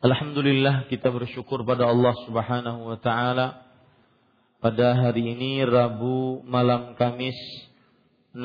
Alhamdulillah 0.00 0.88
kita 0.88 1.12
bersyukur 1.12 1.60
pada 1.60 1.84
Allah 1.84 2.16
Subhanahu 2.24 2.88
wa 2.88 2.96
taala. 2.96 3.68
Pada 4.56 4.96
hari 4.96 5.36
ini 5.36 5.60
Rabu 5.60 6.40
malam 6.48 6.96
Kamis 6.96 7.36
6 8.32 8.40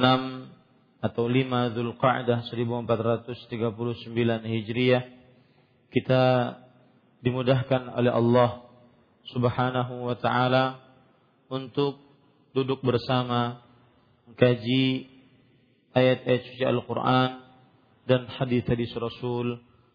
atau 1.00 1.24
5 1.24 1.80
Zulqa'dah 1.80 2.44
1439 2.52 3.56
Hijriah 4.52 5.08
kita 5.96 6.24
dimudahkan 7.24 7.88
oleh 7.88 8.12
Allah 8.12 8.68
Subhanahu 9.32 10.12
wa 10.12 10.16
taala 10.20 10.84
untuk 11.48 12.04
duduk 12.52 12.84
bersama 12.84 13.64
mengkaji 14.28 15.08
ayat-ayat 15.96 16.42
suci 16.52 16.68
Al-Qur'an 16.68 17.48
dan 18.04 18.28
hadis-hadis 18.28 18.92
Rasul 19.00 19.64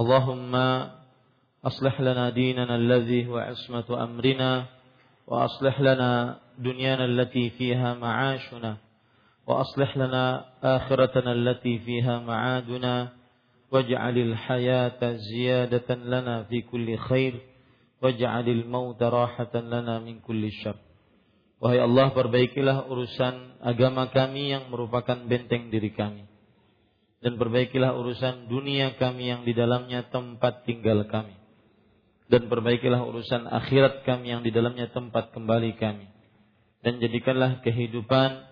اللهم 0.00 0.54
أصلح 1.64 2.00
لنا 2.00 2.30
ديننا 2.30 2.76
الذي 2.76 3.26
هو 3.26 3.38
عصمة 3.38 3.88
أمرنا 4.04 4.64
وأصلح 5.26 5.80
لنا 5.80 6.38
دنيانا 6.58 7.04
التي 7.04 7.50
فيها 7.50 7.94
معاشنا 7.94 8.76
وأصلح 9.46 9.96
لنا 9.96 10.44
آخرتنا 10.62 11.32
التي 11.32 11.78
فيها 11.78 12.18
معادنا 12.18 13.08
واجعل 13.72 14.18
الحياة 14.18 15.12
زيادة 15.12 15.94
لنا 15.94 16.42
في 16.42 16.60
كل 16.60 16.98
خير 16.98 17.34
واجعل 18.02 18.48
الموت 18.48 19.02
راحة 19.02 19.54
لنا 19.54 19.98
من 19.98 20.20
كل 20.20 20.52
شر 20.52 20.76
Wahai 21.56 21.80
Allah 21.80 22.12
perbaikilah 22.12 22.84
urusan 22.84 23.64
agama 23.64 24.12
kami 24.12 24.52
yang 24.52 24.68
merupakan 24.68 25.16
benteng 25.24 25.72
diri 25.72 25.88
kami 25.88 26.28
dan 27.21 27.37
perbaikilah 27.37 27.93
urusan 27.93 28.49
dunia 28.49 28.97
kami 28.97 29.29
yang 29.29 29.45
di 29.45 29.53
dalamnya 29.53 30.09
tempat 30.09 30.65
tinggal 30.65 31.05
kami. 31.05 31.37
Dan 32.25 32.49
perbaikilah 32.49 33.05
urusan 33.05 33.45
akhirat 33.45 34.01
kami 34.09 34.33
yang 34.33 34.41
di 34.41 34.49
dalamnya 34.49 34.89
tempat 34.89 35.29
kembali 35.29 35.77
kami. 35.77 36.09
Dan 36.81 36.97
jadikanlah 36.97 37.61
kehidupan 37.61 38.49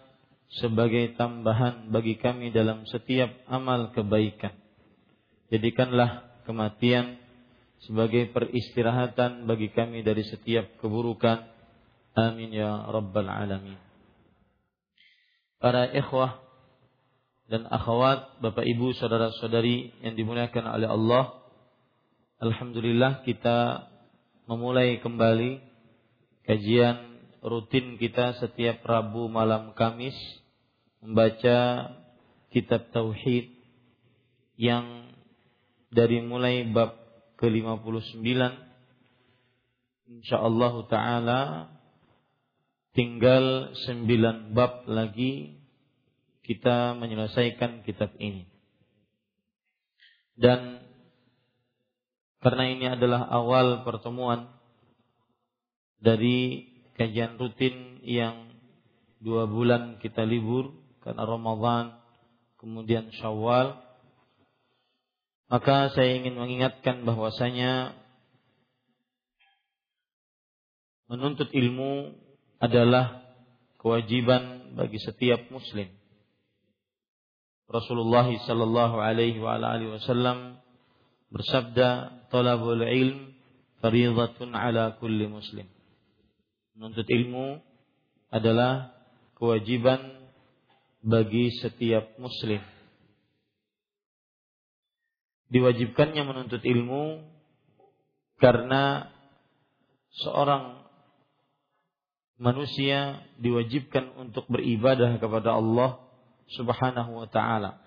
sebagai 0.61 1.17
tambahan 1.17 1.89
bagi 1.89 2.21
kami 2.21 2.53
dalam 2.53 2.85
setiap 2.85 3.33
amal 3.49 3.89
kebaikan. 3.89 4.53
Jadikanlah 5.49 6.29
kematian 6.45 7.17
sebagai 7.89 8.29
peristirahatan 8.29 9.49
bagi 9.49 9.73
kami 9.73 10.05
dari 10.05 10.21
setiap 10.29 10.77
keburukan. 10.77 11.41
Amin 12.13 12.53
ya 12.53 12.85
rabbal 12.85 13.31
alamin. 13.31 13.79
Para 15.57 15.89
ikhwah 15.89 16.48
dan 17.49 17.65
akhwat, 17.65 18.37
Bapak 18.45 18.61
Ibu, 18.61 18.93
saudara-saudari 18.93 20.05
yang 20.05 20.13
dimuliakan 20.13 20.69
oleh 20.69 20.85
Allah. 20.85 21.33
Alhamdulillah 22.37 23.25
kita 23.25 23.89
memulai 24.45 25.01
kembali 25.01 25.57
kajian 26.45 27.19
rutin 27.41 27.97
kita 27.97 28.37
setiap 28.37 28.85
Rabu 28.85 29.27
malam 29.27 29.73
Kamis 29.73 30.15
membaca 31.01 31.89
kitab 32.53 32.93
tauhid 32.93 33.49
yang 34.55 35.09
dari 35.89 36.21
mulai 36.21 36.69
bab 36.69 36.95
ke-59 37.41 38.23
insyaallah 40.09 40.73
taala 40.91 41.41
tinggal 42.97 43.71
9 43.73 44.55
bab 44.55 44.85
lagi 44.89 45.58
kita 46.49 46.97
menyelesaikan 46.97 47.85
kitab 47.85 48.09
ini. 48.17 48.49
Dan 50.33 50.81
karena 52.41 52.63
ini 52.73 52.85
adalah 52.89 53.29
awal 53.29 53.85
pertemuan 53.85 54.49
dari 56.01 56.65
kajian 56.97 57.37
rutin 57.37 58.01
yang 58.01 58.49
dua 59.21 59.45
bulan 59.45 60.01
kita 60.01 60.25
libur 60.25 60.73
karena 61.03 61.27
Ramadan 61.27 61.99
kemudian 62.57 63.11
Syawal 63.11 63.75
maka 65.51 65.91
saya 65.91 66.15
ingin 66.15 66.39
mengingatkan 66.39 67.03
bahwasanya 67.03 67.91
menuntut 71.11 71.51
ilmu 71.51 72.15
adalah 72.63 73.27
kewajiban 73.83 74.71
bagi 74.79 75.03
setiap 75.03 75.51
muslim 75.51 75.98
Rasulullah 77.69 78.25
sallallahu 78.25 78.97
alaihi 78.97 79.37
wa 79.37 79.61
alihi 79.61 79.93
wasallam 79.93 80.57
bersabda, 81.29 82.17
"Talabul 82.33 82.81
ilm 82.81 83.37
fardhatun 83.77 84.57
ala 84.57 84.97
kulli 84.97 85.29
muslim." 85.29 85.69
Menuntut 86.73 87.05
ilmu 87.05 87.61
adalah 88.33 88.89
kewajiban 89.37 90.01
bagi 91.05 91.53
setiap 91.61 92.17
muslim. 92.17 92.65
Diwajibkannya 95.53 96.25
menuntut 96.25 96.65
ilmu 96.65 97.21
karena 98.41 99.13
seorang 100.25 100.89
manusia 102.41 103.21
diwajibkan 103.37 104.17
untuk 104.17 104.49
beribadah 104.49 105.21
kepada 105.21 105.53
Allah 105.53 106.08
Subhanahu 106.55 107.11
wa 107.13 107.27
taala. 107.29 107.81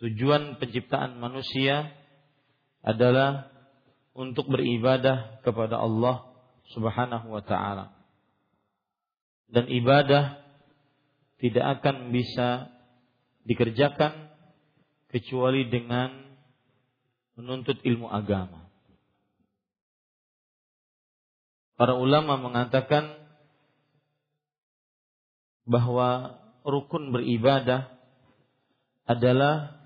Tujuan 0.00 0.56
penciptaan 0.56 1.20
manusia 1.20 1.92
adalah 2.80 3.52
untuk 4.16 4.48
beribadah 4.48 5.44
kepada 5.44 5.78
Allah 5.78 6.24
Subhanahu 6.72 7.30
wa 7.30 7.42
taala. 7.44 7.92
Dan 9.50 9.68
ibadah 9.68 10.40
tidak 11.42 11.80
akan 11.80 12.14
bisa 12.14 12.70
dikerjakan 13.44 14.30
kecuali 15.10 15.66
dengan 15.66 16.30
menuntut 17.34 17.82
ilmu 17.82 18.06
agama. 18.06 18.70
Para 21.80 21.96
ulama 21.96 22.36
mengatakan 22.36 23.16
bahwa 25.64 26.39
rukun 26.64 27.12
beribadah 27.14 27.92
adalah 29.08 29.80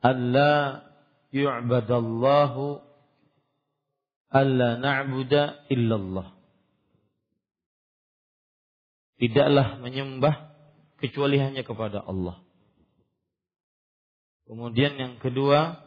alla 0.00 0.84
yu'badallahu 1.34 2.80
alla 4.32 4.68
na'buda 4.78 5.68
illallah. 5.72 6.32
Tidaklah 9.18 9.82
menyembah 9.82 10.54
kecuali 11.02 11.42
hanya 11.42 11.66
kepada 11.66 12.06
Allah. 12.06 12.38
Kemudian 14.46 14.96
yang 14.96 15.14
kedua, 15.20 15.82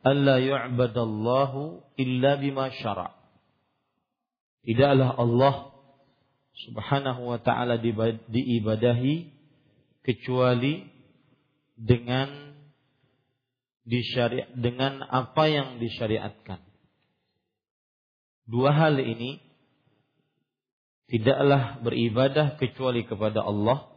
alla 0.00 0.40
yu'badallahu 0.40 1.84
illa 2.00 2.40
bima 2.40 2.72
syara'. 2.72 3.14
Tidaklah 4.66 5.14
Allah 5.14 5.75
Subhanahu 6.56 7.28
wa 7.28 7.38
taala 7.44 7.76
diibadahi 7.76 9.28
kecuali 10.00 10.88
dengan 11.76 12.56
disyariat 13.84 14.48
dengan 14.56 15.04
apa 15.04 15.44
yang 15.52 15.76
disyariatkan. 15.76 16.64
Dua 18.48 18.72
hal 18.72 18.96
ini 18.96 19.42
tidaklah 21.12 21.84
beribadah 21.84 22.56
kecuali 22.56 23.04
kepada 23.04 23.44
Allah 23.44 23.92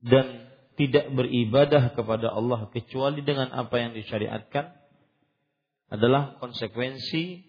dan 0.00 0.48
tidak 0.78 1.10
beribadah 1.10 1.92
kepada 1.92 2.30
Allah 2.30 2.70
kecuali 2.70 3.20
dengan 3.20 3.50
apa 3.50 3.76
yang 3.82 3.92
disyariatkan 3.92 4.78
adalah 5.90 6.38
konsekuensi 6.38 7.42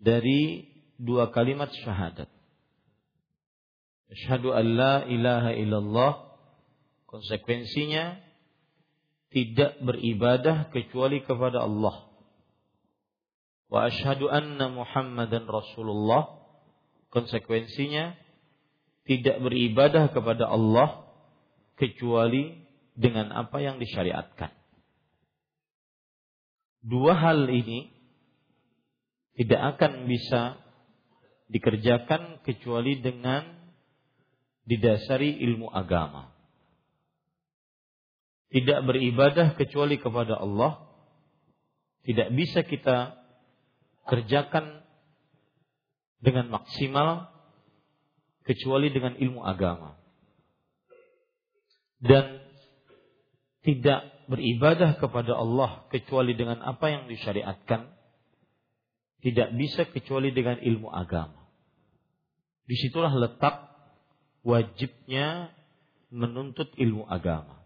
dari 0.00 0.66
dua 0.96 1.28
kalimat 1.30 1.68
syahadat. 1.70 2.41
Asyhadu 4.12 4.52
an 4.52 4.66
la 4.76 4.94
ilaha 5.08 5.50
illallah. 5.56 6.12
Konsekuensinya 7.08 8.20
tidak 9.32 9.80
beribadah 9.80 10.68
kecuali 10.68 11.24
kepada 11.24 11.64
Allah. 11.64 12.08
Wa 13.72 13.88
asyhadu 13.88 14.28
anna 14.28 14.68
Muhammadan 14.68 15.48
Rasulullah. 15.48 16.40
Konsekuensinya 17.08 18.16
tidak 19.08 19.40
beribadah 19.40 20.12
kepada 20.12 20.48
Allah 20.48 21.08
kecuali 21.80 22.62
dengan 22.92 23.32
apa 23.32 23.64
yang 23.64 23.80
disyariatkan. 23.80 24.52
Dua 26.84 27.16
hal 27.16 27.48
ini 27.48 27.88
tidak 29.40 29.76
akan 29.76 30.04
bisa 30.04 30.60
dikerjakan 31.48 32.44
kecuali 32.44 33.00
dengan 33.00 33.61
didasari 34.66 35.42
ilmu 35.42 35.70
agama. 35.70 36.30
Tidak 38.52 38.84
beribadah 38.84 39.56
kecuali 39.56 39.96
kepada 39.96 40.36
Allah. 40.36 40.84
Tidak 42.02 42.34
bisa 42.34 42.66
kita 42.66 43.16
kerjakan 44.10 44.82
dengan 46.18 46.50
maksimal 46.50 47.30
kecuali 48.42 48.90
dengan 48.90 49.16
ilmu 49.16 49.40
agama. 49.40 49.96
Dan 52.02 52.42
tidak 53.62 54.26
beribadah 54.26 54.98
kepada 54.98 55.38
Allah 55.38 55.86
kecuali 55.90 56.34
dengan 56.34 56.58
apa 56.62 56.90
yang 56.90 57.06
disyariatkan 57.06 57.94
tidak 59.22 59.54
bisa 59.54 59.86
kecuali 59.86 60.34
dengan 60.34 60.58
ilmu 60.58 60.90
agama. 60.90 61.46
Di 62.66 62.74
situlah 62.74 63.14
letak 63.14 63.71
wajibnya 64.42 65.54
menuntut 66.12 66.70
ilmu 66.76 67.08
agama. 67.08 67.62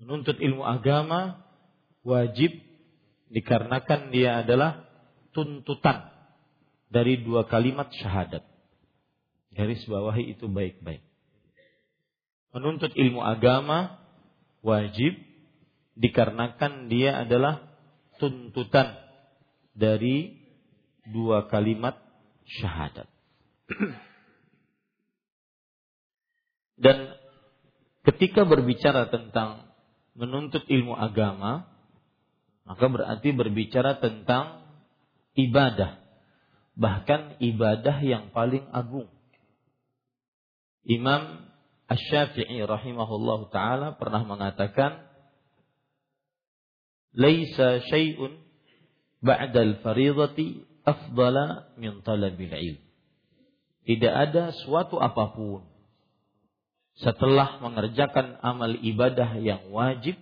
Menuntut 0.00 0.38
ilmu 0.40 0.62
agama 0.64 1.44
wajib 2.06 2.54
dikarenakan 3.30 4.14
dia 4.14 4.46
adalah 4.46 4.86
tuntutan 5.34 6.08
dari 6.88 7.20
dua 7.20 7.44
kalimat 7.50 7.90
syahadat. 7.92 8.46
Garis 9.52 9.82
bawahi 9.88 10.36
itu 10.36 10.46
baik-baik. 10.46 11.02
Menuntut 12.54 12.92
ilmu 12.96 13.20
agama 13.20 14.00
wajib 14.64 15.12
dikarenakan 15.96 16.88
dia 16.88 17.24
adalah 17.24 17.64
tuntutan 18.16 18.96
dari 19.76 20.40
dua 21.08 21.48
kalimat 21.52 21.96
syahadat. 22.48 23.08
Dan 26.76 27.16
ketika 28.04 28.44
berbicara 28.44 29.08
tentang 29.08 29.72
menuntut 30.12 30.64
ilmu 30.68 30.92
agama, 30.96 31.68
maka 32.68 32.84
berarti 32.88 33.32
berbicara 33.32 33.96
tentang 34.00 34.64
ibadah, 35.36 36.00
bahkan 36.76 37.36
ibadah 37.40 38.00
yang 38.04 38.32
paling 38.32 38.64
agung. 38.72 39.08
Imam 40.86 41.48
Asy-Syafi'i 41.86 42.62
rahimahullah 42.66 43.40
taala 43.54 43.88
pernah 43.94 44.26
mengatakan 44.26 45.06
laisa 47.14 47.82
syai'un 47.86 48.42
ba'da 49.22 49.62
al-fariidati 49.62 50.66
afdala 50.82 51.70
min 51.78 52.02
talabil 52.02 52.50
ilm. 52.50 52.82
Tidak 53.86 54.10
ada 54.10 54.50
suatu 54.66 54.98
apa 54.98 55.30
pun 55.30 55.75
setelah 56.96 57.60
mengerjakan 57.60 58.40
amal 58.40 58.72
ibadah 58.72 59.36
yang 59.36 59.68
wajib 59.68 60.16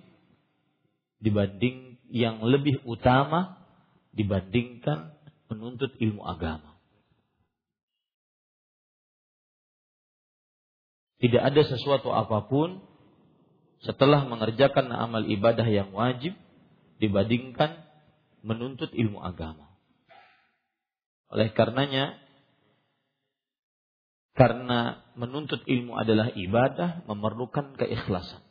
dibanding 1.23 2.03
yang 2.11 2.43
lebih 2.43 2.83
utama 2.83 3.63
dibandingkan 4.11 5.15
menuntut 5.51 5.95
ilmu 5.99 6.23
agama. 6.27 6.75
Tidak 11.23 11.41
ada 11.41 11.63
sesuatu 11.65 12.13
apa 12.13 12.45
pun 12.51 12.85
setelah 13.81 14.27
mengerjakan 14.27 14.91
amal 14.93 15.25
ibadah 15.25 15.65
yang 15.65 15.95
wajib 15.95 16.35
dibandingkan 16.99 17.81
menuntut 18.45 18.93
ilmu 18.93 19.23
agama. 19.25 19.73
Oleh 21.33 21.49
karenanya, 21.57 22.21
karena 24.35 25.07
menuntut 25.15 25.63
ilmu 25.63 25.95
adalah 25.95 26.35
ibadah, 26.35 27.07
memerlukan 27.07 27.79
keikhlasan. 27.79 28.43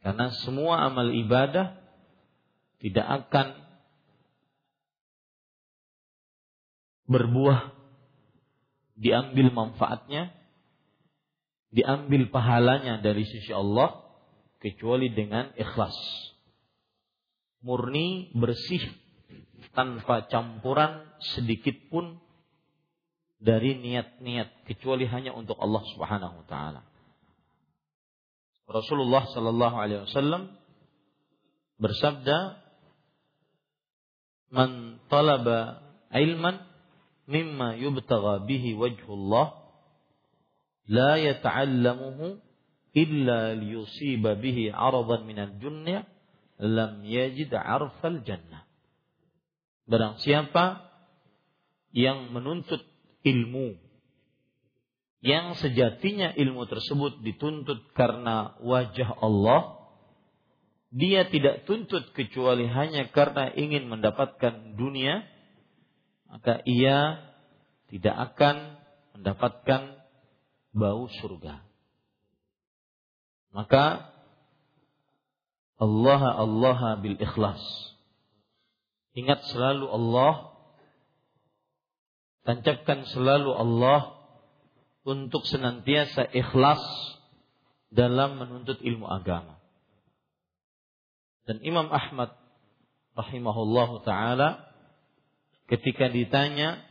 Karena 0.00 0.32
semua 0.40 0.88
amal 0.88 1.12
ibadah 1.12 1.76
tidak 2.80 3.06
akan 3.06 3.46
berbuah 7.06 7.76
diambil 8.96 9.52
manfaatnya 9.52 10.32
diambil 11.70 12.32
pahalanya 12.32 12.98
dari 13.04 13.22
sisi 13.22 13.52
Allah 13.52 14.00
kecuali 14.58 15.12
dengan 15.12 15.52
ikhlas 15.54 15.94
murni 17.62 18.32
bersih 18.34 18.82
tanpa 19.76 20.26
campuran 20.26 21.04
sedikit 21.36 21.76
pun 21.92 22.18
dari 23.36 23.76
niat-niat 23.76 24.64
kecuali 24.64 25.04
hanya 25.04 25.36
untuk 25.36 25.60
Allah 25.60 25.84
Subhanahu 25.92 26.44
wa 26.44 26.46
taala. 26.48 26.82
Rasulullah 28.66 29.24
sallallahu 29.30 29.76
alaihi 29.78 30.02
wasallam 30.10 30.58
bersabda 31.78 32.58
man 34.50 34.98
talaba 35.06 35.84
ilman 36.10 36.66
mimma 37.30 37.78
yubtagha 37.78 38.42
bihi 38.48 38.74
wajhullah 38.74 39.54
la 40.90 41.18
yata'allamuhu 41.18 42.42
illa 42.96 43.54
liyusiba 43.54 44.40
bihi 44.40 44.72
'aradan 44.72 45.28
minal 45.28 45.52
dunya 45.60 46.08
lam 46.56 47.04
yajid 47.04 47.52
'arfal 47.52 48.24
jannah. 48.24 48.64
Barang 49.86 50.18
siapa 50.18 50.90
yang 51.94 52.34
menuntut 52.34 52.82
ilmu 53.26 53.74
yang 55.26 55.58
sejatinya 55.58 56.30
ilmu 56.38 56.70
tersebut 56.70 57.18
dituntut 57.26 57.90
karena 57.98 58.54
wajah 58.62 59.10
Allah 59.18 59.76
dia 60.96 61.28
tidak 61.28 61.68
tuntut 61.68 62.14
kecuali 62.16 62.64
hanya 62.70 63.12
karena 63.12 63.52
ingin 63.52 63.84
mendapatkan 63.84 64.78
dunia, 64.80 65.28
maka 66.24 66.64
ia 66.64 67.20
tidak 67.92 68.32
akan 68.32 68.80
mendapatkan 69.18 70.00
bau 70.72 71.04
surga. 71.20 71.60
Maka 73.52 74.08
Allah 75.76 76.22
Allah 76.40 76.96
bil 77.04 77.20
ikhlas. 77.20 77.60
Ingat 79.12 79.44
selalu 79.52 79.88
Allah 79.92 80.55
tancapkan 82.46 83.02
selalu 83.10 83.50
Allah 83.50 84.22
untuk 85.02 85.42
senantiasa 85.42 86.30
ikhlas 86.30 86.80
dalam 87.90 88.38
menuntut 88.38 88.78
ilmu 88.78 89.06
agama. 89.10 89.58
Dan 91.46 91.58
Imam 91.62 91.90
Ahmad 91.90 92.34
rahimahullah 93.18 93.90
taala 94.06 94.48
ketika 95.66 96.06
ditanya 96.06 96.82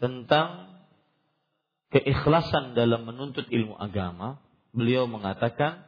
tentang 0.00 0.80
keikhlasan 1.92 2.72
dalam 2.72 3.04
menuntut 3.08 3.48
ilmu 3.48 3.76
agama, 3.76 4.40
beliau 4.72 5.08
mengatakan, 5.08 5.84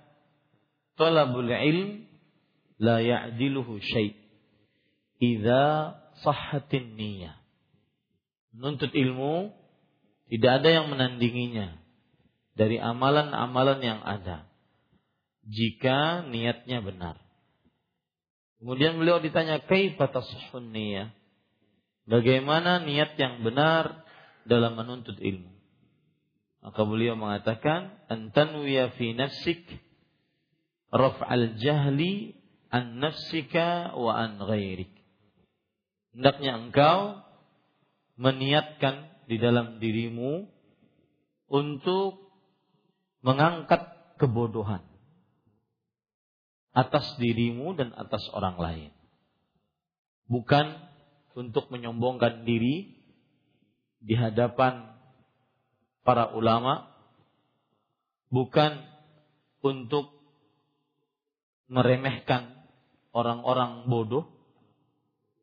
"Talabul 0.97 1.49
ilm 1.49 2.09
la 2.81 3.01
ya'diluhu 3.01 3.81
syai' 3.81 4.17
idza 5.21 5.97
sahhatin 6.25 6.97
niyyah." 6.97 7.38
Menuntut 8.59 8.91
ilmu 8.91 9.55
tidak 10.27 10.61
ada 10.61 10.83
yang 10.83 10.91
menandinginya 10.91 11.79
dari 12.59 12.83
amalan-amalan 12.83 13.79
yang 13.79 14.01
ada 14.03 14.51
jika 15.47 16.27
niatnya 16.27 16.83
benar. 16.83 17.23
Kemudian 18.59 18.99
beliau 18.99 19.23
ditanya, 19.23 19.63
"Kaifa 19.63 20.11
tasihhun 20.11 20.75
niyah?" 20.75 21.15
Bagaimana 22.09 22.83
niat 22.83 23.15
yang 23.15 23.47
benar 23.47 24.03
dalam 24.49 24.75
menuntut 24.75 25.21
ilmu? 25.21 25.55
Maka 26.67 26.81
beliau 26.83 27.15
mengatakan, 27.15 27.95
"Antanwiya 28.11 28.99
fi 28.99 29.15
nafsik 29.15 29.63
raf'al 30.91 31.61
jahli 31.63 32.35
an 32.75 32.99
nafsika 32.99 33.95
wa 33.95 34.19
an 34.19 34.43
ghairik." 34.43 34.91
Hendaknya 36.11 36.59
engkau 36.59 37.28
meniatkan 38.19 39.07
di 39.31 39.39
dalam 39.39 39.79
dirimu 39.79 40.51
untuk 41.49 42.29
mengangkat 43.23 43.87
kebodohan 44.19 44.83
atas 46.75 47.15
dirimu 47.23 47.79
dan 47.79 47.95
atas 47.95 48.27
orang 48.35 48.59
lain. 48.59 48.91
Bukan 50.29 50.67
untuk 51.39 51.71
menyombongkan 51.71 52.43
diri 52.45 52.99
di 54.03 54.15
hadapan 54.19 54.99
para 56.03 56.35
ulama, 56.35 56.91
bukan 58.31 58.83
untuk 59.63 60.11
meremehkan 61.71 62.67
orang-orang 63.15 63.87
bodoh, 63.87 64.27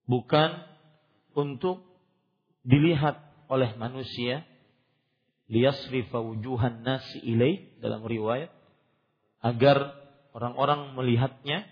bukan 0.08 0.64
untuk 1.36 1.95
dilihat 2.66 3.22
oleh 3.48 3.78
manusia 3.78 4.42
liyasrifa 5.46 6.18
wujuhan 6.18 6.82
nasi 6.82 7.22
ilaih 7.22 7.78
dalam 7.78 8.02
riwayat 8.02 8.50
agar 9.46 9.94
orang-orang 10.34 10.98
melihatnya 10.98 11.70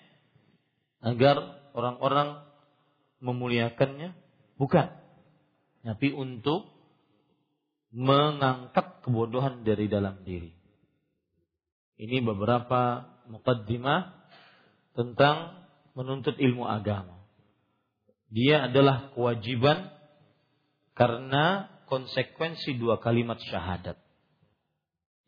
agar 1.02 1.60
orang-orang 1.74 2.46
memuliakannya 3.20 4.14
bukan. 4.56 4.94
Tapi 5.84 6.16
untuk 6.16 6.70
mengangkat 7.92 9.04
kebodohan 9.04 9.68
dari 9.68 9.92
dalam 9.92 10.24
diri. 10.24 10.56
Ini 12.00 12.24
beberapa 12.24 13.06
mukaddimah 13.30 14.02
tentang 14.98 15.66
menuntut 15.94 16.40
ilmu 16.42 16.66
agama. 16.66 17.22
Dia 18.34 18.66
adalah 18.66 19.14
kewajiban 19.14 19.93
karena 20.94 21.70
konsekuensi 21.90 22.78
dua 22.78 23.02
kalimat 23.02 23.38
syahadat 23.42 23.98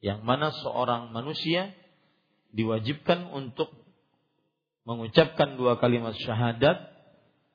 yang 0.05 0.21
mana 0.21 0.53
seorang 0.53 1.09
manusia 1.09 1.73
diwajibkan 2.53 3.33
untuk 3.33 3.73
mengucapkan 4.85 5.57
dua 5.57 5.81
kalimat 5.81 6.13
syahadat 6.13 6.77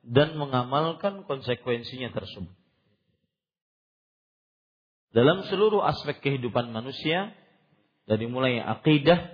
dan 0.02 0.35
mengamalkan 0.35 1.23
konsekuensinya 1.25 2.11
tersebut. 2.11 2.52
Dalam 5.11 5.47
seluruh 5.47 5.83
aspek 5.83 6.23
kehidupan 6.23 6.71
manusia, 6.71 7.35
dari 8.07 8.26
mulai 8.31 8.62
akidah, 8.62 9.31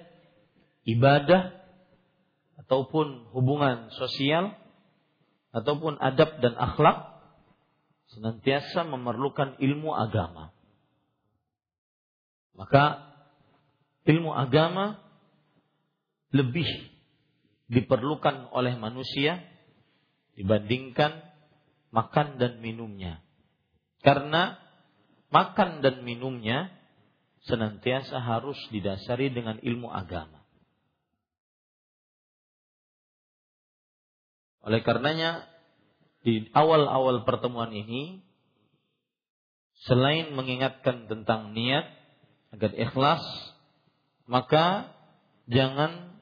ibadah, 0.89 1.53
ataupun 2.65 3.33
hubungan 3.33 3.93
sosial, 3.97 4.57
ataupun 5.53 6.01
adab 6.01 6.41
dan 6.41 6.57
akhlak, 6.57 7.16
senantiasa 8.13 8.87
memerlukan 8.87 9.59
ilmu 9.59 9.91
agama. 9.95 10.55
Maka 12.57 13.03
ilmu 14.07 14.33
agama 14.33 15.03
lebih 16.31 16.67
diperlukan 17.67 18.55
oleh 18.55 18.79
manusia 18.79 19.43
dibandingkan 20.39 21.27
makan 21.91 22.39
dan 22.39 22.63
minumnya. 22.63 23.25
Karena 24.05 24.55
makan 25.35 25.83
dan 25.83 26.07
minumnya 26.07 26.71
senantiasa 27.47 28.23
harus 28.23 28.59
didasari 28.71 29.35
dengan 29.35 29.59
ilmu 29.59 29.91
agama. 29.91 30.47
Oleh 34.67 34.83
karenanya 34.83 35.47
di 36.27 36.51
awal-awal 36.51 37.23
pertemuan 37.23 37.71
ini 37.71 38.19
selain 39.87 40.35
mengingatkan 40.35 41.07
tentang 41.07 41.55
niat 41.55 41.87
agar 42.51 42.75
ikhlas, 42.75 43.23
maka 44.27 44.91
jangan 45.47 46.19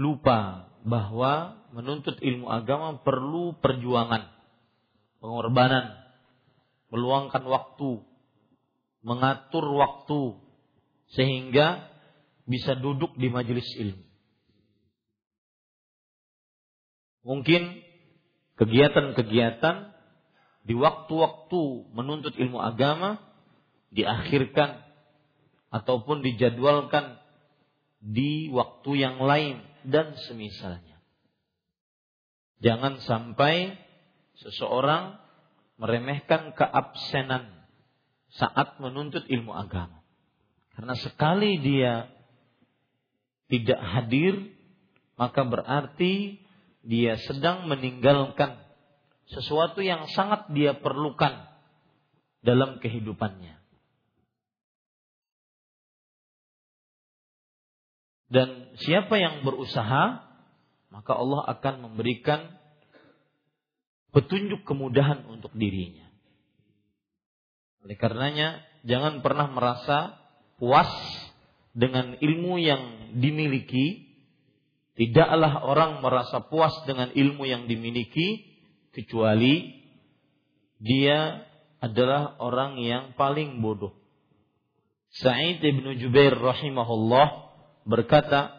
lupa 0.00 0.72
bahwa 0.80 1.60
menuntut 1.76 2.16
ilmu 2.24 2.48
agama 2.48 3.04
perlu 3.04 3.60
perjuangan, 3.60 4.32
pengorbanan, 5.20 5.92
meluangkan 6.88 7.44
waktu, 7.44 8.00
mengatur 9.04 9.76
waktu 9.76 10.40
sehingga 11.12 11.84
bisa 12.48 12.80
duduk 12.80 13.12
di 13.20 13.28
majelis 13.28 13.68
ilmu. 13.76 14.08
Mungkin 17.28 17.91
kegiatan-kegiatan 18.62 19.90
di 20.62 20.74
waktu-waktu 20.78 21.90
menuntut 21.90 22.38
ilmu 22.38 22.62
agama 22.62 23.18
diakhirkan 23.90 24.78
ataupun 25.74 26.22
dijadwalkan 26.22 27.18
di 27.98 28.46
waktu 28.54 28.90
yang 29.02 29.18
lain 29.18 29.66
dan 29.82 30.14
semisalnya. 30.30 31.02
Jangan 32.62 33.02
sampai 33.02 33.74
seseorang 34.38 35.18
meremehkan 35.82 36.54
keabsenan 36.54 37.66
saat 38.30 38.78
menuntut 38.78 39.26
ilmu 39.26 39.50
agama. 39.50 40.06
Karena 40.78 40.94
sekali 40.94 41.58
dia 41.58 42.06
tidak 43.50 43.82
hadir, 43.82 44.54
maka 45.18 45.42
berarti 45.42 46.41
dia 46.82 47.18
sedang 47.26 47.70
meninggalkan 47.70 48.58
sesuatu 49.30 49.80
yang 49.80 50.10
sangat 50.10 50.50
dia 50.50 50.74
perlukan 50.74 51.46
dalam 52.42 52.82
kehidupannya. 52.82 53.62
Dan 58.32 58.72
siapa 58.80 59.20
yang 59.20 59.44
berusaha, 59.44 60.24
maka 60.88 61.12
Allah 61.12 61.44
akan 61.52 61.74
memberikan 61.84 62.48
petunjuk 64.12 64.64
kemudahan 64.64 65.28
untuk 65.28 65.52
dirinya. 65.52 66.08
Oleh 67.84 67.96
karenanya, 68.00 68.64
jangan 68.88 69.20
pernah 69.20 69.52
merasa 69.52 70.16
puas 70.56 70.88
dengan 71.76 72.16
ilmu 72.20 72.56
yang 72.56 73.12
dimiliki. 73.18 74.11
Tidaklah 74.97 75.61
orang 75.61 76.01
merasa 76.01 76.41
puas 76.41 76.73
dengan 76.89 77.13
ilmu 77.13 77.45
yang 77.45 77.69
dimiliki 77.69 78.41
kecuali 78.97 79.77
dia 80.81 81.45
adalah 81.77 82.41
orang 82.41 82.81
yang 82.81 83.13
paling 83.13 83.61
bodoh. 83.61 83.93
Sa'id 85.13 85.61
bin 85.61 85.85
Jubair 86.01 86.33
rahimahullah 86.33 87.27
berkata, 87.85 88.57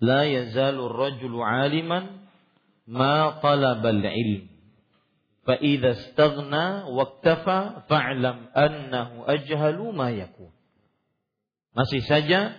"La 0.00 0.24
yazalu 0.24 0.88
ar-rajulu 0.88 1.44
'aliman 1.44 2.28
ma 2.88 3.36
talaba 3.44 3.92
al-'ilm." 3.92 4.56
فإذا 5.46 5.90
استغنى 5.90 6.66
واكتفى 6.90 7.60
فاعلم 7.88 8.36
أنه 8.56 9.08
أجهل 9.26 9.78
ما 9.94 10.10
يكون 10.10 10.52
Masih 11.76 12.02
saja 12.08 12.56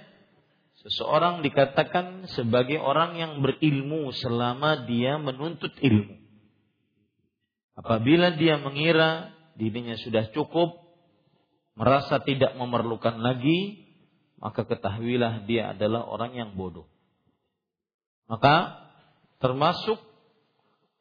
seseorang 0.83 1.47
dikatakan 1.47 2.27
sebagai 2.35 2.83
orang 2.83 3.15
yang 3.19 3.33
berilmu 3.39 4.11
selama 4.11 4.83
dia 4.87 5.19
menuntut 5.19 5.71
ilmu. 5.79 6.19
Apabila 7.79 8.35
dia 8.35 8.59
mengira 8.59 9.33
dirinya 9.55 9.97
sudah 9.97 10.29
cukup, 10.35 10.77
merasa 11.79 12.21
tidak 12.21 12.59
memerlukan 12.59 13.23
lagi, 13.23 13.89
maka 14.43 14.67
ketahuilah 14.67 15.47
dia 15.47 15.73
adalah 15.73 16.05
orang 16.05 16.35
yang 16.35 16.51
bodoh. 16.59 16.91
Maka 18.27 18.83
termasuk 19.39 20.03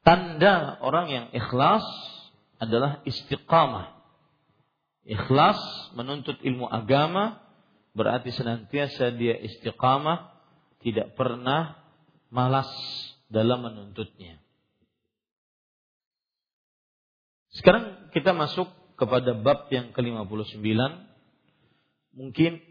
tanda 0.06 0.78
orang 0.86 1.08
yang 1.10 1.26
ikhlas 1.34 1.84
adalah 2.62 3.02
istiqamah. 3.04 3.98
Ikhlas 5.02 5.58
menuntut 5.98 6.38
ilmu 6.46 6.70
agama 6.70 7.42
berarti 7.92 8.32
senantiasa 8.32 9.16
dia 9.16 9.36
istiqamah, 9.40 10.32
tidak 10.82 11.14
pernah 11.16 11.78
malas 12.32 12.70
dalam 13.28 13.64
menuntutnya. 13.68 14.40
Sekarang 17.52 18.10
kita 18.16 18.32
masuk 18.32 18.72
kepada 18.96 19.36
bab 19.36 19.68
yang 19.70 19.92
ke-59. 19.92 20.64
Mungkin 22.16 22.64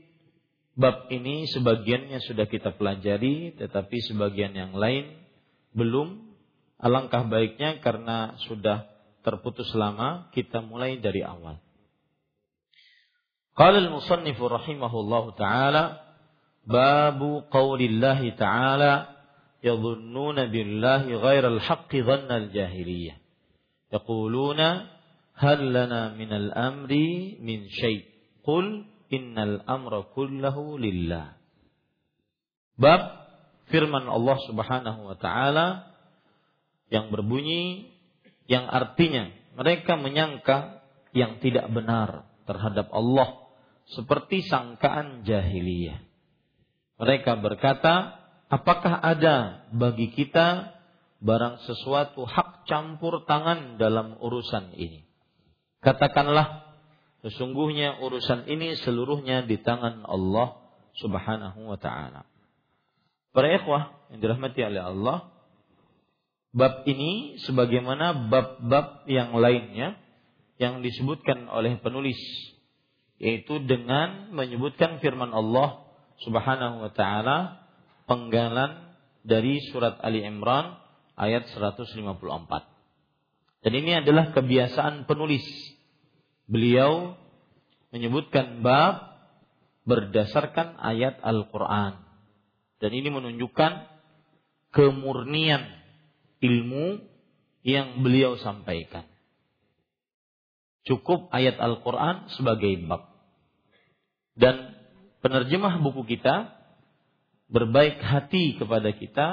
bab 0.77 1.13
ini 1.13 1.45
sebagiannya 1.53 2.25
sudah 2.25 2.49
kita 2.49 2.77
pelajari, 2.77 3.57
tetapi 3.61 3.97
sebagian 4.09 4.57
yang 4.57 4.73
lain 4.73 5.21
belum 5.77 6.31
Alangkah 6.81 7.29
baiknya 7.29 7.77
karena 7.85 8.41
sudah 8.49 8.89
terputus 9.21 9.69
lama 9.77 10.33
kita 10.33 10.65
mulai 10.65 10.97
dari 10.97 11.21
awal. 11.21 11.61
Qala 13.61 13.77
al-musannif 13.77 14.41
rahimahullah 14.41 15.25
taala 15.37 16.01
babu 16.65 17.45
qaulillahi 17.53 18.33
taala 18.33 19.13
yadhunnuna 19.61 20.49
billahi 20.49 21.13
ghairal 21.13 21.61
haqqi 21.61 22.01
dhanna 22.01 22.41
al-jahiliyah. 22.41 23.21
Yaquluna 23.93 24.89
hal 25.37 25.61
lana 25.61 26.17
min 26.17 26.33
al-amri 26.33 27.37
min 27.45 27.69
syai' 27.69 28.09
qul 28.41 28.89
innal 29.13 29.61
amra 29.69 30.09
kullahu 30.09 30.81
lillah. 30.81 31.37
Bab 32.81 33.29
firman 33.69 34.09
Allah 34.09 34.41
Subhanahu 34.49 35.05
wa 35.05 35.17
taala 35.21 35.85
yang 36.89 37.13
berbunyi 37.13 37.93
yang 38.49 38.65
artinya 38.73 39.29
mereka 39.53 40.01
menyangka 40.01 40.81
yang 41.13 41.45
tidak 41.45 41.69
benar 41.69 42.25
terhadap 42.49 42.89
Allah 42.97 43.40
seperti 43.95 44.47
sangkaan 44.47 45.27
jahiliyah. 45.27 45.99
Mereka 47.01 47.41
berkata, 47.41 48.21
apakah 48.53 49.01
ada 49.01 49.67
bagi 49.73 50.13
kita 50.13 50.77
barang 51.21 51.65
sesuatu 51.65 52.29
hak 52.29 52.69
campur 52.69 53.25
tangan 53.25 53.81
dalam 53.81 54.21
urusan 54.21 54.77
ini? 54.77 55.09
Katakanlah, 55.81 56.77
sesungguhnya 57.25 58.05
urusan 58.05 58.45
ini 58.47 58.77
seluruhnya 58.79 59.49
di 59.49 59.57
tangan 59.59 60.05
Allah 60.05 60.61
Subhanahu 61.01 61.73
wa 61.73 61.79
taala. 61.81 62.29
Para 63.33 63.49
ikhwah 63.49 63.97
yang 64.13 64.21
dirahmati 64.21 64.61
oleh 64.61 64.83
Allah, 64.83 65.19
bab 66.53 66.85
ini 66.85 67.39
sebagaimana 67.47 68.29
bab-bab 68.29 69.07
yang 69.07 69.33
lainnya 69.39 69.97
yang 70.61 70.85
disebutkan 70.85 71.49
oleh 71.49 71.81
penulis 71.81 72.19
yaitu 73.21 73.61
dengan 73.61 74.33
menyebutkan 74.33 74.99
firman 75.05 75.31
Allah 75.31 75.85
Subhanahu 76.25 76.89
wa 76.89 76.91
taala 76.97 77.69
penggalan 78.09 78.97
dari 79.21 79.61
surat 79.69 80.01
Ali 80.01 80.25
Imran 80.25 80.81
ayat 81.21 81.53
154. 81.53 82.01
Dan 83.61 83.73
ini 83.77 84.01
adalah 84.01 84.33
kebiasaan 84.33 85.05
penulis. 85.05 85.45
Beliau 86.49 87.13
menyebutkan 87.93 88.65
bab 88.65 89.21
berdasarkan 89.85 90.81
ayat 90.81 91.21
Al-Qur'an. 91.21 92.01
Dan 92.81 92.97
ini 92.97 93.13
menunjukkan 93.13 93.73
kemurnian 94.73 95.61
ilmu 96.41 97.05
yang 97.61 98.01
beliau 98.01 98.41
sampaikan. 98.41 99.10
Cukup 100.89 101.29
ayat 101.33 101.61
Al-Quran 101.61 102.31
sebagai 102.33 102.73
bab. 102.89 103.11
Dan 104.33 104.73
penerjemah 105.21 105.81
buku 105.85 106.17
kita 106.17 106.57
berbaik 107.51 108.01
hati 108.01 108.57
kepada 108.57 108.95
kita 108.95 109.29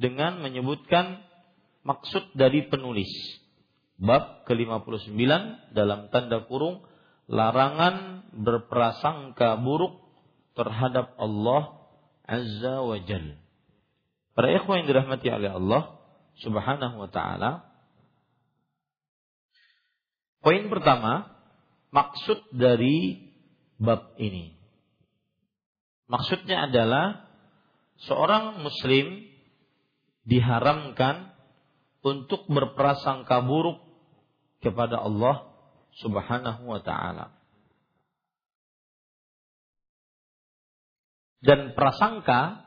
dengan 0.00 0.40
menyebutkan 0.40 1.20
maksud 1.84 2.32
dari 2.32 2.64
penulis. 2.70 3.10
Bab 3.96 4.44
ke-59 4.48 5.16
dalam 5.72 6.12
tanda 6.12 6.44
kurung 6.44 6.84
larangan 7.26 8.28
berprasangka 8.36 9.58
buruk 9.60 9.98
terhadap 10.56 11.16
Allah 11.16 11.76
Azza 12.26 12.82
wa 12.82 12.98
Jal. 13.02 13.38
Para 14.36 14.52
ikhwan 14.52 14.84
yang 14.84 14.88
dirahmati 14.92 15.28
oleh 15.32 15.50
Allah, 15.56 15.82
Subhanahu 16.44 16.96
wa 17.00 17.08
taala. 17.08 17.65
Poin 20.46 20.70
pertama, 20.70 21.26
maksud 21.90 22.54
dari 22.54 23.18
bab 23.82 24.14
ini. 24.14 24.54
Maksudnya 26.06 26.70
adalah 26.70 27.26
seorang 28.06 28.62
muslim 28.62 29.26
diharamkan 30.22 31.34
untuk 31.98 32.46
berprasangka 32.46 33.42
buruk 33.42 33.82
kepada 34.62 35.02
Allah 35.02 35.50
Subhanahu 35.98 36.62
wa 36.62 36.78
taala. 36.78 37.34
Dan 41.42 41.74
prasangka 41.74 42.62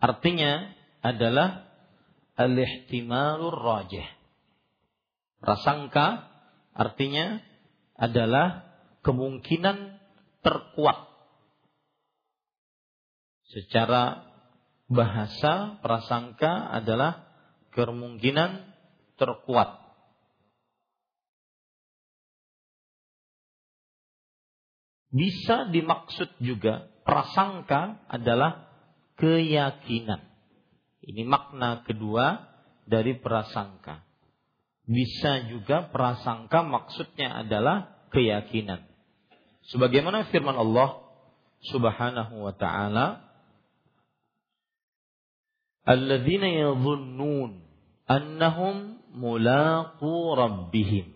artinya 0.00 0.72
adalah 1.04 1.68
al-ihtimalur 2.40 3.60
rajih. 3.60 4.08
Prasangka 5.36 6.31
artinya 6.72 7.40
adalah 7.96 8.66
kemungkinan 9.04 10.00
terkuat. 10.42 10.98
Secara 13.52 14.32
bahasa 14.88 15.76
prasangka 15.84 16.72
adalah 16.72 17.28
kemungkinan 17.76 18.64
terkuat. 19.20 19.80
Bisa 25.12 25.68
dimaksud 25.68 26.40
juga 26.40 26.88
prasangka 27.04 28.00
adalah 28.08 28.72
keyakinan. 29.20 30.24
Ini 31.04 31.28
makna 31.28 31.84
kedua 31.84 32.48
dari 32.88 33.20
prasangka. 33.20 34.00
Bisa 34.82 35.46
juga 35.46 35.86
prasangka 35.94 36.66
maksudnya 36.66 37.46
adalah 37.46 38.02
keyakinan. 38.10 38.82
Sebagaimana 39.70 40.26
firman 40.34 40.58
Allah 40.58 41.06
Subhanahu 41.70 42.42
wa 42.42 42.54
taala, 42.58 43.22
"Alladzina 45.86 46.50
yadhunnun 46.50 47.62
annahum 48.10 48.98
mulaqu 49.14 50.34
rabbihim." 50.34 51.14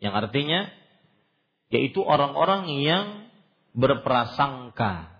Yang 0.00 0.14
artinya 0.16 0.60
yaitu 1.68 2.00
orang-orang 2.04 2.68
yang 2.80 3.06
berprasangka 3.72 5.12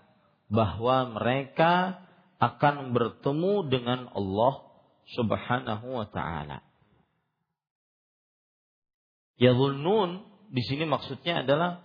bahwa 0.52 1.16
mereka 1.16 2.04
akan 2.40 2.92
bertemu 2.92 3.72
dengan 3.72 4.00
Allah 4.12 4.68
Subhanahu 5.16 5.86
wa 6.00 6.06
taala. 6.12 6.71
Yadhunnun 9.40 10.28
di 10.52 10.62
sini 10.64 10.84
maksudnya 10.84 11.44
adalah 11.46 11.80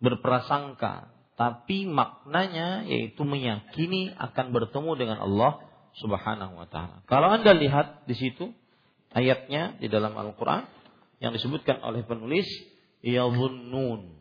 berprasangka, 0.00 1.12
tapi 1.36 1.88
maknanya 1.88 2.84
yaitu 2.84 3.24
meyakini 3.24 4.12
akan 4.12 4.52
bertemu 4.52 4.90
dengan 4.96 5.18
Allah 5.24 5.64
Subhanahu 5.96 6.60
wa 6.60 6.68
taala. 6.68 7.00
Kalau 7.08 7.32
Anda 7.32 7.56
lihat 7.56 8.04
di 8.04 8.16
situ 8.16 8.52
ayatnya 9.16 9.80
di 9.80 9.88
dalam 9.88 10.12
Al-Qur'an 10.16 10.68
yang 11.20 11.32
disebutkan 11.32 11.80
oleh 11.80 12.04
penulis 12.04 12.48
yadhunnun. 13.00 14.20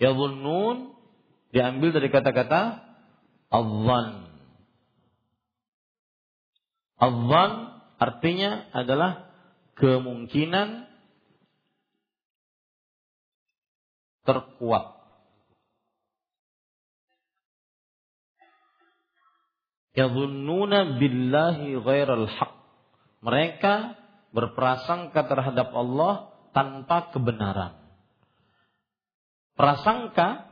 Yadhunnun 0.00 0.96
diambil 1.52 1.92
dari 1.92 2.08
kata-kata 2.08 2.89
Adhan 3.50 4.30
artinya 7.98 8.70
adalah 8.70 9.30
kemungkinan 9.74 10.86
terkuat. 14.22 15.00
Yadhunnuna 19.98 21.02
billahi 21.02 21.74
ghairal 21.82 22.30
haq. 22.30 22.52
Mereka 23.20 23.74
berprasangka 24.30 25.26
terhadap 25.26 25.74
Allah 25.74 26.30
tanpa 26.54 27.10
kebenaran. 27.10 27.74
Prasangka 29.58 30.49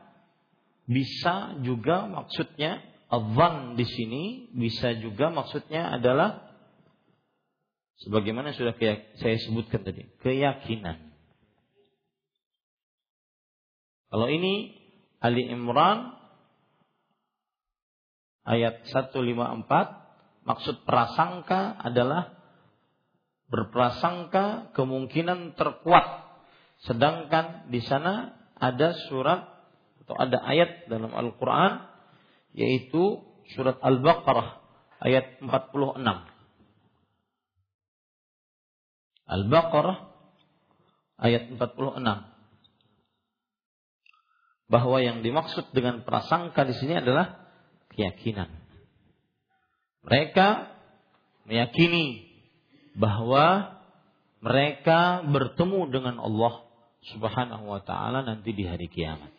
bisa 0.88 1.60
juga 1.60 2.08
maksudnya 2.08 2.80
Adhan 3.08 3.76
di 3.76 3.84
sini 3.88 4.24
bisa 4.56 4.96
juga 4.96 5.28
maksudnya 5.28 5.96
adalah 5.96 6.48
sebagaimana 8.04 8.52
sudah 8.52 8.76
saya 9.20 9.36
sebutkan 9.44 9.84
tadi, 9.84 10.08
keyakinan. 10.20 11.08
Kalau 14.08 14.28
ini 14.32 14.76
Ali 15.20 15.44
Imran 15.52 16.16
ayat 18.48 18.88
154 18.88 20.48
maksud 20.48 20.88
prasangka 20.88 21.76
adalah 21.76 22.32
berprasangka 23.52 24.72
kemungkinan 24.72 25.56
terkuat 25.56 26.24
sedangkan 26.88 27.68
di 27.68 27.84
sana 27.84 28.32
ada 28.56 28.96
surat 29.08 29.57
atau 30.08 30.16
ada 30.16 30.40
ayat 30.40 30.88
dalam 30.88 31.12
Al-Qur'an 31.12 31.84
yaitu 32.56 33.20
surat 33.52 33.76
Al-Baqarah 33.84 34.56
ayat 35.04 35.36
46. 35.44 36.00
Al-Baqarah 39.28 39.98
ayat 41.20 41.52
46. 41.52 42.00
Bahwa 44.72 44.96
yang 45.04 45.20
dimaksud 45.20 45.76
dengan 45.76 46.00
prasangka 46.08 46.64
di 46.64 46.72
sini 46.72 47.04
adalah 47.04 47.44
keyakinan. 47.92 48.48
Mereka 50.08 50.72
meyakini 51.44 52.32
bahwa 52.96 53.76
mereka 54.40 55.20
bertemu 55.20 55.92
dengan 55.92 56.16
Allah 56.16 56.64
Subhanahu 57.12 57.76
wa 57.76 57.84
taala 57.84 58.24
nanti 58.24 58.56
di 58.56 58.64
hari 58.64 58.88
kiamat. 58.88 59.37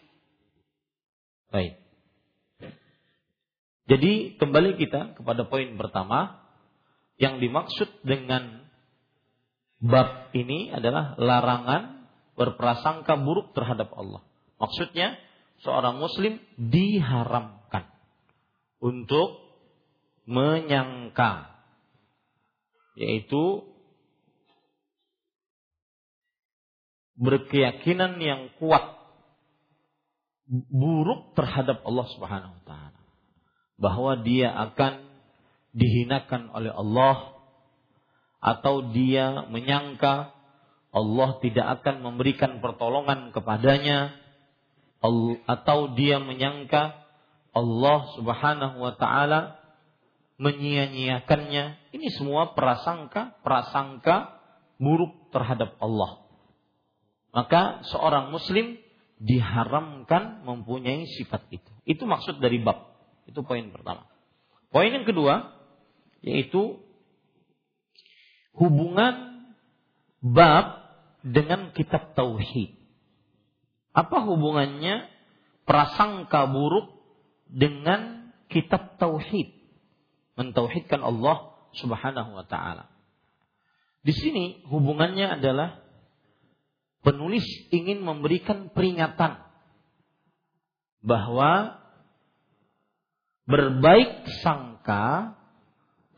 Baik. 1.50 1.82
Jadi 3.90 4.38
kembali 4.38 4.78
kita 4.78 5.18
kepada 5.18 5.50
poin 5.50 5.74
pertama 5.74 6.46
yang 7.18 7.42
dimaksud 7.42 7.90
dengan 8.06 8.70
bab 9.82 10.30
ini 10.38 10.70
adalah 10.70 11.18
larangan 11.18 12.06
berprasangka 12.38 13.18
buruk 13.18 13.58
terhadap 13.58 13.90
Allah. 13.98 14.22
Maksudnya 14.62 15.18
seorang 15.66 15.98
muslim 15.98 16.38
diharamkan 16.56 17.90
untuk 18.78 19.42
menyangka 20.30 21.50
yaitu 22.94 23.66
berkeyakinan 27.18 28.22
yang 28.22 28.54
kuat 28.62 28.99
buruk 30.50 31.38
terhadap 31.38 31.86
Allah 31.86 32.08
Subhanahu 32.18 32.54
wa 32.58 32.64
taala. 32.66 33.00
Bahwa 33.80 34.12
dia 34.20 34.50
akan 34.50 35.06
dihinakan 35.72 36.50
oleh 36.52 36.74
Allah 36.74 37.38
atau 38.42 38.82
dia 38.90 39.46
menyangka 39.48 40.34
Allah 40.90 41.38
tidak 41.46 41.80
akan 41.80 42.02
memberikan 42.02 42.66
pertolongan 42.66 43.30
kepadanya 43.30 44.18
atau 45.46 45.94
dia 45.94 46.18
menyangka 46.18 46.98
Allah 47.54 48.00
Subhanahu 48.18 48.82
wa 48.82 48.94
taala 48.98 49.62
menyia-nyiakannya. 50.42 51.94
Ini 51.94 52.08
semua 52.18 52.58
prasangka, 52.58 53.38
prasangka 53.46 54.40
buruk 54.82 55.30
terhadap 55.30 55.78
Allah. 55.78 56.26
Maka 57.30 57.86
seorang 57.86 58.34
muslim 58.34 58.82
diharamkan 59.20 60.48
mempunyai 60.48 61.04
sifat 61.20 61.52
itu. 61.52 61.72
Itu 61.84 62.08
maksud 62.08 62.40
dari 62.40 62.64
bab. 62.64 62.96
Itu 63.28 63.44
poin 63.44 63.68
pertama. 63.70 64.08
Poin 64.72 64.90
yang 64.90 65.04
kedua 65.04 65.60
yaitu 66.20 66.80
hubungan 68.56 69.48
bab 70.24 70.88
dengan 71.24 71.76
kitab 71.76 72.16
tauhid. 72.16 72.76
Apa 73.92 74.24
hubungannya 74.24 75.12
prasangka 75.68 76.48
buruk 76.48 76.96
dengan 77.52 78.32
kitab 78.48 78.96
tauhid? 79.00 79.52
Mentauhidkan 80.40 81.04
Allah 81.04 81.52
Subhanahu 81.76 82.40
wa 82.40 82.46
taala. 82.48 82.88
Di 84.00 84.16
sini 84.16 84.64
hubungannya 84.64 85.40
adalah 85.40 85.84
penulis 87.04 87.46
ingin 87.72 88.04
memberikan 88.04 88.72
peringatan 88.72 89.40
bahwa 91.00 91.80
berbaik 93.48 94.28
sangka 94.44 95.36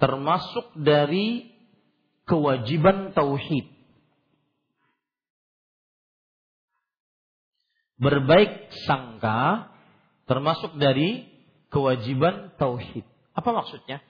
termasuk 0.01 0.73
dari 0.75 1.53
kewajiban 2.25 3.13
tauhid. 3.13 3.69
Berbaik 8.01 8.73
sangka 8.89 9.69
termasuk 10.25 10.73
dari 10.81 11.29
kewajiban 11.69 12.57
tauhid. 12.57 13.05
Apa 13.37 13.49
maksudnya? 13.53 14.01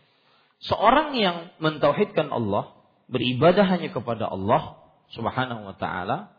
Seorang 0.63 1.17
yang 1.17 1.51
mentauhidkan 1.60 2.31
Allah, 2.31 2.71
beribadah 3.12 3.67
hanya 3.67 3.91
kepada 3.91 4.29
Allah 4.29 4.79
Subhanahu 5.12 5.67
wa 5.67 5.75
taala, 5.75 6.31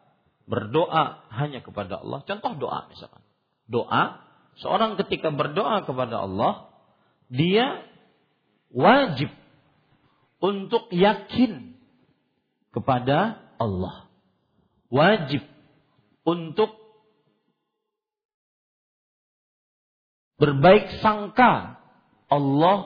berdoa 0.46 1.26
hanya 1.31 1.62
kepada 1.62 2.02
Allah. 2.02 2.22
Contoh 2.26 2.52
doa 2.59 2.87
misalkan. 2.90 3.22
Doa, 3.70 4.20
seorang 4.59 4.98
ketika 5.00 5.31
berdoa 5.31 5.87
kepada 5.87 6.22
Allah, 6.22 6.72
dia 7.33 7.87
wajib 8.72 9.31
untuk 10.42 10.90
yakin 10.90 11.78
kepada 12.74 13.38
Allah. 13.57 14.11
Wajib 14.92 15.46
untuk 16.26 16.76
berbaik 20.37 21.00
sangka 21.00 21.81
Allah 22.26 22.78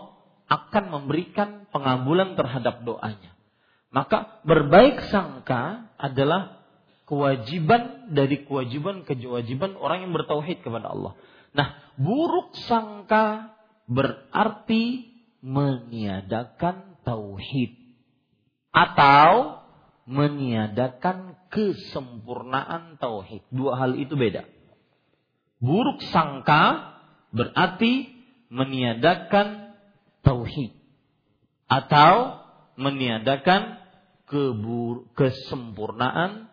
akan 0.47 0.85
memberikan 0.93 1.67
pengabulan 1.73 2.39
terhadap 2.39 2.87
doanya. 2.87 3.35
Maka 3.91 4.43
berbaik 4.45 5.09
sangka 5.09 5.91
adalah 5.97 6.66
kewajiban 7.07 8.11
dari 8.13 8.43
kewajiban-kewajiban 8.45 9.79
orang 9.79 10.05
yang 10.05 10.13
bertauhid 10.13 10.61
kepada 10.61 10.91
Allah. 10.91 11.15
Nah, 11.55 11.69
buruk 11.97 12.53
sangka 12.67 13.57
berarti 13.87 15.15
meniadakan 15.41 16.99
tauhid 17.07 17.79
atau 18.75 19.63
meniadakan 20.05 21.39
kesempurnaan 21.49 22.99
tauhid. 22.99 23.47
Dua 23.55 23.79
hal 23.79 23.95
itu 23.97 24.19
beda. 24.19 24.45
Buruk 25.63 26.03
sangka 26.11 26.95
berarti 27.31 28.11
meniadakan 28.51 29.79
tauhid 30.27 30.75
atau 31.67 32.43
meniadakan 32.79 33.81
kesempurnaan 35.15 36.46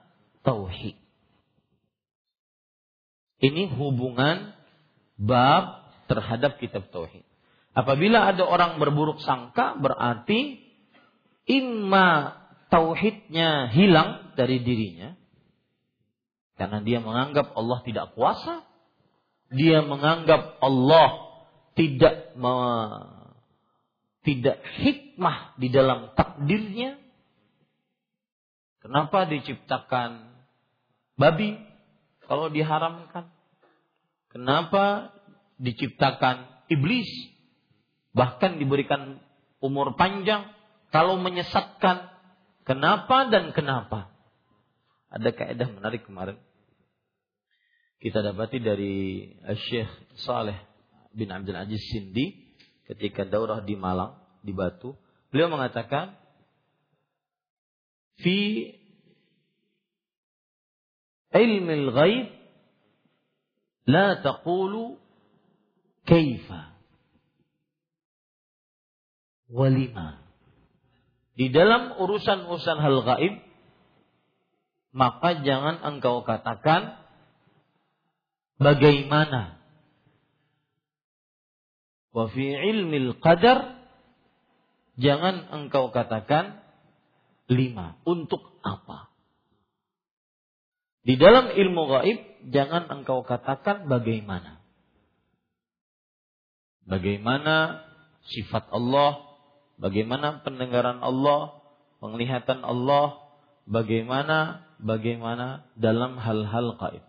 tauhid. 0.44 1.00
Ini 3.44 3.76
hubungan 3.76 4.56
bab 5.20 5.92
terhadap 6.08 6.60
kitab 6.60 6.88
tauhid. 6.92 7.24
Apabila 7.74 8.30
ada 8.30 8.46
orang 8.46 8.78
berburuk 8.78 9.20
sangka 9.24 9.76
berarti 9.82 10.62
imma 11.50 12.38
tauhidnya 12.70 13.74
hilang 13.74 14.38
dari 14.38 14.62
dirinya 14.62 15.18
karena 16.54 16.86
dia 16.86 17.02
menganggap 17.02 17.52
Allah 17.58 17.82
tidak 17.82 18.14
kuasa, 18.14 18.62
dia 19.50 19.82
menganggap 19.82 20.62
Allah 20.62 21.10
tidak 21.74 22.38
me, 22.38 22.56
tidak 24.22 24.62
hikmah 24.82 25.58
di 25.58 25.74
dalam 25.74 26.14
takdirnya. 26.14 27.02
Kenapa 28.86 29.26
diciptakan 29.26 30.33
babi 31.20 31.60
kalau 32.26 32.50
diharamkan? 32.50 33.30
Kenapa 34.34 35.14
diciptakan 35.62 36.66
iblis 36.72 37.08
bahkan 38.14 38.58
diberikan 38.58 39.22
umur 39.62 39.98
panjang 39.98 40.50
kalau 40.94 41.18
menyesatkan 41.18 42.10
kenapa 42.66 43.30
dan 43.30 43.54
kenapa 43.54 44.14
ada 45.10 45.30
kaidah 45.34 45.70
menarik 45.70 46.06
kemarin 46.06 46.38
kita 48.02 48.20
dapati 48.20 48.60
dari 48.60 48.94
Syekh 49.70 49.90
Saleh 50.22 50.58
bin 51.14 51.32
Abdul 51.32 51.58
Aziz 51.58 51.82
Sindi 51.90 52.58
ketika 52.90 53.26
daurah 53.26 53.64
di 53.64 53.74
Malang 53.78 54.18
di 54.46 54.52
Batu 54.54 54.94
beliau 55.34 55.50
mengatakan 55.50 56.18
fi 58.22 58.70
ilmi 61.34 61.74
al-ghaib 61.74 62.28
la 63.90 64.22
taqulu 64.24 65.02
kaifa 66.06 66.74
walima. 69.54 70.26
Di 71.34 71.54
dalam 71.54 71.98
urusan-urusan 71.98 72.78
hal 72.82 72.98
gaib, 73.06 73.34
maka 74.94 75.42
jangan 75.46 75.82
engkau 75.82 76.26
katakan 76.26 76.98
bagaimana. 78.58 79.62
Wa 82.14 82.30
fi 82.30 82.46
ilmil 82.54 83.18
qadar, 83.18 83.82
jangan 84.98 85.50
engkau 85.50 85.90
katakan 85.90 86.62
lima. 87.50 87.98
Untuk 88.06 88.62
apa? 88.62 89.13
Di 91.04 91.20
dalam 91.20 91.52
ilmu 91.52 91.84
gaib, 91.92 92.20
jangan 92.48 92.88
engkau 92.88 93.28
katakan 93.28 93.92
bagaimana. 93.92 94.64
Bagaimana 96.88 97.84
sifat 98.32 98.72
Allah, 98.72 99.24
bagaimana 99.76 100.44
pendengaran 100.48 101.04
Allah, 101.04 101.60
penglihatan 102.00 102.64
Allah, 102.64 103.20
bagaimana 103.68 104.68
bagaimana 104.80 105.68
dalam 105.76 106.20
hal-hal 106.20 106.76
gaib. 106.80 107.04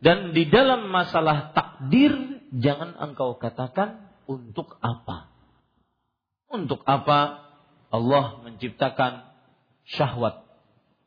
Dan 0.00 0.36
di 0.36 0.44
dalam 0.48 0.92
masalah 0.92 1.56
takdir 1.56 2.12
jangan 2.52 2.96
engkau 3.00 3.40
katakan 3.40 4.12
untuk 4.28 4.76
apa. 4.84 5.32
Untuk 6.52 6.84
apa 6.84 7.44
Allah 7.88 8.44
menciptakan 8.44 9.24
syahwat? 9.88 10.44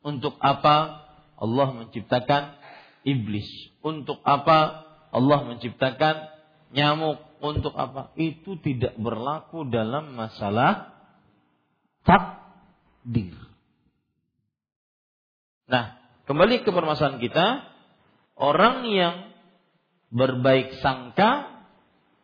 Untuk 0.01 0.37
apa 0.41 1.08
Allah 1.39 1.71
menciptakan 1.71 2.59
iblis? 3.07 3.47
Untuk 3.79 4.19
apa 4.27 4.83
Allah 5.09 5.39
menciptakan 5.47 6.27
nyamuk? 6.75 7.29
untuk 7.39 7.73
apa? 7.75 8.11
Itu 8.19 8.59
tidak 8.59 8.99
berlaku 8.99 9.67
dalam 9.67 10.15
masalah 10.15 10.91
takdir. 12.03 13.35
Nah, 15.69 15.99
kembali 16.27 16.65
ke 16.67 16.69
permasalahan 16.71 17.21
kita, 17.23 17.47
orang 18.35 18.87
yang 18.91 19.15
berbaik 20.09 20.81
sangka 20.81 21.63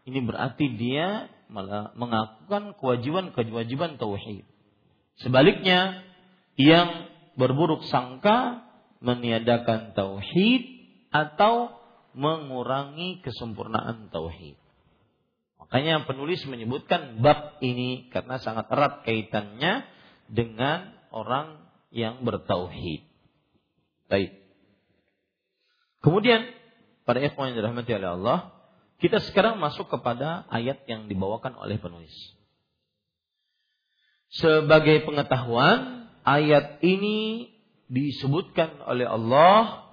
ini 0.05 0.21
berarti 0.21 0.73
dia 0.77 1.29
malah 1.49 1.93
mengakukan 1.93 2.77
kewajiban-kewajiban 2.81 4.01
tauhid. 4.01 4.45
Sebaliknya, 5.21 6.03
yang 6.59 7.07
berburuk 7.39 7.85
sangka 7.87 8.65
meniadakan 8.99 9.95
tauhid 9.95 10.63
atau 11.11 11.75
mengurangi 12.15 13.19
kesempurnaan 13.23 14.11
tauhid. 14.11 14.55
Makanya 15.59 16.05
penulis 16.07 16.43
menyebutkan 16.45 17.19
bab 17.19 17.59
ini 17.59 18.07
karena 18.13 18.39
sangat 18.39 18.69
erat 18.69 19.03
kaitannya 19.03 19.83
dengan 20.29 20.93
orang 21.11 21.65
yang 21.89 22.21
bertauhid. 22.23 23.07
Baik. 24.11 24.45
Kemudian 26.05 26.45
pada 27.07 27.17
ikhwan 27.23 27.51
yang 27.51 27.65
dirahmati 27.65 27.91
oleh 27.97 28.09
Allah, 28.13 28.39
kita 29.01 29.19
sekarang 29.25 29.57
masuk 29.57 29.89
kepada 29.89 30.45
ayat 30.53 30.85
yang 30.85 31.09
dibawakan 31.09 31.57
oleh 31.57 31.81
penulis. 31.81 32.13
Sebagai 34.29 35.07
pengetahuan, 35.07 36.11
ayat 36.27 36.83
ini 36.83 37.49
disebutkan 37.89 38.81
oleh 38.85 39.05
Allah 39.05 39.85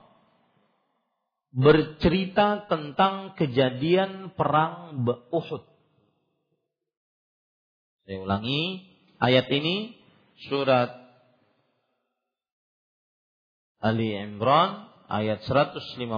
bercerita 1.52 2.64
tentang 2.64 3.37
kejadian 3.37 4.33
perang 4.33 5.05
Uhud. 5.28 5.64
Saya 8.09 8.18
ulangi, 8.24 8.88
ayat 9.20 9.46
ini 9.52 9.94
surat 10.48 10.90
Ali 13.83 14.16
Imran 14.16 14.88
ayat 15.12 15.44
154 15.44 16.09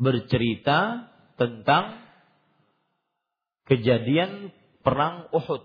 bercerita 0.00 1.10
tentang 1.36 2.00
kejadian 3.68 4.54
perang 4.80 5.28
Uhud 5.36 5.62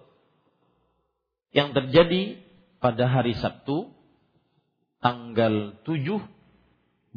yang 1.56 1.72
terjadi 1.72 2.47
pada 2.78 3.10
hari 3.10 3.34
Sabtu 3.38 3.90
tanggal 5.02 5.82
7 5.82 6.22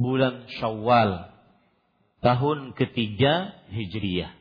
bulan 0.01 0.49
Syawal 0.49 1.29
tahun 2.25 2.73
ketiga 2.77 3.53
Hijriyah. 3.69 4.33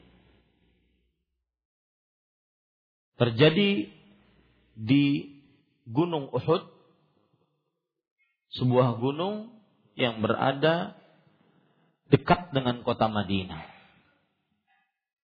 Terjadi 3.19 3.91
di 4.79 5.05
Gunung 5.84 6.32
Uhud, 6.32 6.63
sebuah 8.55 8.95
gunung 9.03 9.51
yang 9.99 10.23
berada 10.23 10.95
dekat 12.08 12.55
dengan 12.55 12.79
kota 12.88 13.12
Madinah. 13.12 13.67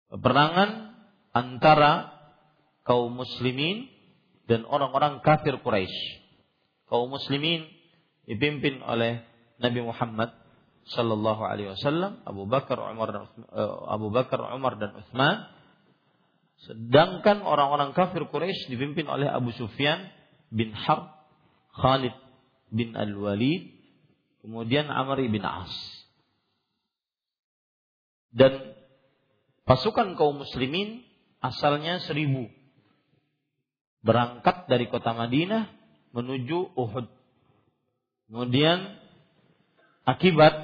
Peperangan 0.09 0.97
antara 1.37 2.17
kaum 2.89 3.13
muslimin 3.13 3.92
dan 4.51 4.67
orang-orang 4.67 5.23
kafir 5.23 5.59
Quraisy. 5.63 6.23
Kaum 6.91 7.09
muslimin 7.09 7.67
dipimpin 8.27 8.83
oleh 8.83 9.23
Nabi 9.63 9.81
Muhammad 9.81 10.35
Sallallahu 10.83 11.43
Alaihi 11.47 11.71
Wasallam, 11.79 12.27
Abu 12.27 12.51
Bakar, 12.51 12.75
Umar, 12.91 13.09
dan, 13.15 13.25
uh, 13.55 13.87
Abu 13.87 14.11
Bakar, 14.11 14.43
Umar 14.51 14.75
dan 14.83 14.99
Uthman. 14.99 15.47
Sedangkan 16.63 17.43
orang-orang 17.43 17.95
kafir 17.95 18.27
Quraisy 18.27 18.71
dipimpin 18.71 19.07
oleh 19.07 19.31
Abu 19.31 19.55
Sufyan 19.55 20.11
bin 20.51 20.75
Harb, 20.75 21.11
Khalid 21.75 22.15
bin 22.71 22.99
Al-Walid, 22.99 23.73
kemudian 24.43 24.91
Amr 24.91 25.23
bin 25.27 25.43
As. 25.43 25.71
Dan 28.35 28.75
pasukan 29.69 30.19
kaum 30.19 30.43
muslimin 30.43 31.07
asalnya 31.39 32.03
seribu. 32.03 32.51
Berangkat 34.03 34.67
dari 34.67 34.91
kota 34.91 35.15
Madinah 35.15 35.71
menuju 36.13 36.75
Uhud. 36.75 37.07
Kemudian 38.27 38.99
akibat 40.03 40.55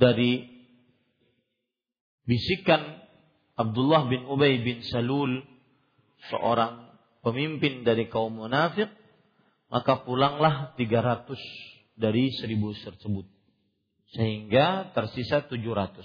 dari 0.00 0.48
bisikan 2.26 3.00
Abdullah 3.58 4.08
bin 4.08 4.24
Ubay 4.24 4.62
bin 4.64 4.80
Salul 4.86 5.44
seorang 6.32 6.96
pemimpin 7.20 7.84
dari 7.84 8.08
kaum 8.08 8.40
munafik 8.40 8.88
maka 9.68 10.02
pulanglah 10.02 10.72
300 10.78 11.36
dari 12.00 12.32
1000 12.32 12.86
tersebut 12.86 13.26
sehingga 14.16 14.90
tersisa 14.96 15.44
700 15.44 16.00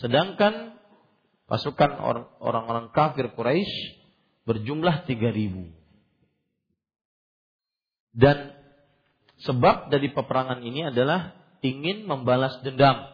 sedangkan 0.00 0.80
pasukan 1.44 1.92
orang-orang 2.40 2.88
kafir 2.96 3.28
Quraisy 3.36 4.01
berjumlah 4.44 5.06
3000 5.06 5.70
dan 8.12 8.62
Sebab 9.42 9.90
dari 9.90 10.14
peperangan 10.14 10.62
ini 10.62 10.86
adalah 10.86 11.34
ingin 11.66 12.06
membalas 12.06 12.62
dendam 12.62 13.10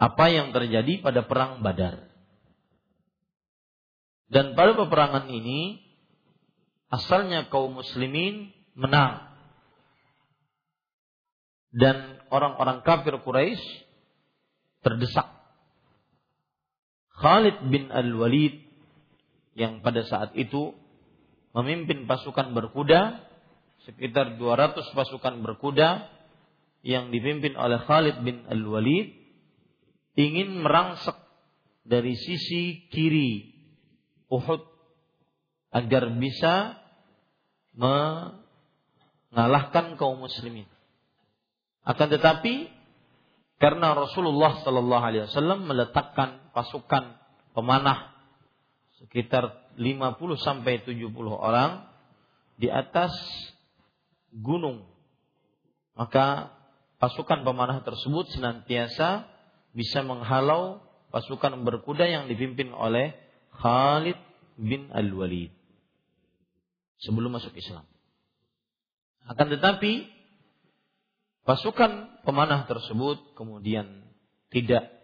apa 0.00 0.24
yang 0.32 0.54
terjadi 0.54 1.02
pada 1.02 1.26
perang 1.26 1.60
Badar. 1.60 2.08
Dan 4.30 4.54
pada 4.54 4.78
peperangan 4.78 5.26
ini 5.26 5.82
asalnya 6.94 7.50
kaum 7.50 7.82
muslimin 7.82 8.54
menang. 8.78 9.34
Dan 11.74 12.22
orang-orang 12.30 12.86
kafir 12.86 13.18
Quraisy 13.18 13.62
terdesak. 14.86 15.26
Khalid 17.18 17.66
bin 17.66 17.90
Al-Walid 17.90 18.69
yang 19.58 19.82
pada 19.82 20.06
saat 20.06 20.30
itu 20.38 20.70
memimpin 21.56 22.06
pasukan 22.06 22.54
berkuda 22.54 23.26
sekitar 23.88 24.38
200 24.38 24.94
pasukan 24.94 25.42
berkuda 25.42 26.06
yang 26.80 27.12
dipimpin 27.12 27.56
oleh 27.56 27.78
Khalid 27.82 28.22
bin 28.24 28.46
Al-Walid 28.48 29.12
ingin 30.16 30.64
merangsek 30.64 31.16
dari 31.84 32.16
sisi 32.16 32.88
kiri 32.92 33.50
Uhud 34.30 34.62
agar 35.74 36.06
bisa 36.18 36.78
mengalahkan 37.74 39.96
kaum 39.98 40.18
muslimin. 40.22 40.66
Akan 41.82 42.08
tetapi 42.12 42.68
karena 43.58 43.94
Rasulullah 43.96 44.60
Shallallahu 44.62 45.04
Alaihi 45.04 45.24
Wasallam 45.28 45.66
meletakkan 45.66 46.52
pasukan 46.54 47.16
pemanah 47.52 48.09
sekitar 49.00 49.72
50 49.80 50.36
sampai 50.36 50.84
70 50.84 51.08
orang 51.32 51.88
di 52.60 52.68
atas 52.68 53.12
gunung. 54.30 54.84
Maka 55.96 56.52
pasukan 57.00 57.42
pemanah 57.42 57.80
tersebut 57.80 58.28
senantiasa 58.36 59.24
bisa 59.72 60.04
menghalau 60.04 60.84
pasukan 61.08 61.64
berkuda 61.64 62.06
yang 62.06 62.28
dipimpin 62.28 62.70
oleh 62.76 63.16
Khalid 63.56 64.16
bin 64.60 64.92
Al-Walid 64.92 65.50
sebelum 67.00 67.32
masuk 67.34 67.56
Islam. 67.56 67.88
Akan 69.24 69.48
tetapi 69.48 70.08
pasukan 71.48 72.22
pemanah 72.22 72.68
tersebut 72.68 73.32
kemudian 73.34 74.04
tidak 74.52 74.99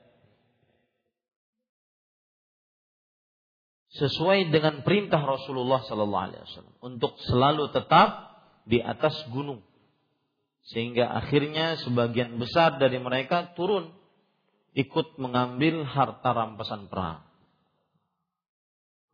sesuai 3.96 4.52
dengan 4.52 4.84
perintah 4.84 5.24
Rasulullah 5.24 5.80
sallallahu 5.84 6.24
alaihi 6.30 6.42
wasallam 6.44 6.76
untuk 6.84 7.16
selalu 7.24 7.72
tetap 7.72 8.38
di 8.68 8.82
atas 8.84 9.16
gunung. 9.32 9.64
Sehingga 10.66 11.14
akhirnya 11.14 11.78
sebagian 11.80 12.36
besar 12.42 12.76
dari 12.82 12.98
mereka 12.98 13.54
turun 13.54 13.94
ikut 14.76 15.16
mengambil 15.16 15.86
harta 15.88 16.30
rampasan 16.34 16.90
perang. 16.92 17.24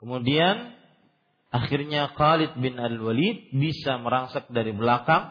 Kemudian 0.03 0.75
akhirnya 1.55 2.11
Khalid 2.19 2.59
bin 2.59 2.75
Al-Walid 2.81 3.55
bisa 3.55 4.01
merangsek 4.03 4.51
dari 4.51 4.75
belakang 4.75 5.31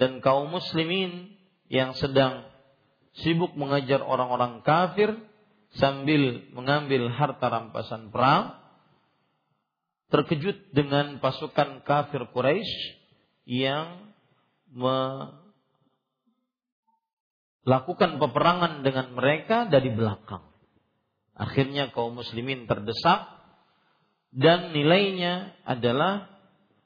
dan 0.00 0.18
kaum 0.18 0.50
muslimin 0.50 1.36
yang 1.70 1.94
sedang 1.94 2.48
sibuk 3.22 3.54
mengejar 3.54 4.02
orang-orang 4.02 4.64
kafir 4.66 5.14
sambil 5.76 6.44
mengambil 6.52 7.12
harta 7.12 7.46
rampasan 7.48 8.08
perang 8.10 8.56
terkejut 10.08 10.72
dengan 10.72 11.18
pasukan 11.18 11.82
kafir 11.82 12.26
Quraisy 12.30 12.72
yang 13.46 14.12
melakukan 17.66 18.18
peperangan 18.18 18.82
dengan 18.86 19.14
mereka 19.14 19.66
dari 19.66 19.90
belakang. 19.90 20.42
Akhirnya 21.36 21.92
kaum 21.92 22.16
muslimin 22.16 22.64
terdesak 22.64 23.28
dan 24.32 24.72
nilainya 24.72 25.52
adalah 25.68 26.32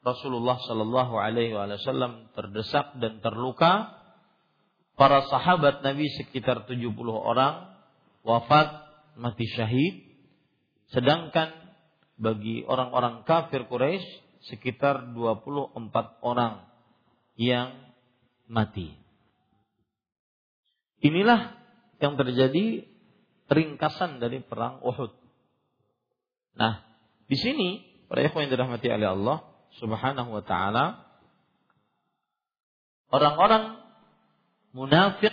Rasulullah 0.01 0.57
Shallallahu 0.65 1.13
Alaihi 1.13 1.53
Wasallam 1.53 2.33
terdesak 2.33 2.97
dan 2.97 3.21
terluka. 3.21 4.01
Para 4.97 5.25
sahabat 5.25 5.81
Nabi 5.81 6.05
sekitar 6.19 6.67
70 6.69 6.93
orang 7.09 7.73
wafat 8.21 8.80
mati 9.17 9.45
syahid. 9.49 10.07
Sedangkan 10.91 11.51
bagi 12.19 12.61
orang-orang 12.67 13.23
kafir 13.25 13.65
Quraisy 13.65 14.05
sekitar 14.51 15.13
24 15.15 15.73
orang 16.21 16.65
yang 17.39 17.73
mati. 18.51 18.93
Inilah 21.01 21.57
yang 21.97 22.13
terjadi 22.17 22.85
ringkasan 23.49 24.21
dari 24.21 24.41
perang 24.45 24.81
Uhud. 24.85 25.13
Nah, 26.55 26.85
di 27.25 27.37
sini 27.39 27.81
para 28.05 28.21
ikhwan 28.27 28.45
yang 28.47 28.53
dirahmati 28.53 28.87
oleh 28.91 29.07
Allah 29.07 29.37
Subhanahu 29.79 30.29
wa 30.35 30.43
taala 30.43 30.85
orang-orang 33.07 33.79
munafik 34.75 35.31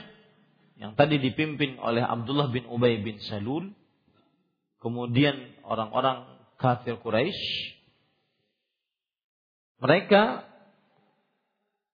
yang 0.78 0.94
tadi 0.94 1.18
dipimpin 1.18 1.78
oleh 1.82 2.02
Abdullah 2.02 2.48
bin 2.54 2.66
Ubay 2.70 3.02
bin 3.02 3.18
Salul 3.22 3.74
kemudian 4.78 5.34
orang-orang 5.66 6.26
kafir 6.58 6.98
Quraisy 7.02 7.78
mereka 9.78 10.46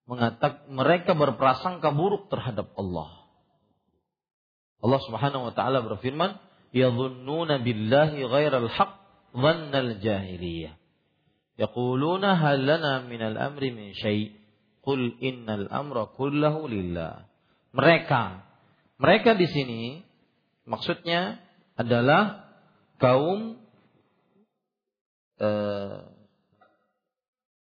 mengatakan 0.05 0.69
mereka 0.69 1.17
berprasangka 1.17 1.89
buruk 1.93 2.29
terhadap 2.29 2.73
Allah. 2.77 3.25
Allah 4.85 5.01
Subhanahu 5.01 5.49
wa 5.49 5.53
taala 5.57 5.81
berfirman, 5.81 6.37
"Yadhunnuna 6.77 7.65
billahi 7.65 8.21
ghairal 8.21 8.69
haqq 8.69 8.93
dhannal 9.33 10.01
jahiliyah. 10.01 10.77
Yaquluna 11.57 12.37
hal 12.37 12.61
lana 12.61 13.01
minal 13.09 13.37
amri 13.41 13.73
min 13.73 13.97
syai' 13.97 14.45
Qul 14.85 15.17
innal 15.25 15.65
amra 15.73 16.13
kullahu 16.13 16.69
lillah. 16.69 17.25
Mereka 17.73 18.45
mereka 18.99 19.35
di 19.35 19.47
sini 19.51 19.83
maksudnya 20.65 21.43
adalah 21.75 22.47
kaum 23.03 23.59
uh, 25.43 25.99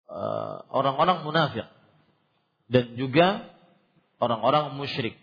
uh, 0.08 0.58
orang-orang 0.70 1.26
munafik 1.26 1.68
dan 2.68 2.94
juga 3.00 3.50
orang-orang 4.22 4.76
musyrik. 4.76 5.16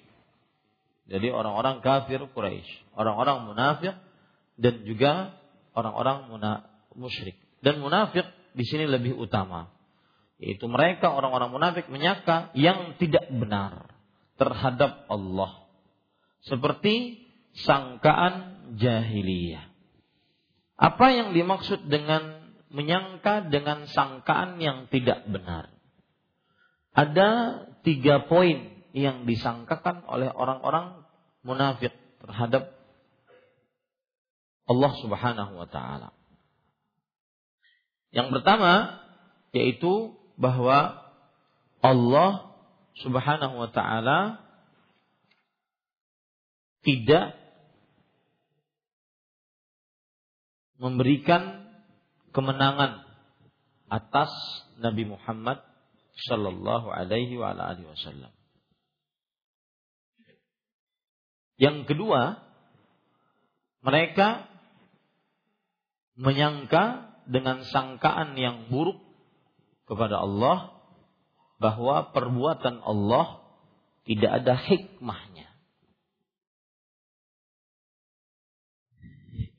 Jadi 1.05 1.29
orang-orang 1.29 1.85
kafir 1.85 2.25
Quraisy, 2.33 2.97
orang-orang 2.97 3.45
munafik 3.45 3.95
dan 4.57 4.75
juga 4.89 5.37
orang-orang 5.77 6.33
musyrik. 6.97 7.37
Dan 7.61 7.85
munafik 7.85 8.25
di 8.57 8.65
sini 8.65 8.89
lebih 8.89 9.13
utama. 9.19 9.69
Yaitu 10.41 10.65
mereka 10.67 11.13
orang-orang 11.13 11.53
munafik 11.53 11.87
menyangka 11.93 12.51
yang 12.57 12.97
tidak 12.97 13.29
benar 13.29 13.93
terhadap 14.41 15.05
Allah. 15.13 15.64
Seperti 16.45 17.25
sangkaan 17.65 18.55
jahiliyah. 18.77 19.65
Apa 20.75 21.07
yang 21.15 21.33
dimaksud 21.33 21.87
dengan 21.87 22.53
menyangka 22.69 23.49
dengan 23.49 23.87
sangkaan 23.89 24.59
yang 24.59 24.91
tidak 24.91 25.25
benar? 25.25 25.71
Ada 26.95 27.31
tiga 27.87 28.27
poin 28.27 28.75
yang 28.95 29.27
disangkakan 29.27 30.07
oleh 30.07 30.31
orang-orang 30.31 31.03
munafik 31.43 31.95
terhadap 32.23 32.71
Allah 34.65 34.93
Subhanahu 35.01 35.53
wa 35.61 35.69
taala. 35.69 36.15
Yang 38.15 38.41
pertama 38.41 39.03
yaitu 39.51 40.15
bahwa 40.39 41.03
Allah 41.83 42.31
Subhanahu 43.03 43.55
wa 43.59 43.71
taala 43.71 44.44
tidak 46.85 47.35
memberikan 50.77 51.65
kemenangan 52.37 53.03
atas 53.89 54.31
Nabi 54.77 55.09
Muhammad 55.09 55.65
sallallahu 56.29 56.93
alaihi 56.93 57.39
wasallam. 57.41 58.31
Yang 61.55 61.95
kedua, 61.95 62.43
mereka 63.87 64.51
menyangka 66.19 67.15
dengan 67.31 67.63
sangkaan 67.63 68.35
yang 68.35 68.67
buruk 68.69 68.99
kepada 69.87 70.19
Allah 70.19 70.75
bahwa 71.63 72.11
perbuatan 72.11 72.83
Allah 72.83 73.41
tidak 74.05 74.43
ada 74.43 74.55
hikmahnya. 74.59 75.54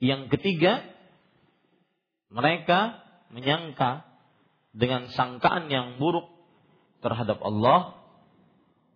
Yang 0.05 0.37
ketiga, 0.37 0.85
mereka 2.29 3.01
menyangka 3.33 4.05
dengan 4.69 5.09
sangkaan 5.09 5.65
yang 5.73 5.97
buruk 5.97 6.29
terhadap 7.01 7.41
Allah 7.41 7.97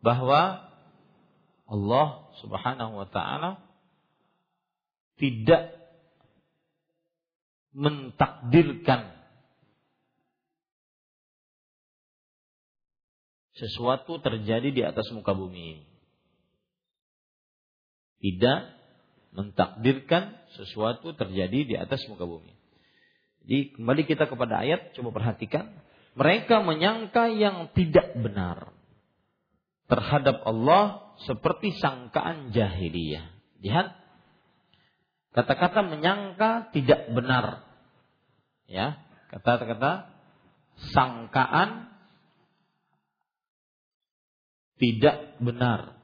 bahwa 0.05 0.69
Allah 1.65 2.07
Subhanahu 2.45 2.93
wa 2.93 3.07
taala 3.09 3.57
tidak 5.17 5.73
mentakdirkan 7.73 9.17
sesuatu 13.57 14.23
terjadi 14.23 14.69
di 14.71 14.81
atas 14.85 15.09
muka 15.11 15.35
bumi 15.35 15.77
ini. 15.77 15.85
Tidak 18.19 18.78
mentakdirkan 19.33 20.37
sesuatu 20.57 21.13
terjadi 21.13 21.59
di 21.65 21.75
atas 21.77 22.01
muka 22.09 22.25
bumi. 22.25 22.53
Jadi 23.45 23.77
kembali 23.77 24.03
kita 24.05 24.25
kepada 24.29 24.61
ayat, 24.61 24.93
coba 24.97 25.09
perhatikan. 25.13 25.69
Mereka 26.17 26.65
menyangka 26.65 27.29
yang 27.31 27.69
tidak 27.77 28.17
benar 28.17 28.73
terhadap 29.89 30.41
Allah 30.45 31.15
seperti 31.25 31.73
sangkaan 31.77 32.51
jahiliyah. 32.51 33.29
Lihat, 33.61 33.87
kata-kata 35.33 35.85
menyangka 35.85 36.73
tidak 36.73 37.09
benar. 37.13 37.65
Ya, 38.69 39.01
kata-kata 39.33 40.13
sangkaan 40.93 41.89
tidak 44.79 45.35
benar 45.41 45.98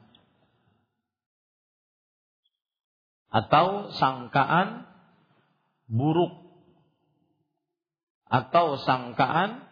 atau 3.35 3.91
sangkaan 3.91 4.87
buruk 5.91 6.45
atau 8.31 8.79
sangkaan 8.79 9.67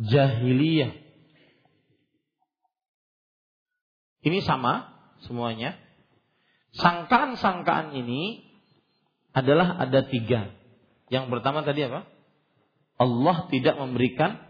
jahiliyah. 0.00 0.96
Ini 4.22 4.38
sama 4.46 4.96
semuanya. 5.28 5.76
Sangkaan-sangkaan 6.72 7.92
ini 7.92 8.48
adalah 9.36 9.76
ada 9.76 10.08
tiga. 10.08 10.56
Yang 11.12 11.28
pertama 11.28 11.66
tadi 11.68 11.84
apa? 11.84 12.08
Allah 12.96 13.36
tidak 13.52 13.76
memberikan 13.76 14.40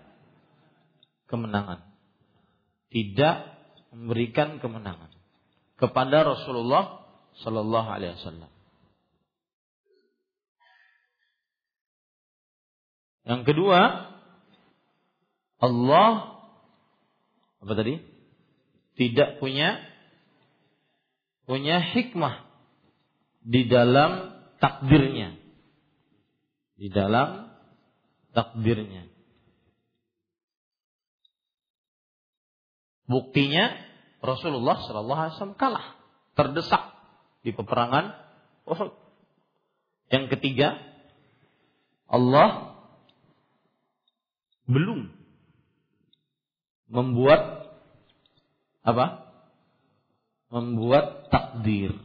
kemenangan. 1.26 1.82
Tidak 2.94 3.36
memberikan 3.90 4.62
kemenangan 4.62 5.10
kepada 5.80 6.22
Rasulullah 6.22 7.02
Sallallahu 7.42 7.88
Alaihi 7.88 8.14
Wasallam. 8.20 8.51
Yang 13.22 13.42
kedua, 13.46 13.80
Allah 15.62 16.10
apa 17.62 17.72
tadi? 17.78 18.02
Tidak 18.98 19.38
punya 19.38 19.78
punya 21.46 21.78
hikmah 21.78 22.42
di 23.46 23.70
dalam 23.70 24.34
takdirnya. 24.58 25.38
Di 26.74 26.90
dalam 26.90 27.54
takdirnya. 28.34 29.06
Buktinya 33.06 33.70
Rasulullah 34.22 34.78
Shallallahu 34.82 35.20
Alaihi 35.20 35.34
Wasallam 35.36 35.58
kalah, 35.58 35.86
terdesak 36.34 36.82
di 37.42 37.50
peperangan. 37.54 38.18
Yang 40.10 40.24
ketiga, 40.38 40.78
Allah 42.06 42.71
belum 44.66 45.10
membuat 46.92 47.72
apa? 48.82 49.30
Membuat 50.52 51.32
takdir. 51.32 51.96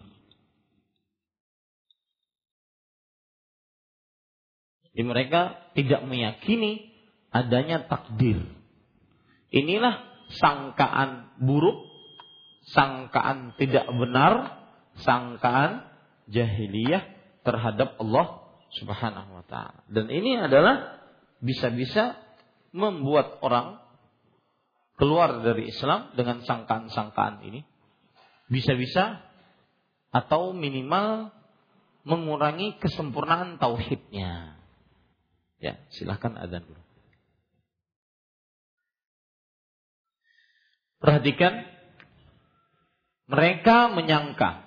Jadi 4.95 5.03
mereka 5.05 5.69
tidak 5.77 6.01
meyakini 6.09 6.89
adanya 7.29 7.85
takdir. 7.85 8.41
Inilah 9.53 10.01
sangkaan 10.41 11.37
buruk, 11.37 11.85
sangkaan 12.73 13.53
tidak 13.61 13.85
benar, 13.93 14.57
sangkaan 15.05 15.85
jahiliyah 16.31 17.03
terhadap 17.45 17.95
Allah 18.01 18.41
Subhanahu 18.75 19.37
wa 19.37 19.45
taala. 19.47 19.85
Dan 19.87 20.11
ini 20.11 20.35
adalah 20.35 20.99
bisa-bisa 21.39 22.17
membuat 22.77 23.41
orang 23.41 23.81
keluar 24.97 25.41
dari 25.41 25.73
Islam 25.73 26.13
dengan 26.13 26.45
sangkaan-sangkaan 26.45 27.41
ini. 27.45 27.65
Bisa-bisa 28.47 29.25
atau 30.13 30.55
minimal 30.55 31.33
mengurangi 32.07 32.79
kesempurnaan 32.79 33.59
tauhidnya. 33.59 34.55
Ya, 35.57 35.81
silahkan 35.91 36.37
adzan 36.37 36.63
dulu. 36.63 36.81
Perhatikan, 40.97 41.67
mereka 43.29 43.91
menyangka. 43.91 44.65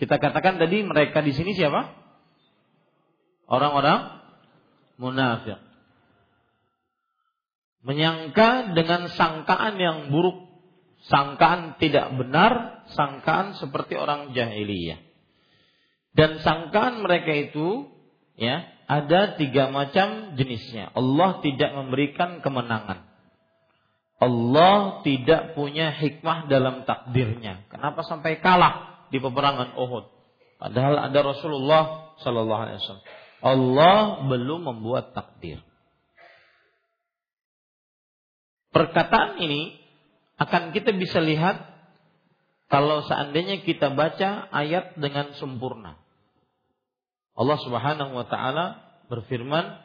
Kita 0.00 0.16
katakan 0.16 0.56
tadi 0.56 0.80
mereka 0.86 1.20
di 1.20 1.36
sini 1.36 1.52
siapa? 1.52 1.92
Orang-orang 3.44 4.24
munafik. 4.96 5.60
Menyangka 7.84 8.72
dengan 8.72 9.12
sangkaan 9.12 9.76
yang 9.76 10.08
buruk, 10.08 10.48
sangkaan 11.04 11.76
tidak 11.76 12.16
benar, 12.16 12.84
sangkaan 12.96 13.60
seperti 13.60 13.94
orang 14.00 14.32
jahiliyah. 14.32 15.04
Dan 16.16 16.40
sangkaan 16.40 17.04
mereka 17.04 17.28
itu 17.34 17.92
ya 18.40 18.64
ada 18.88 19.36
tiga 19.36 19.68
macam 19.68 20.38
jenisnya. 20.38 20.92
Allah 20.96 21.44
tidak 21.44 21.76
memberikan 21.76 22.40
kemenangan. 22.40 23.04
Allah 24.22 25.04
tidak 25.04 25.52
punya 25.52 25.92
hikmah 25.92 26.48
dalam 26.48 26.88
takdirnya. 26.88 27.68
Kenapa 27.68 28.06
sampai 28.06 28.40
kalah 28.40 29.04
di 29.12 29.20
peperangan 29.20 29.76
Uhud? 29.76 30.04
Padahal 30.56 31.10
ada 31.10 31.20
Rasulullah 31.20 32.16
Sallallahu 32.22 32.62
Alaihi 32.64 32.78
Wasallam. 32.80 33.06
Allah 33.44 34.24
belum 34.30 34.60
membuat 34.64 35.12
takdir. 35.12 35.60
Perkataan 38.74 39.38
ini 39.38 39.78
akan 40.34 40.74
kita 40.74 40.90
bisa 40.98 41.22
lihat 41.22 41.62
kalau 42.66 43.06
seandainya 43.06 43.62
kita 43.62 43.94
baca 43.94 44.50
ayat 44.50 44.98
dengan 44.98 45.30
sempurna. 45.38 45.94
Allah 47.38 47.58
Subhanahu 47.62 48.18
wa 48.18 48.26
taala 48.26 48.82
berfirman, 49.06 49.78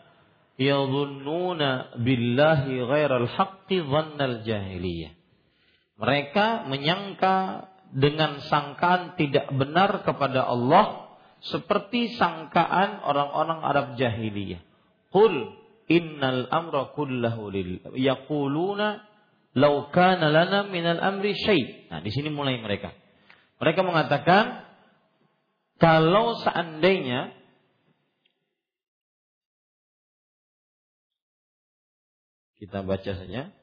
yadhunnuna 0.58 2.02
billahi 2.02 2.82
ghairal 2.82 3.30
haqqi 3.30 3.78
dhannal 3.86 4.42
jahiliyah. 4.42 5.14
Mereka 6.02 6.66
menyangka 6.66 7.70
dengan 7.94 8.42
sangkaan 8.42 9.14
tidak 9.22 9.54
benar 9.54 10.02
kepada 10.02 10.50
Allah 10.50 11.14
seperti 11.46 12.18
sangkaan 12.18 13.06
orang-orang 13.06 13.60
Arab 13.62 13.88
jahiliyah. 14.02 14.66
Qul 15.14 15.59
innal 15.90 16.46
amra 16.54 16.94
kullahu 16.94 17.50
lil 17.50 17.82
yaquluna 17.98 19.04
law 19.58 19.90
kana 19.90 20.30
lana 20.30 20.70
minal 20.70 21.02
amri 21.02 21.34
syai. 21.34 21.90
Nah, 21.90 22.00
di 22.00 22.14
sini 22.14 22.30
mulai 22.30 22.62
mereka. 22.62 22.94
Mereka 23.60 23.82
mengatakan 23.84 24.70
kalau 25.82 26.38
seandainya 26.46 27.40
Kita 32.60 32.84
baca 32.84 33.12
saja 33.16 33.56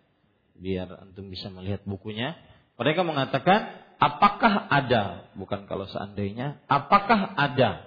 biar 0.57 0.89
antum 0.89 1.29
bisa 1.29 1.53
melihat 1.53 1.85
bukunya. 1.85 2.33
Mereka 2.81 3.05
mengatakan, 3.05 3.77
apakah 4.01 4.73
ada, 4.73 5.29
bukan 5.37 5.69
kalau 5.69 5.85
seandainya, 5.85 6.65
apakah 6.65 7.37
ada? 7.37 7.85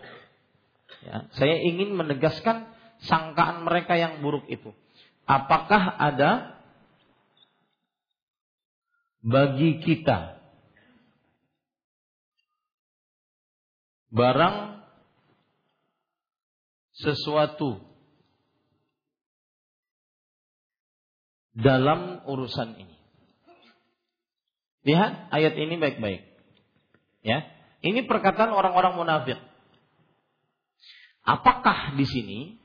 Ya, 1.02 1.18
saya 1.34 1.66
ingin 1.66 1.98
menegaskan 1.98 2.70
sangkaan 3.04 3.64
mereka 3.64 3.96
yang 3.96 4.20
buruk 4.20 4.48
itu. 4.52 4.76
Apakah 5.30 5.96
ada 5.96 6.60
bagi 9.22 9.84
kita 9.84 10.40
barang 14.10 14.82
sesuatu 17.00 17.80
dalam 21.56 22.24
urusan 22.28 22.76
ini. 22.80 22.98
Lihat 24.88 25.32
ayat 25.36 25.54
ini 25.60 25.76
baik-baik. 25.76 26.24
Ya. 27.24 27.44
Ini 27.80 28.08
perkataan 28.08 28.52
orang-orang 28.52 28.96
munafik. 29.00 29.40
Apakah 31.24 31.96
di 31.96 32.04
sini 32.04 32.59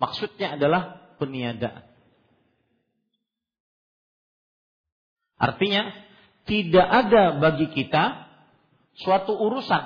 maksudnya 0.00 0.56
adalah 0.56 1.14
peniadaan? 1.20 1.84
Artinya 5.36 5.92
tidak 6.48 6.86
ada 6.88 7.36
bagi 7.36 7.68
kita 7.68 8.24
suatu 8.96 9.36
urusan 9.36 9.84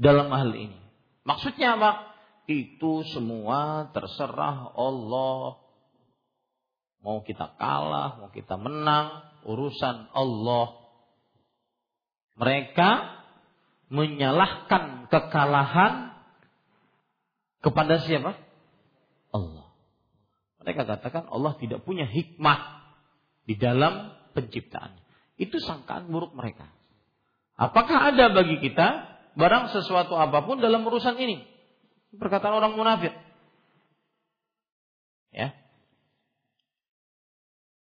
dalam 0.00 0.32
hal 0.32 0.50
ini. 0.56 0.80
Maksudnya 1.28 1.76
apa? 1.76 2.16
Itu 2.48 3.04
semua 3.12 3.92
terserah 3.92 4.72
Allah. 4.72 5.60
Mau 7.00 7.20
kita 7.24 7.56
kalah, 7.56 8.20
mau 8.20 8.30
kita 8.32 8.56
menang, 8.56 9.24
urusan 9.44 10.08
Allah. 10.12 10.76
Mereka 12.40 12.90
menyalahkan 13.92 15.08
kekalahan 15.12 16.16
kepada 17.60 18.00
siapa? 18.00 18.49
Mereka 20.60 20.84
katakan 20.84 21.28
Allah 21.32 21.56
tidak 21.56 21.82
punya 21.88 22.04
hikmah 22.04 22.84
di 23.48 23.56
dalam 23.56 24.12
penciptaan. 24.36 25.00
Itu 25.40 25.56
sangkaan 25.56 26.12
buruk 26.12 26.36
mereka. 26.36 26.68
Apakah 27.56 28.12
ada 28.12 28.32
bagi 28.32 28.60
kita 28.60 29.20
barang 29.36 29.72
sesuatu 29.72 30.16
apa 30.16 30.44
pun 30.44 30.60
dalam 30.60 30.84
urusan 30.84 31.16
ini? 31.16 31.44
Perkataan 32.12 32.60
orang 32.60 32.76
munafik. 32.76 33.14
Ya. 35.32 35.56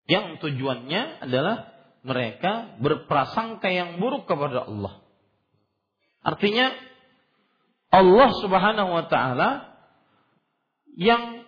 Yang 0.10 0.42
tujuannya 0.42 1.30
adalah 1.30 1.74
mereka 2.04 2.76
berprasangka 2.82 3.70
yang 3.72 4.02
buruk 4.02 4.26
kepada 4.28 4.68
Allah. 4.68 5.00
Artinya 6.24 6.74
Allah 7.94 8.30
Subhanahu 8.42 8.90
wa 8.90 9.06
taala 9.08 9.50
yang 10.96 11.43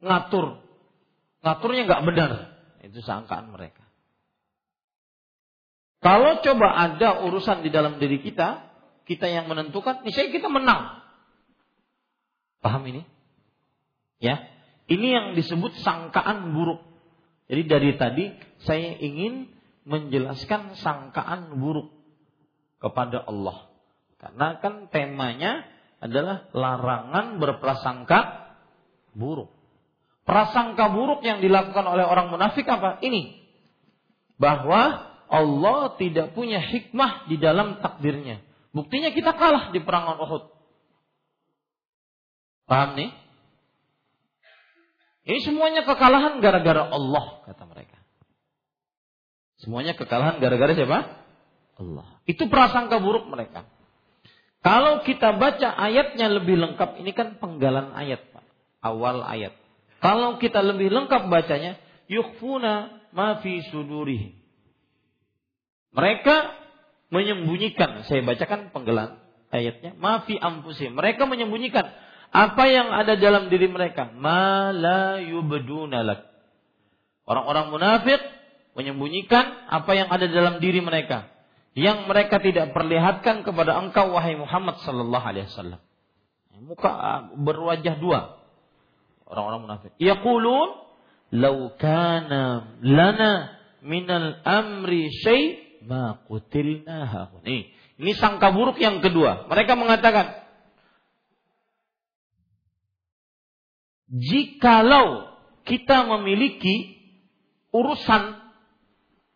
ngatur. 0.00 0.60
Ngaturnya 1.40 1.82
nggak 1.88 2.04
benar. 2.04 2.30
Itu 2.84 3.00
sangkaan 3.04 3.52
mereka. 3.52 3.84
Kalau 6.00 6.40
coba 6.40 6.68
ada 6.80 7.28
urusan 7.28 7.60
di 7.60 7.68
dalam 7.68 8.00
diri 8.00 8.24
kita, 8.24 8.64
kita 9.04 9.28
yang 9.28 9.52
menentukan, 9.52 10.00
niscaya 10.00 10.32
kita 10.32 10.48
menang. 10.48 11.04
Paham 12.64 12.82
ini? 12.88 13.04
Ya. 14.20 14.48
Ini 14.88 15.06
yang 15.06 15.26
disebut 15.36 15.76
sangkaan 15.84 16.56
buruk. 16.56 16.80
Jadi 17.52 17.62
dari 17.68 17.90
tadi 18.00 18.24
saya 18.64 18.96
ingin 18.96 19.52
menjelaskan 19.84 20.80
sangkaan 20.80 21.60
buruk 21.60 21.92
kepada 22.80 23.22
Allah. 23.28 23.68
Karena 24.20 24.56
kan 24.60 24.88
temanya 24.88 25.68
adalah 26.00 26.48
larangan 26.56 27.36
berprasangka 27.38 28.18
buruk. 29.12 29.59
Prasangka 30.30 30.94
buruk 30.94 31.26
yang 31.26 31.42
dilakukan 31.42 31.82
oleh 31.82 32.06
orang 32.06 32.30
munafik 32.30 32.62
apa? 32.70 33.02
Ini. 33.02 33.34
Bahwa 34.38 35.10
Allah 35.26 35.98
tidak 35.98 36.38
punya 36.38 36.62
hikmah 36.62 37.26
di 37.26 37.34
dalam 37.34 37.82
takdirnya. 37.82 38.38
Buktinya 38.70 39.10
kita 39.10 39.34
kalah 39.34 39.74
di 39.74 39.82
perang 39.82 40.22
Uhud. 40.22 40.54
Paham 42.70 42.94
nih? 42.94 43.10
Ini 45.26 45.38
semuanya 45.42 45.82
kekalahan 45.82 46.38
gara-gara 46.38 46.86
Allah, 46.86 47.42
kata 47.50 47.66
mereka. 47.66 47.98
Semuanya 49.58 49.98
kekalahan 49.98 50.38
gara-gara 50.38 50.78
siapa? 50.78 51.26
Allah. 51.74 52.06
Itu 52.30 52.46
prasangka 52.46 53.02
buruk 53.02 53.26
mereka. 53.26 53.66
Kalau 54.62 55.02
kita 55.02 55.34
baca 55.34 55.74
ayatnya 55.74 56.30
lebih 56.30 56.54
lengkap, 56.54 57.02
ini 57.02 57.10
kan 57.18 57.42
penggalan 57.42 57.90
ayat, 57.98 58.30
Pak. 58.30 58.46
Awal 58.78 59.26
ayat. 59.26 59.59
Kalau 60.00 60.40
kita 60.40 60.64
lebih 60.64 60.88
lengkap 60.88 61.28
bacanya, 61.28 61.76
yukfuna 62.08 63.04
ma 63.12 63.38
fi 63.44 63.60
sudurihim. 63.68 64.32
Mereka 65.92 66.36
menyembunyikan, 67.12 68.08
saya 68.08 68.24
bacakan 68.24 68.72
penggalan 68.72 69.20
ayatnya, 69.52 69.92
ma 70.00 70.24
fi 70.24 70.40
ampusim. 70.40 70.96
Mereka 70.96 71.28
menyembunyikan 71.28 71.84
apa 72.32 72.64
yang 72.70 72.88
ada 72.88 73.18
dalam 73.20 73.52
diri 73.52 73.68
mereka, 73.68 74.08
ma 74.16 74.72
la 74.72 75.20
yubduna. 75.20 76.00
Orang-orang 77.28 77.68
munafik 77.68 78.20
menyembunyikan 78.72 79.68
apa 79.68 79.92
yang 79.92 80.08
ada 80.08 80.24
dalam 80.24 80.64
diri 80.64 80.80
mereka 80.80 81.28
yang 81.74 82.10
mereka 82.10 82.42
tidak 82.42 82.74
perlihatkan 82.74 83.46
kepada 83.46 83.78
engkau 83.78 84.10
wahai 84.10 84.34
Muhammad 84.34 84.82
sallallahu 84.82 85.22
alaihi 85.22 85.46
wasallam. 85.46 85.80
Muka 86.60 86.90
berwajah 87.40 87.96
dua 87.98 88.39
orang-orang 89.30 89.60
munafik. 89.64 89.94
Yaqulun 90.02 90.68
law 91.30 91.58
kana 91.78 92.74
lana 92.82 93.32
minal 93.80 94.42
amri 94.42 95.08
syai 95.22 95.78
ma 95.86 96.20
qutilna 96.26 97.30
Ini, 97.46 97.58
ini 98.02 98.12
sangka 98.18 98.50
buruk 98.50 98.76
yang 98.82 98.98
kedua. 98.98 99.46
Mereka 99.48 99.78
mengatakan 99.78 100.34
jikalau 104.10 105.30
kita 105.62 106.02
memiliki 106.18 106.98
urusan 107.70 108.34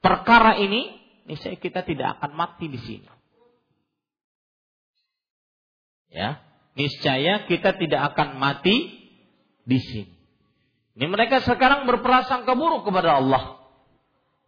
perkara 0.03 0.59
ini, 0.59 0.99
niscaya 1.31 1.57
kita 1.57 1.87
tidak 1.87 2.19
akan 2.19 2.31
mati 2.35 2.67
di 2.67 2.81
sini. 2.83 3.09
Ya, 6.15 6.43
niscaya 6.79 7.47
kita 7.47 7.75
tidak 7.75 8.15
akan 8.15 8.39
mati 8.39 9.04
di 9.65 9.79
sini. 9.81 10.15
Ini 10.95 11.11
mereka 11.11 11.43
sekarang 11.43 11.91
berprasangka 11.91 12.55
buruk 12.55 12.87
kepada 12.87 13.19
Allah. 13.19 13.59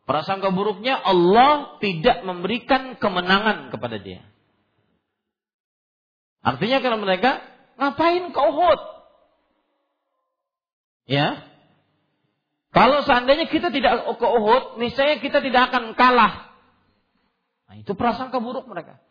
Prasangka 0.07 0.55
buruknya 0.55 0.95
Allah 0.95 1.83
tidak 1.83 2.23
memberikan 2.23 2.95
kemenangan 2.95 3.75
kepada 3.75 3.99
dia. 3.99 4.23
Artinya 6.47 6.79
kalau 6.79 7.03
mereka 7.03 7.43
ngapain 7.75 8.31
ke 8.31 8.39
Uhud? 8.39 8.81
Ya. 11.11 11.43
Kalau 12.71 13.03
seandainya 13.03 13.51
kita 13.51 13.75
tidak 13.75 14.07
ke 14.15 14.27
Uhud, 14.31 14.79
niscaya 14.79 15.19
kita 15.19 15.43
tidak 15.43 15.75
akan 15.75 15.99
kalah. 15.99 16.55
Nah, 17.67 17.75
itu 17.83 17.99
prasangka 17.99 18.39
buruk 18.39 18.71
mereka. 18.71 19.03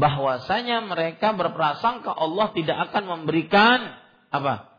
Bahwasanya 0.00 0.80
mereka 0.88 1.36
berprasangka 1.36 2.16
Allah 2.16 2.48
tidak 2.56 2.88
akan 2.88 3.04
memberikan 3.04 4.00
apa? 4.32 4.69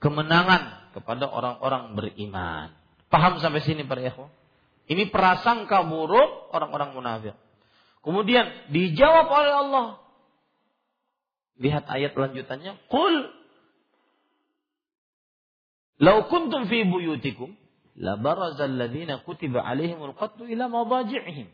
Kemenangan 0.00 0.92
kepada 0.96 1.28
orang-orang 1.28 1.96
beriman. 1.96 2.72
Paham 3.12 3.38
sampai 3.38 3.62
sini 3.62 3.84
para 3.86 4.02
ikhwan? 4.02 4.32
Ini 4.86 5.10
prasangka 5.10 5.82
buruk 5.82 6.54
orang-orang 6.54 6.94
munafik. 6.94 7.36
Kemudian 8.02 8.70
dijawab 8.70 9.26
oleh 9.26 9.54
Allah. 9.66 9.86
Lihat 11.58 11.84
ayat 11.90 12.12
lanjutannya. 12.14 12.78
Qul 12.86 13.14
Lau 15.96 16.28
kuntum 16.28 16.68
fi 16.68 16.84
buyutikum 16.84 17.56
la 17.96 18.20
barazal 18.20 18.68
ladina 18.76 19.24
kutiba 19.24 19.64
alaihimul 19.64 20.12
qatlu 20.12 20.44
ila 20.44 20.68
madaji'ihim. 20.68 21.48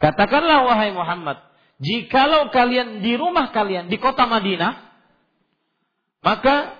Katakanlah 0.00 0.64
wahai 0.64 0.94
Muhammad, 0.94 1.42
jikalau 1.82 2.48
kalian 2.48 3.04
di 3.04 3.18
rumah 3.18 3.52
kalian 3.52 3.92
di 3.92 4.00
kota 4.00 4.24
Madinah, 4.24 4.72
maka 6.24 6.77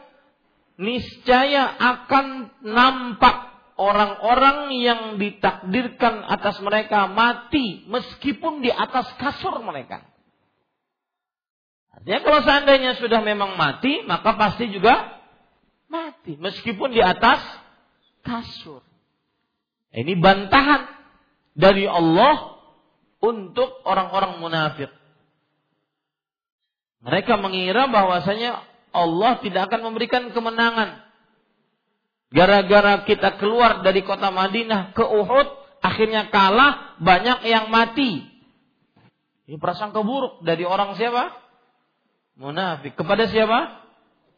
niscaya 0.79 1.75
akan 1.75 2.55
nampak 2.63 3.37
orang-orang 3.79 4.75
yang 4.79 5.01
ditakdirkan 5.19 6.23
atas 6.27 6.63
mereka 6.63 7.11
mati 7.11 7.83
meskipun 7.91 8.63
di 8.63 8.71
atas 8.71 9.11
kasur 9.19 9.59
mereka. 9.63 10.07
Artinya 11.99 12.21
kalau 12.23 12.41
seandainya 12.47 12.93
sudah 13.03 13.21
memang 13.27 13.59
mati, 13.59 14.07
maka 14.07 14.39
pasti 14.39 14.71
juga 14.71 15.19
mati 15.91 16.39
meskipun 16.39 16.95
di 16.95 17.03
atas 17.03 17.43
kasur. 18.23 18.87
Ini 19.91 20.15
bantahan 20.15 20.87
dari 21.59 21.91
Allah 21.91 22.55
untuk 23.19 23.83
orang-orang 23.83 24.39
munafik. 24.39 24.95
Mereka 27.03 27.35
mengira 27.39 27.91
bahwasanya 27.91 28.63
Allah 28.93 29.41
tidak 29.45 29.69
akan 29.69 29.93
memberikan 29.93 30.31
kemenangan. 30.33 31.05
Gara-gara 32.29 33.09
kita 33.09 33.41
keluar 33.41 33.81
dari 33.81 34.05
kota 34.05 34.29
Madinah 34.29 34.93
ke 34.93 35.01
Uhud, 35.01 35.49
akhirnya 35.81 36.29
kalah, 36.29 37.01
banyak 37.01 37.49
yang 37.49 37.73
mati. 37.73 38.21
Ini 39.49 39.57
prasangka 39.57 40.05
buruk 40.05 40.45
dari 40.45 40.69
orang 40.69 40.93
siapa? 41.01 41.33
Munafik. 42.37 42.93
Kepada 43.01 43.25
siapa? 43.33 43.81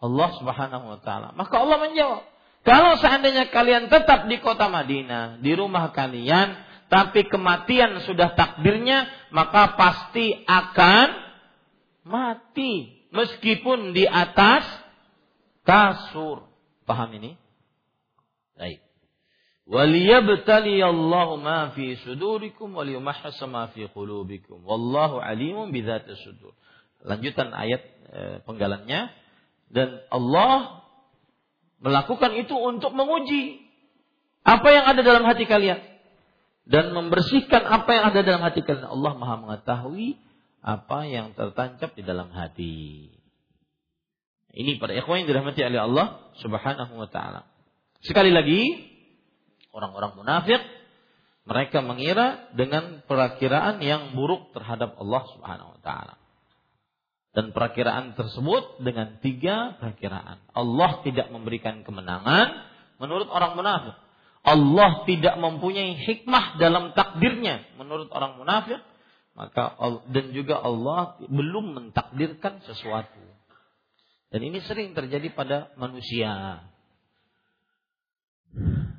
Allah 0.01 0.29
Subhanahu 0.39 0.87
wa 0.87 0.99
taala. 1.03 1.35
Maka 1.35 1.55
Allah 1.59 1.79
menjawab, 1.83 2.23
kalau 2.63 2.95
seandainya 3.03 3.51
kalian 3.51 3.91
tetap 3.91 4.31
di 4.31 4.39
kota 4.39 4.71
Madinah, 4.71 5.43
di 5.43 5.53
rumah 5.59 5.91
kalian, 5.91 6.55
tapi 6.87 7.27
kematian 7.27 8.07
sudah 8.07 8.39
takdirnya, 8.39 9.11
maka 9.35 9.75
pasti 9.75 10.47
akan 10.47 11.09
mati 12.07 13.00
meskipun 13.11 13.93
di 13.93 14.07
atas 14.07 14.65
kasur. 15.67 16.47
Paham 16.87 17.15
ini? 17.15 17.39
Baik. 18.59 18.83
Waliyabtali 19.71 20.83
Allahu 20.83 21.39
ma 21.39 21.71
fi 21.71 21.95
sudurikum 22.03 22.75
waliyumahhasa 22.75 23.47
ma 23.47 23.71
fi 23.71 23.87
qulubikum. 23.87 24.67
Wallahu 24.67 25.23
alimun 25.23 25.71
bidzati 25.71 26.11
sudur. 26.19 26.59
Lanjutan 27.07 27.55
ayat 27.55 27.83
e, 28.11 28.21
penggalannya 28.43 29.15
dan 29.71 30.03
Allah 30.11 30.83
melakukan 31.79 32.35
itu 32.35 32.53
untuk 32.53 32.93
menguji 32.93 33.63
apa 34.43 34.69
yang 34.75 34.85
ada 34.91 35.01
dalam 35.07 35.23
hati 35.23 35.47
kalian 35.47 35.81
dan 36.67 36.91
membersihkan 36.91 37.63
apa 37.63 37.91
yang 37.95 38.05
ada 38.11 38.21
dalam 38.27 38.43
hati 38.43 38.67
kalian. 38.67 38.91
Allah 38.91 39.15
Maha 39.17 39.35
mengetahui 39.39 40.19
apa 40.61 41.09
yang 41.09 41.33
tertancap 41.33 41.97
di 41.97 42.03
dalam 42.05 42.29
hati. 42.33 43.09
Ini 44.51 44.77
pada 44.83 44.93
ikhwan 44.99 45.25
yang 45.25 45.29
dirahmati 45.31 45.61
oleh 45.63 45.81
Allah 45.81 46.07
Subhanahu 46.43 46.99
wa 46.99 47.09
taala. 47.09 47.47
Sekali 48.03 48.35
lagi, 48.35 48.61
orang-orang 49.71 50.19
munafik 50.19 50.61
mereka 51.47 51.81
mengira 51.81 52.51
dengan 52.53 53.01
perakiraan 53.07 53.81
yang 53.81 54.13
buruk 54.13 54.53
terhadap 54.53 54.99
Allah 54.99 55.23
Subhanahu 55.35 55.71
wa 55.79 55.81
taala. 55.81 56.15
Dan 57.31 57.55
perakiraan 57.55 58.19
tersebut 58.19 58.83
dengan 58.83 59.23
tiga 59.23 59.79
perakiraan. 59.79 60.43
Allah 60.51 60.99
tidak 61.07 61.31
memberikan 61.31 61.87
kemenangan 61.87 62.67
menurut 62.99 63.31
orang 63.31 63.55
munafik. 63.55 63.97
Allah 64.41 65.05
tidak 65.05 65.37
mempunyai 65.39 65.95
hikmah 66.01 66.59
dalam 66.59 66.91
takdirnya 66.97 67.71
menurut 67.79 68.11
orang 68.11 68.35
munafik. 68.35 68.83
Maka 69.35 69.78
dan 70.11 70.35
juga 70.35 70.59
Allah 70.61 71.16
belum 71.26 71.76
mentakdirkan 71.76 72.61
sesuatu. 72.66 73.22
Dan 74.31 74.47
ini 74.47 74.62
sering 74.62 74.95
terjadi 74.95 75.31
pada 75.35 75.74
manusia. 75.74 76.62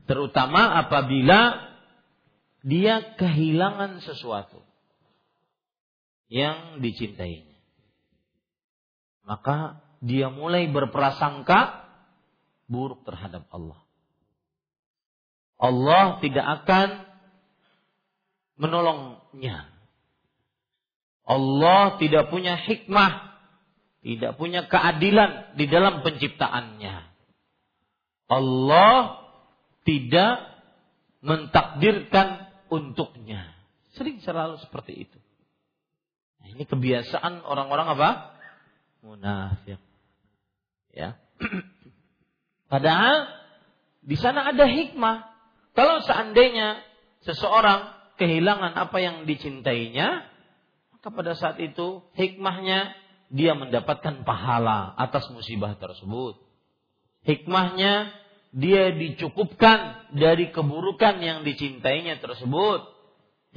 Terutama 0.07 0.81
apabila 0.81 1.71
dia 2.61 3.15
kehilangan 3.15 4.03
sesuatu 4.03 4.59
yang 6.31 6.79
dicintainya. 6.79 7.51
Maka 9.27 9.83
dia 10.01 10.31
mulai 10.33 10.67
berprasangka 10.71 11.85
buruk 12.71 13.03
terhadap 13.03 13.45
Allah. 13.51 13.79
Allah 15.61 16.17
tidak 16.23 16.45
akan 16.63 16.89
menolongnya. 18.57 19.69
Allah 21.31 21.95
tidak 21.95 22.27
punya 22.27 22.59
hikmah 22.59 23.31
tidak 24.01 24.33
punya 24.41 24.65
keadilan 24.65 25.53
di 25.53 25.69
dalam 25.69 26.01
penciptaannya. 26.01 26.95
Allah 28.25 29.21
tidak 29.85 30.33
mentakdirkan 31.21 32.49
untuknya. 32.73 33.53
Sering 33.93 34.17
selalu 34.25 34.57
seperti 34.57 35.05
itu. 35.05 35.19
Nah, 36.41 36.47
ini 36.49 36.65
kebiasaan 36.65 37.45
orang-orang 37.45 37.87
apa? 37.93 38.09
Munafik. 39.05 39.77
Ya. 40.89 41.21
Padahal 42.73 43.29
di 44.01 44.17
sana 44.17 44.49
ada 44.49 44.65
hikmah. 44.65 45.29
Kalau 45.77 46.01
seandainya 46.01 46.81
seseorang 47.21 47.93
kehilangan 48.17 48.73
apa 48.73 48.97
yang 48.97 49.29
dicintainya, 49.29 50.25
maka 51.01 51.17
pada 51.17 51.33
saat 51.33 51.57
itu 51.57 52.05
hikmahnya 52.13 52.93
dia 53.33 53.57
mendapatkan 53.57 54.21
pahala 54.21 54.93
atas 55.01 55.25
musibah 55.33 55.73
tersebut. 55.81 56.37
Hikmahnya 57.25 58.13
dia 58.53 58.93
dicukupkan 58.93 60.13
dari 60.13 60.53
keburukan 60.53 61.17
yang 61.17 61.41
dicintainya 61.41 62.21
tersebut. 62.21 62.85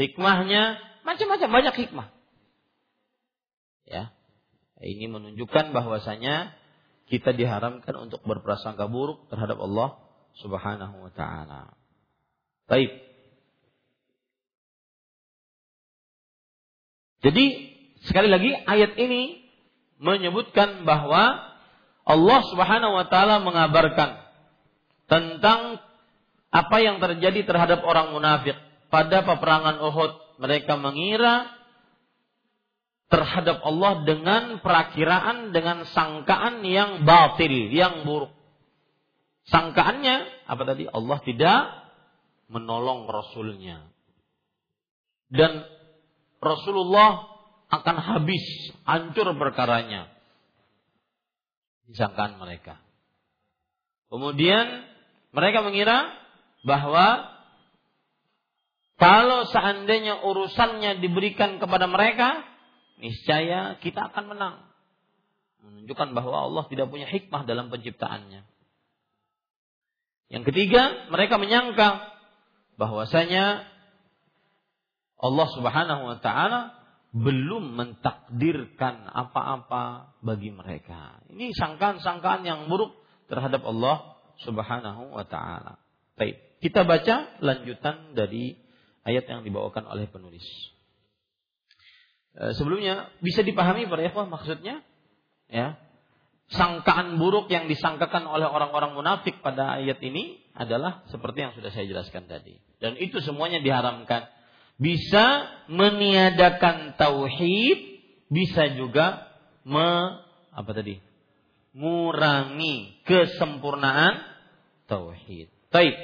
Hikmahnya 0.00 0.80
macam-macam 1.04 1.48
banyak 1.52 1.74
hikmah. 1.84 2.08
Ya. 3.92 4.16
Ini 4.80 5.12
menunjukkan 5.12 5.76
bahwasanya 5.76 6.56
kita 7.12 7.36
diharamkan 7.36 8.08
untuk 8.08 8.24
berprasangka 8.24 8.88
buruk 8.88 9.28
terhadap 9.28 9.60
Allah 9.60 10.00
Subhanahu 10.40 10.96
wa 10.96 11.12
taala. 11.12 11.76
Baik. 12.72 13.03
Jadi 17.24 17.72
sekali 18.04 18.28
lagi 18.28 18.52
ayat 18.52 19.00
ini 19.00 19.40
menyebutkan 19.96 20.84
bahwa 20.84 21.40
Allah 22.04 22.40
Subhanahu 22.52 23.00
wa 23.00 23.08
taala 23.08 23.40
mengabarkan 23.40 24.20
tentang 25.08 25.80
apa 26.52 26.76
yang 26.84 27.00
terjadi 27.00 27.48
terhadap 27.48 27.80
orang 27.80 28.12
munafik 28.12 28.54
pada 28.92 29.24
peperangan 29.24 29.80
Uhud. 29.80 30.12
Mereka 30.34 30.76
mengira 30.76 31.48
terhadap 33.08 33.62
Allah 33.62 34.04
dengan 34.04 34.60
perakiraan 34.60 35.54
dengan 35.54 35.86
sangkaan 35.88 36.60
yang 36.66 37.06
batil, 37.08 37.72
yang 37.72 38.04
buruk. 38.04 38.34
Sangkaannya 39.48 40.48
apa 40.50 40.62
tadi? 40.66 40.84
Allah 40.90 41.18
tidak 41.24 41.60
menolong 42.52 43.08
rasulnya. 43.08 43.88
Dan 45.32 45.73
Rasulullah 46.44 47.34
akan 47.72 47.96
habis, 47.98 48.44
hancur 48.84 49.32
perkaranya. 49.34 50.12
Disangkaan 51.88 52.36
mereka. 52.38 52.80
Kemudian 54.12 54.86
mereka 55.34 55.64
mengira 55.66 56.12
bahwa 56.62 57.34
kalau 58.94 59.50
seandainya 59.50 60.22
urusannya 60.22 61.02
diberikan 61.02 61.58
kepada 61.58 61.90
mereka, 61.90 62.46
niscaya 63.02 63.76
kita 63.82 64.14
akan 64.14 64.24
menang. 64.30 64.56
Menunjukkan 65.66 66.14
bahwa 66.14 66.46
Allah 66.46 66.64
tidak 66.70 66.88
punya 66.94 67.10
hikmah 67.10 67.42
dalam 67.42 67.74
penciptaannya. 67.74 68.46
Yang 70.30 70.44
ketiga, 70.52 71.10
mereka 71.10 71.36
menyangka 71.36 72.14
bahwasanya 72.78 73.73
Allah 75.24 75.48
Subhanahu 75.56 76.02
wa 76.04 76.16
taala 76.20 76.84
belum 77.14 77.78
mentakdirkan 77.78 79.08
apa-apa 79.08 80.12
bagi 80.20 80.52
mereka. 80.52 81.24
Ini 81.32 81.56
sangkaan-sangkaan 81.56 82.44
yang 82.44 82.68
buruk 82.68 82.92
terhadap 83.32 83.64
Allah 83.64 84.20
Subhanahu 84.44 85.16
wa 85.16 85.24
taala. 85.24 85.80
Baik, 86.20 86.60
kita 86.60 86.84
baca 86.84 87.40
lanjutan 87.40 88.12
dari 88.12 88.58
ayat 89.06 89.24
yang 89.30 89.40
dibawakan 89.46 89.88
oleh 89.88 90.10
penulis. 90.10 90.44
E, 92.34 92.52
sebelumnya 92.58 93.14
bisa 93.22 93.40
dipahami 93.46 93.86
para 93.86 94.02
ikhwah 94.04 94.26
maksudnya? 94.26 94.84
Ya. 95.48 95.78
Sangkaan 96.52 97.16
buruk 97.16 97.48
yang 97.48 97.72
disangkakan 97.72 98.28
oleh 98.28 98.44
orang-orang 98.44 98.92
munafik 98.92 99.40
pada 99.40 99.80
ayat 99.80 99.96
ini 100.04 100.44
adalah 100.52 101.06
seperti 101.08 101.40
yang 101.40 101.52
sudah 101.56 101.72
saya 101.72 101.88
jelaskan 101.88 102.28
tadi. 102.28 102.60
Dan 102.82 103.00
itu 103.00 103.22
semuanya 103.24 103.64
diharamkan 103.64 104.28
bisa 104.78 105.48
meniadakan 105.70 106.98
tauhid, 106.98 107.78
bisa 108.28 108.74
juga 108.74 109.28
me, 109.62 110.20
apa 110.50 110.70
tadi? 110.74 110.98
Murangi 111.74 113.02
kesempurnaan 113.02 114.22
tauhid. 114.86 115.50
Baik. 115.70 115.96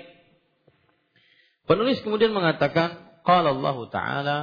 Penulis 1.67 2.03
kemudian 2.03 2.35
mengatakan, 2.35 3.23
qala 3.23 3.55
Allah 3.55 3.77
taala 3.93 4.39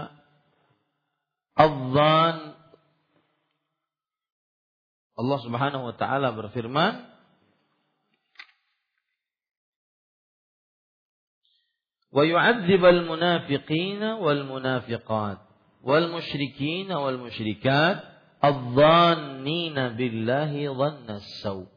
Allah 5.17 5.39
Subhanahu 5.41 5.83
wa 5.91 5.95
taala 5.97 6.31
berfirman, 6.37 7.16
ويعذب 12.11 12.85
المنافقين 12.85 14.03
والمنافقات 14.03 15.37
والمشركين 15.83 16.91
والمشركات 16.91 17.97
الظانين 18.43 19.77
بالله 19.97 20.51
ظن 20.73 21.09
السوء. 21.09 21.67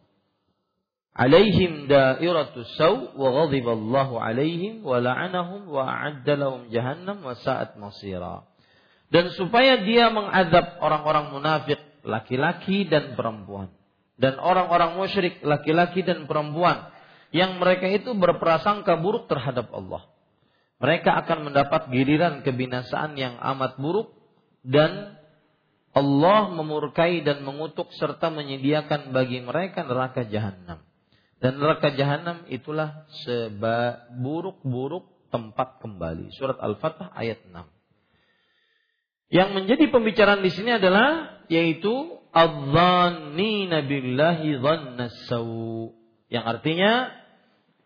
عليهم 1.17 1.87
دائرة 1.87 2.53
السوء 2.57 3.19
وغضب 3.19 3.67
الله 3.69 4.21
عليهم 4.21 4.87
ولعنهم 4.87 5.69
وأعد 5.69 6.31
لهم 6.31 6.61
جهنم 6.71 7.17
وساءت 7.25 7.77
مصيرا. 7.77 8.37
Dan 9.11 9.35
supaya 9.35 9.83
dia 9.83 10.07
mengadab 10.15 10.79
orang-orang 10.79 11.35
munafik 11.35 11.83
laki-laki 12.07 12.87
dan 12.87 13.19
perempuan 13.19 13.75
dan 14.21 14.37
orang-orang 14.37 15.01
musyrik 15.01 15.41
laki-laki 15.41 16.05
dan 16.05 16.29
perempuan 16.29 16.93
yang 17.33 17.57
mereka 17.57 17.89
itu 17.89 18.13
berprasangka 18.13 19.01
buruk 19.01 19.33
terhadap 19.33 19.73
Allah 19.73 20.05
mereka 20.81 21.21
akan 21.21 21.53
mendapat 21.53 21.93
giliran 21.93 22.41
kebinasaan 22.41 23.13
yang 23.21 23.37
amat 23.37 23.77
buruk 23.77 24.17
dan 24.65 25.21
Allah 25.93 26.49
memurkai 26.55 27.21
dan 27.21 27.43
mengutuk 27.45 27.93
serta 27.99 28.33
menyediakan 28.33 29.13
bagi 29.13 29.45
mereka 29.45 29.85
neraka 29.85 30.25
jahanam. 30.25 30.81
Dan 31.41 31.61
neraka 31.61 31.93
jahanam 31.93 32.47
itulah 32.49 33.05
seburuk-buruk 33.27 35.05
tempat 35.35 35.83
kembali. 35.83 36.33
Surat 36.37 36.57
Al-Fatah 36.63 37.11
ayat 37.17 37.43
6. 37.49 37.65
Yang 39.31 39.51
menjadi 39.55 39.85
pembicaraan 39.89 40.43
di 40.43 40.51
sini 40.53 40.75
adalah 40.75 41.43
yaitu 41.51 42.23
adzannina 42.31 43.83
billahi 43.83 44.59
dhannasaw. 44.59 45.51
Yang 46.31 46.45
artinya 46.47 46.93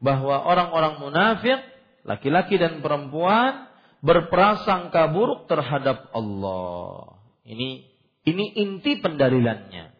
bahwa 0.04 0.44
orang-orang 0.44 1.00
munafik, 1.00 1.60
laki-laki 2.04 2.60
dan 2.60 2.84
perempuan 2.84 3.68
berprasangka 4.04 5.10
buruk 5.10 5.48
terhadap 5.48 6.12
Allah. 6.12 7.18
Ini 7.48 7.88
ini 8.24 8.44
inti 8.56 9.00
pendalilannya. 9.00 9.92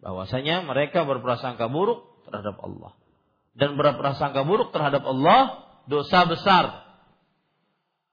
Bahwasanya 0.00 0.64
mereka 0.64 1.08
berprasangka 1.08 1.68
buruk 1.72 2.24
terhadap 2.28 2.56
Allah. 2.60 2.92
Dan 3.56 3.80
berprasangka 3.80 4.44
buruk 4.44 4.72
terhadap 4.72 5.02
Allah 5.08 5.64
dosa 5.88 6.28
besar. 6.28 6.84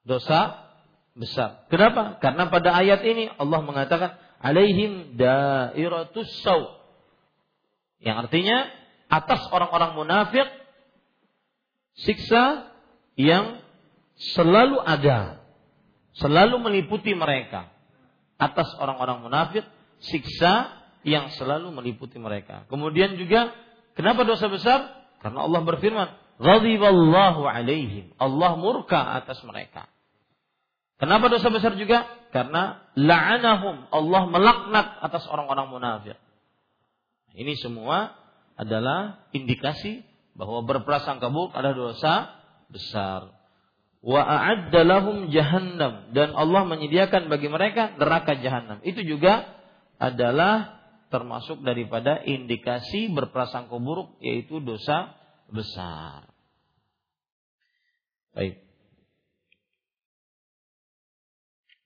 Dosa 0.04 0.64
besar. 1.16 1.68
Kenapa? 1.68 2.18
Karena 2.20 2.48
pada 2.48 2.76
ayat 2.76 3.04
ini 3.04 3.28
Allah 3.36 3.60
mengatakan 3.60 4.16
alaihim 4.40 5.16
dairatus 5.16 6.44
saw. 6.44 6.80
Yang 8.00 8.16
artinya 8.28 8.68
atas 9.08 9.48
orang-orang 9.48 9.96
munafik 9.96 10.48
siksa 11.96 12.73
yang 13.14 13.62
selalu 14.34 14.78
ada, 14.82 15.42
selalu 16.18 16.62
meliputi 16.62 17.14
mereka 17.14 17.70
atas 18.38 18.68
orang-orang 18.78 19.22
munafik 19.22 19.64
siksa 20.02 20.84
yang 21.06 21.30
selalu 21.34 21.70
meliputi 21.70 22.18
mereka. 22.18 22.66
Kemudian 22.66 23.14
juga 23.20 23.52
kenapa 23.94 24.26
dosa 24.26 24.50
besar? 24.50 24.80
Karena 25.22 25.46
Allah 25.46 25.60
berfirman, 25.62 26.08
"Ghadiballahu 26.40 27.46
alaihim." 27.46 28.12
Allah 28.18 28.56
murka 28.58 29.16
atas 29.16 29.40
mereka. 29.46 29.88
Kenapa 30.98 31.26
dosa 31.26 31.50
besar 31.50 31.74
juga? 31.74 32.06
Karena 32.30 32.82
la'anahum, 32.94 33.90
Allah 33.90 34.22
melaknat 34.30 34.86
atas 35.02 35.26
orang-orang 35.26 35.70
munafik. 35.70 36.18
Ini 37.34 37.58
semua 37.58 38.14
adalah 38.54 39.26
indikasi 39.34 40.06
bahwa 40.38 40.62
berprasangka 40.62 41.30
buruk 41.30 41.54
adalah 41.54 41.74
dosa 41.74 42.14
besar 42.74 43.30
wa 44.04 44.20
a'adda 44.20 44.84
lahum 44.84 45.32
jahannam 45.32 46.12
dan 46.12 46.36
Allah 46.36 46.68
menyediakan 46.68 47.32
bagi 47.32 47.48
mereka 47.48 47.96
neraka 47.96 48.36
jahanam. 48.36 48.84
Itu 48.84 49.00
juga 49.00 49.48
adalah 49.96 50.84
termasuk 51.08 51.64
daripada 51.64 52.20
indikasi 52.20 53.08
berprasangka 53.08 53.72
buruk 53.80 54.20
yaitu 54.20 54.60
dosa 54.60 55.16
besar. 55.48 56.28
Baik. 58.36 58.60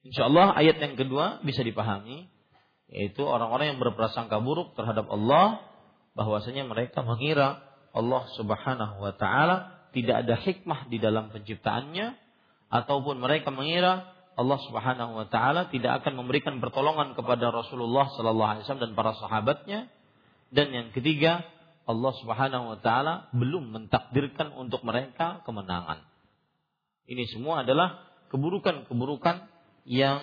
Insya 0.03 0.27
Allah 0.27 0.59
ayat 0.59 0.83
yang 0.83 0.99
kedua 0.99 1.39
bisa 1.47 1.63
dipahami 1.63 2.27
yaitu 2.91 3.23
orang-orang 3.23 3.77
yang 3.77 3.79
berprasangka 3.79 4.43
buruk 4.43 4.75
terhadap 4.75 5.07
Allah 5.07 5.63
bahwasanya 6.19 6.67
mereka 6.67 7.07
mengira 7.07 7.63
Allah 7.95 8.27
Subhanahu 8.35 9.07
wa 9.07 9.15
taala 9.15 9.78
tidak 9.93 10.27
ada 10.27 10.35
hikmah 10.37 10.89
di 10.93 11.01
dalam 11.01 11.33
penciptaannya 11.33 12.17
ataupun 12.69 13.21
mereka 13.21 13.49
mengira 13.49 14.13
Allah 14.39 14.59
Subhanahu 14.71 15.19
wa 15.19 15.27
taala 15.27 15.67
tidak 15.73 16.05
akan 16.05 16.23
memberikan 16.23 16.63
pertolongan 16.63 17.19
kepada 17.19 17.51
Rasulullah 17.51 18.07
sallallahu 18.15 18.51
alaihi 18.55 18.65
wasallam 18.65 18.85
dan 18.91 18.95
para 18.95 19.13
sahabatnya 19.19 19.81
dan 20.55 20.71
yang 20.71 20.89
ketiga 20.95 21.43
Allah 21.89 22.13
Subhanahu 22.21 22.77
wa 22.77 22.79
taala 22.79 23.33
belum 23.35 23.73
mentakdirkan 23.73 24.55
untuk 24.55 24.85
mereka 24.85 25.41
kemenangan. 25.43 26.05
Ini 27.09 27.25
semua 27.33 27.65
adalah 27.65 28.05
keburukan-keburukan 28.29 29.49
yang 29.89 30.21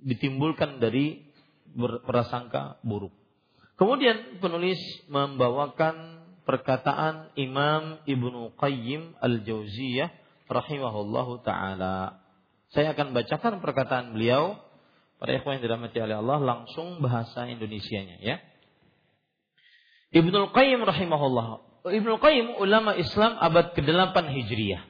ditimbulkan 0.00 0.80
dari 0.80 1.28
berprasangka 1.76 2.80
buruk. 2.80 3.12
Kemudian 3.76 4.42
penulis 4.42 4.80
membawakan 5.06 6.17
perkataan 6.48 7.36
Imam 7.36 8.00
Ibnu 8.08 8.56
Qayyim 8.56 9.20
Al-Jauziyah 9.20 10.08
rahimahullahu 10.48 11.44
taala. 11.44 12.24
Saya 12.72 12.96
akan 12.96 13.12
bacakan 13.12 13.60
perkataan 13.60 14.16
beliau 14.16 14.56
para 15.20 15.36
ikhwan 15.36 15.60
yang 15.60 15.68
dirahmati 15.68 16.00
oleh 16.00 16.16
Allah 16.16 16.40
langsung 16.40 17.04
bahasa 17.04 17.44
Indonesianya 17.44 18.16
ya. 18.24 18.40
Ibnu 20.16 20.56
Qayyim 20.56 20.80
rahimahullah. 20.88 21.68
Ibnu 21.84 22.16
Qayyim 22.16 22.56
ulama 22.56 22.96
Islam 22.96 23.36
abad 23.36 23.76
ke-8 23.76 24.16
Hijriah. 24.16 24.88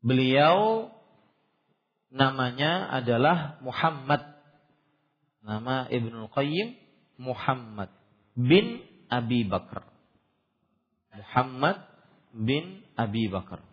Beliau 0.00 0.88
namanya 2.08 2.88
adalah 2.96 3.60
Muhammad. 3.60 4.24
Nama 5.44 5.84
Ibnu 5.92 6.32
Qayyim 6.32 6.80
Muhammad 7.20 7.92
bin 8.32 8.80
Abi 9.12 9.44
Bakar. 9.44 9.97
Muhammad 11.14 11.80
bin 12.32 12.84
Abi 12.98 13.30
Bakar. 13.30 13.64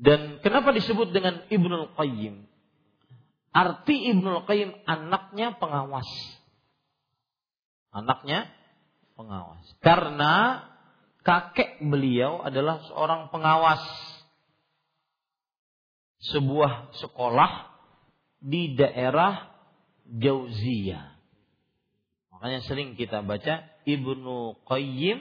Dan 0.00 0.40
kenapa 0.40 0.72
disebut 0.72 1.12
dengan 1.12 1.44
Ibnul 1.52 1.92
Qayyim? 1.92 2.48
Arti 3.52 4.08
Ibnul 4.16 4.48
Qayyim 4.48 4.72
anaknya 4.88 5.60
pengawas. 5.60 6.08
Anaknya 7.92 8.48
pengawas. 9.12 9.60
Karena 9.84 10.64
kakek 11.20 11.84
beliau 11.84 12.40
adalah 12.40 12.80
seorang 12.88 13.28
pengawas 13.28 13.84
sebuah 16.32 16.96
sekolah 16.96 17.68
di 18.40 18.72
daerah 18.72 19.52
Jauziyah. 20.08 21.19
Makanya 22.40 22.64
sering 22.64 22.96
kita 22.96 23.20
baca 23.20 23.68
Ibnu 23.84 24.64
Qayyim 24.64 25.20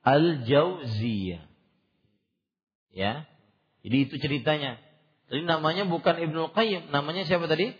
Al-Jauziyah. 0.00 1.44
Ya. 2.96 3.28
Jadi 3.84 3.96
itu 4.08 4.16
ceritanya. 4.16 4.80
Jadi 5.28 5.44
namanya 5.44 5.84
bukan 5.84 6.16
Ibnu 6.16 6.56
Qayyim, 6.56 6.88
namanya 6.88 7.28
siapa 7.28 7.44
tadi? 7.52 7.76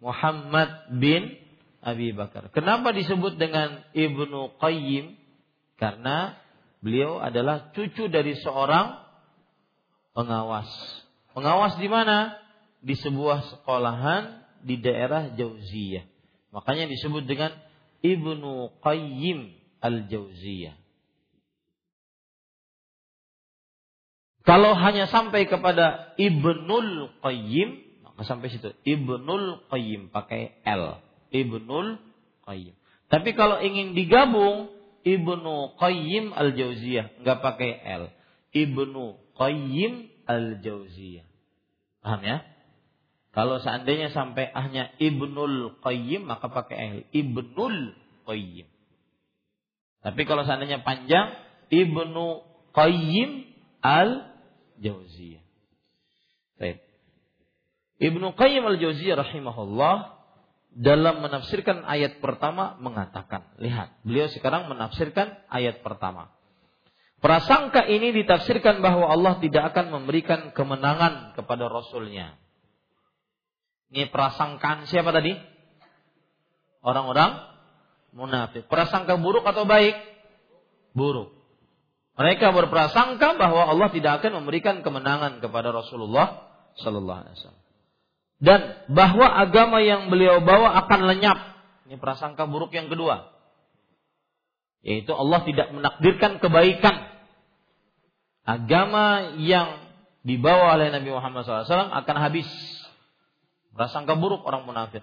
Muhammad 0.00 0.96
bin 0.96 1.36
Abi 1.84 2.16
Bakar. 2.16 2.48
Kenapa 2.56 2.96
disebut 2.96 3.36
dengan 3.36 3.84
Ibnu 3.92 4.56
Qayyim? 4.56 5.20
Karena 5.76 6.40
beliau 6.80 7.20
adalah 7.20 7.68
cucu 7.76 8.08
dari 8.08 8.32
seorang 8.40 8.96
pengawas. 10.16 10.72
Pengawas 11.36 11.76
di 11.76 11.92
mana? 11.92 12.32
Di 12.80 12.96
sebuah 12.96 13.44
sekolahan 13.52 14.40
di 14.64 14.80
daerah 14.80 15.36
Jauziyah. 15.36 16.08
Makanya 16.56 16.88
disebut 16.88 17.28
dengan 17.28 17.52
Ibnu 18.04 18.68
Qayyim 18.84 19.56
Al-Jauziyah. 19.80 20.76
Kalau 24.44 24.76
hanya 24.76 25.08
sampai 25.08 25.48
kepada 25.48 26.12
Ibnul 26.20 27.16
Qayyim, 27.24 27.80
maka 28.04 28.28
sampai 28.28 28.52
situ. 28.52 28.76
Ibnul 28.84 29.64
Qayyim 29.72 30.12
pakai 30.12 30.60
L. 30.68 31.00
Ibnul 31.32 31.96
Qayyim. 32.44 32.76
Tapi 33.08 33.32
kalau 33.32 33.64
ingin 33.64 33.96
digabung 33.96 34.68
Ibnu 35.00 35.80
Qayyim 35.80 36.36
Al-Jauziyah, 36.36 37.24
nggak 37.24 37.40
pakai 37.40 37.72
L. 38.04 38.12
Ibnu 38.52 39.16
Qayyim 39.32 40.12
Al-Jauziyah. 40.28 41.24
Paham 42.04 42.20
ya? 42.20 42.44
Kalau 43.34 43.58
seandainya 43.58 44.14
sampai 44.14 44.46
ahnya 44.46 44.94
Ibnul 45.02 45.82
Qayyim 45.82 46.30
maka 46.30 46.46
pakai 46.46 46.76
L. 46.78 46.96
Ibnul 47.10 47.98
Qayyim. 48.30 48.68
Tapi 50.04 50.22
kalau 50.28 50.46
seandainya 50.46 50.84
panjang 50.86 51.34
Ibnu 51.72 52.44
Qayyim 52.76 53.30
Al 53.80 54.36
Jauziyah. 54.78 55.42
Baik. 56.60 56.78
Ibnu 57.98 58.36
Qayyim 58.36 58.64
Al 58.68 58.78
Jauziyah 58.78 59.16
rahimahullah 59.16 60.14
dalam 60.74 61.22
menafsirkan 61.22 61.86
ayat 61.86 62.18
pertama 62.18 62.74
mengatakan, 62.82 63.46
lihat, 63.62 63.94
beliau 64.02 64.26
sekarang 64.26 64.66
menafsirkan 64.66 65.38
ayat 65.46 65.80
pertama. 65.86 66.34
Prasangka 67.22 67.86
ini 67.88 68.12
ditafsirkan 68.12 68.84
bahwa 68.84 69.08
Allah 69.08 69.40
tidak 69.40 69.72
akan 69.72 69.94
memberikan 69.94 70.52
kemenangan 70.52 71.32
kepada 71.38 71.70
Rasulnya. 71.70 72.36
Ini 73.94 74.10
prasangkaan 74.10 74.90
siapa 74.90 75.14
tadi? 75.14 75.38
Orang-orang 76.82 77.38
munafik. 78.10 78.66
Prasangka 78.66 79.14
buruk 79.22 79.46
atau 79.46 79.62
baik? 79.70 79.94
Buruk. 80.98 81.30
Mereka 82.18 82.50
berprasangka 82.50 83.38
bahwa 83.38 83.70
Allah 83.70 83.88
tidak 83.94 84.18
akan 84.18 84.42
memberikan 84.42 84.82
kemenangan 84.82 85.38
kepada 85.38 85.70
Rasulullah 85.70 86.42
Sallallahu 86.74 87.20
Alaihi 87.22 87.34
Wasallam. 87.38 87.62
dan 88.42 88.60
bahwa 88.90 89.30
agama 89.30 89.78
yang 89.78 90.10
beliau 90.10 90.42
bawa 90.42 90.74
akan 90.84 91.06
lenyap. 91.06 91.38
Ini 91.86 91.96
prasangka 92.02 92.50
buruk 92.50 92.74
yang 92.74 92.90
kedua. 92.90 93.30
Yaitu 94.82 95.14
Allah 95.14 95.40
tidak 95.46 95.70
menakdirkan 95.70 96.42
kebaikan. 96.42 97.14
Agama 98.44 99.38
yang 99.38 99.80
dibawa 100.26 100.76
oleh 100.76 100.92
Nabi 100.92 101.08
Muhammad 101.14 101.46
SAW 101.46 101.94
akan 101.94 102.16
habis. 102.20 102.73
Prasangka 103.74 104.14
buruk 104.14 104.46
orang 104.46 104.64
munafik. 104.64 105.02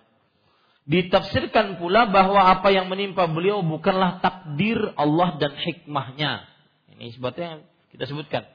Ditafsirkan 0.88 1.78
pula 1.78 2.10
bahwa 2.10 2.50
apa 2.50 2.74
yang 2.74 2.90
menimpa 2.90 3.30
beliau 3.30 3.62
bukanlah 3.62 4.24
takdir 4.24 4.80
Allah 4.98 5.38
dan 5.38 5.54
hikmahnya. 5.54 6.48
Ini 6.96 7.14
sebabnya 7.20 7.62
kita 7.94 8.10
sebutkan. 8.10 8.48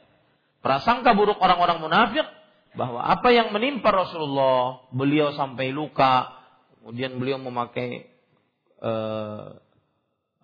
Prasangka 0.64 1.14
buruk 1.14 1.38
orang-orang 1.38 1.78
munafik 1.78 2.26
bahwa 2.74 3.00
apa 3.04 3.30
yang 3.30 3.54
menimpa 3.54 3.88
Rasulullah, 3.88 4.84
beliau 4.90 5.32
sampai 5.32 5.70
luka, 5.70 6.34
kemudian 6.80 7.16
beliau 7.16 7.38
memakai 7.38 8.10
eh, 8.82 9.46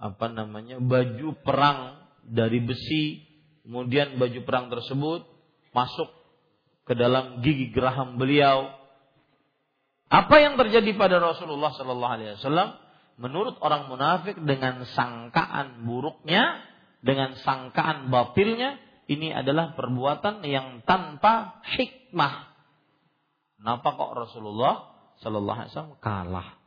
apa 0.02 0.26
namanya 0.30 0.78
baju 0.78 1.28
perang 1.42 2.08
dari 2.22 2.62
besi, 2.62 3.26
kemudian 3.66 4.16
baju 4.16 4.40
perang 4.46 4.70
tersebut 4.70 5.26
masuk 5.74 6.08
ke 6.86 6.94
dalam 6.94 7.42
gigi 7.42 7.70
geraham 7.70 8.18
beliau, 8.18 8.81
apa 10.12 10.36
yang 10.44 10.60
terjadi 10.60 10.92
pada 10.92 11.16
Rasulullah 11.24 11.72
Sallallahu 11.72 12.12
Alaihi 12.12 12.36
Wasallam 12.36 12.76
menurut 13.16 13.56
orang 13.64 13.88
munafik 13.88 14.36
dengan 14.44 14.84
sangkaan 14.84 15.88
buruknya, 15.88 16.60
dengan 17.00 17.32
sangkaan 17.40 18.12
batilnya, 18.12 18.76
ini 19.08 19.32
adalah 19.32 19.72
perbuatan 19.72 20.44
yang 20.44 20.84
tanpa 20.84 21.64
hikmah. 21.64 22.52
Kenapa 23.56 23.88
kok 23.96 24.12
Rasulullah 24.12 24.74
Sallallahu 25.24 25.58
Alaihi 25.64 25.70
Wasallam 25.72 25.96
kalah? 25.96 26.60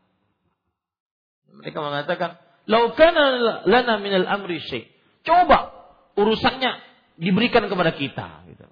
Mereka 1.53 1.77
mengatakan, 1.85 2.41
"Laukana 2.65 3.23
lana 3.61 3.93
minal 4.01 4.25
amri 4.25 4.57
syai." 4.57 4.89
Coba 5.21 5.69
urusannya 6.17 6.81
diberikan 7.21 7.69
kepada 7.69 7.93
kita. 7.93 8.41
Gitu. 8.49 8.65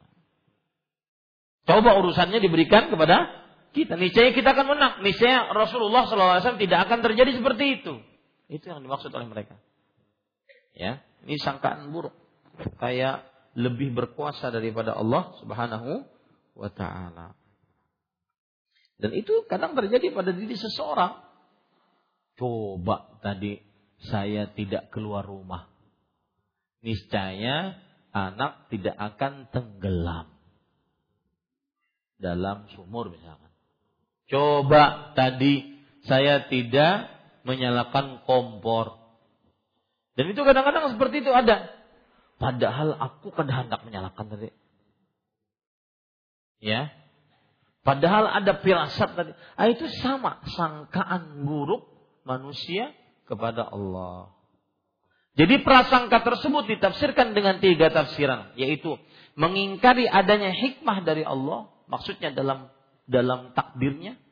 Coba 1.70 1.94
urusannya 2.02 2.42
diberikan 2.42 2.90
kepada 2.90 3.43
kita. 3.74 3.98
Niscaya 3.98 4.32
kita 4.32 4.54
akan 4.54 4.68
menang. 4.78 4.94
Niscaya 5.02 5.50
Rasulullah 5.52 6.06
SAW 6.06 6.62
tidak 6.62 6.88
akan 6.88 7.00
terjadi 7.02 7.42
seperti 7.42 7.82
itu. 7.82 7.94
Itu 8.48 8.70
yang 8.70 8.86
dimaksud 8.86 9.10
oleh 9.10 9.26
mereka. 9.26 9.58
Ya, 10.78 11.02
ini 11.26 11.42
sangkaan 11.42 11.90
buruk. 11.90 12.14
Kayak 12.78 13.26
lebih 13.58 13.94
berkuasa 13.94 14.50
daripada 14.54 14.94
Allah 14.94 15.34
Subhanahu 15.42 16.06
wa 16.54 16.70
taala. 16.70 17.38
Dan 18.98 19.12
itu 19.18 19.46
kadang 19.50 19.74
terjadi 19.74 20.14
pada 20.14 20.32
diri 20.34 20.54
seseorang. 20.54 21.22
Coba 22.38 23.22
tadi 23.22 23.58
saya 24.10 24.50
tidak 24.54 24.90
keluar 24.90 25.26
rumah. 25.26 25.70
Niscaya 26.82 27.78
anak 28.14 28.70
tidak 28.70 28.98
akan 28.98 29.50
tenggelam 29.50 30.28
dalam 32.22 32.70
sumur 32.74 33.10
misalkan. 33.14 33.53
Coba 34.34 35.14
tadi 35.14 35.78
saya 36.10 36.50
tidak 36.50 37.06
menyalakan 37.46 38.26
kompor. 38.26 38.98
Dan 40.18 40.34
itu 40.34 40.42
kadang-kadang 40.42 40.98
seperti 40.98 41.22
itu 41.22 41.30
ada. 41.30 41.70
Padahal 42.42 42.98
aku 42.98 43.30
kan 43.30 43.46
hendak 43.46 43.86
menyalakan 43.86 44.34
tadi. 44.34 44.50
Ya. 46.58 46.90
Padahal 47.86 48.26
ada 48.26 48.58
firasat 48.58 49.14
tadi. 49.14 49.32
Ah, 49.54 49.70
itu 49.70 49.86
sama 50.02 50.42
sangkaan 50.50 51.46
buruk 51.46 51.86
manusia 52.26 52.90
kepada 53.30 53.70
Allah. 53.70 54.34
Jadi 55.38 55.62
prasangka 55.62 56.26
tersebut 56.26 56.74
ditafsirkan 56.74 57.38
dengan 57.38 57.62
tiga 57.62 57.94
tafsiran, 57.94 58.54
yaitu 58.58 58.98
mengingkari 59.38 60.10
adanya 60.10 60.54
hikmah 60.54 61.02
dari 61.06 61.22
Allah, 61.26 61.70
maksudnya 61.90 62.34
dalam 62.34 62.70
dalam 63.10 63.52
takdirnya, 63.58 64.23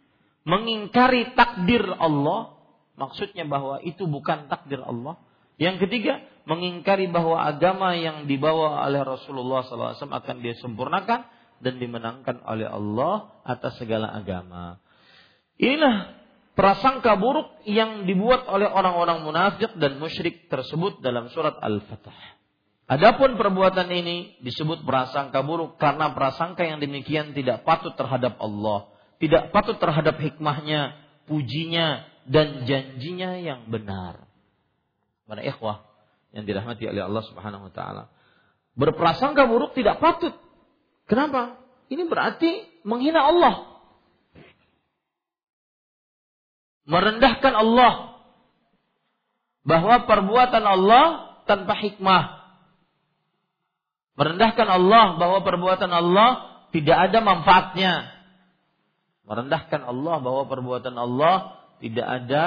mengingkari 0.48 1.34
takdir 1.38 1.86
Allah, 1.98 2.58
maksudnya 2.98 3.46
bahwa 3.46 3.82
itu 3.82 4.06
bukan 4.10 4.50
takdir 4.50 4.82
Allah. 4.82 5.18
Yang 5.62 5.86
ketiga, 5.88 6.26
mengingkari 6.50 7.06
bahwa 7.06 7.38
agama 7.46 7.94
yang 7.94 8.26
dibawa 8.26 8.82
oleh 8.86 9.06
Rasulullah 9.06 9.62
SAW 9.62 9.94
akan 9.94 10.36
dia 10.42 10.58
sempurnakan 10.58 11.22
dan 11.62 11.78
dimenangkan 11.78 12.42
oleh 12.50 12.66
Allah 12.66 13.30
atas 13.46 13.78
segala 13.78 14.10
agama. 14.10 14.82
Inilah 15.62 16.18
prasangka 16.58 17.14
buruk 17.22 17.62
yang 17.70 18.10
dibuat 18.10 18.50
oleh 18.50 18.66
orang-orang 18.66 19.22
munafik 19.22 19.78
dan 19.78 20.02
musyrik 20.02 20.50
tersebut 20.50 21.00
dalam 21.06 21.30
surat 21.30 21.62
Al-Fatah. 21.62 22.42
Adapun 22.92 23.40
perbuatan 23.40 23.88
ini 23.88 24.36
disebut 24.44 24.84
prasangka 24.84 25.40
buruk 25.46 25.80
karena 25.80 26.12
prasangka 26.12 26.68
yang 26.68 26.82
demikian 26.82 27.32
tidak 27.32 27.64
patut 27.64 27.96
terhadap 27.96 28.36
Allah, 28.42 28.92
tidak 29.22 29.54
patut 29.54 29.78
terhadap 29.78 30.18
hikmahnya, 30.18 30.98
pujinya 31.30 32.04
dan 32.26 32.66
janjinya 32.66 33.38
yang 33.38 33.70
benar. 33.70 34.26
Para 35.30 35.46
ikhwah 35.46 35.86
yang 36.34 36.50
dirahmati 36.50 36.90
oleh 36.90 37.06
Allah 37.06 37.24
Subhanahu 37.30 37.70
wa 37.70 37.74
taala. 37.74 38.04
Berprasangka 38.74 39.46
buruk 39.46 39.78
tidak 39.78 40.02
patut. 40.02 40.34
Kenapa? 41.06 41.62
Ini 41.88 42.08
berarti 42.10 42.66
menghina 42.82 43.22
Allah. 43.22 43.80
Merendahkan 46.90 47.54
Allah. 47.54 47.94
Bahwa 49.62 50.10
perbuatan 50.10 50.66
Allah 50.66 51.38
tanpa 51.46 51.78
hikmah 51.78 52.42
Merendahkan 54.22 54.68
Allah 54.70 55.18
bahwa 55.18 55.42
perbuatan 55.42 55.90
Allah 55.90 56.30
tidak 56.76 57.10
ada 57.10 57.20
manfaatnya. 57.26 57.94
Merendahkan 59.26 59.86
Allah 59.86 60.16
bahwa 60.20 60.44
perbuatan 60.50 60.96
Allah 60.98 61.62
tidak 61.82 62.08
ada 62.08 62.46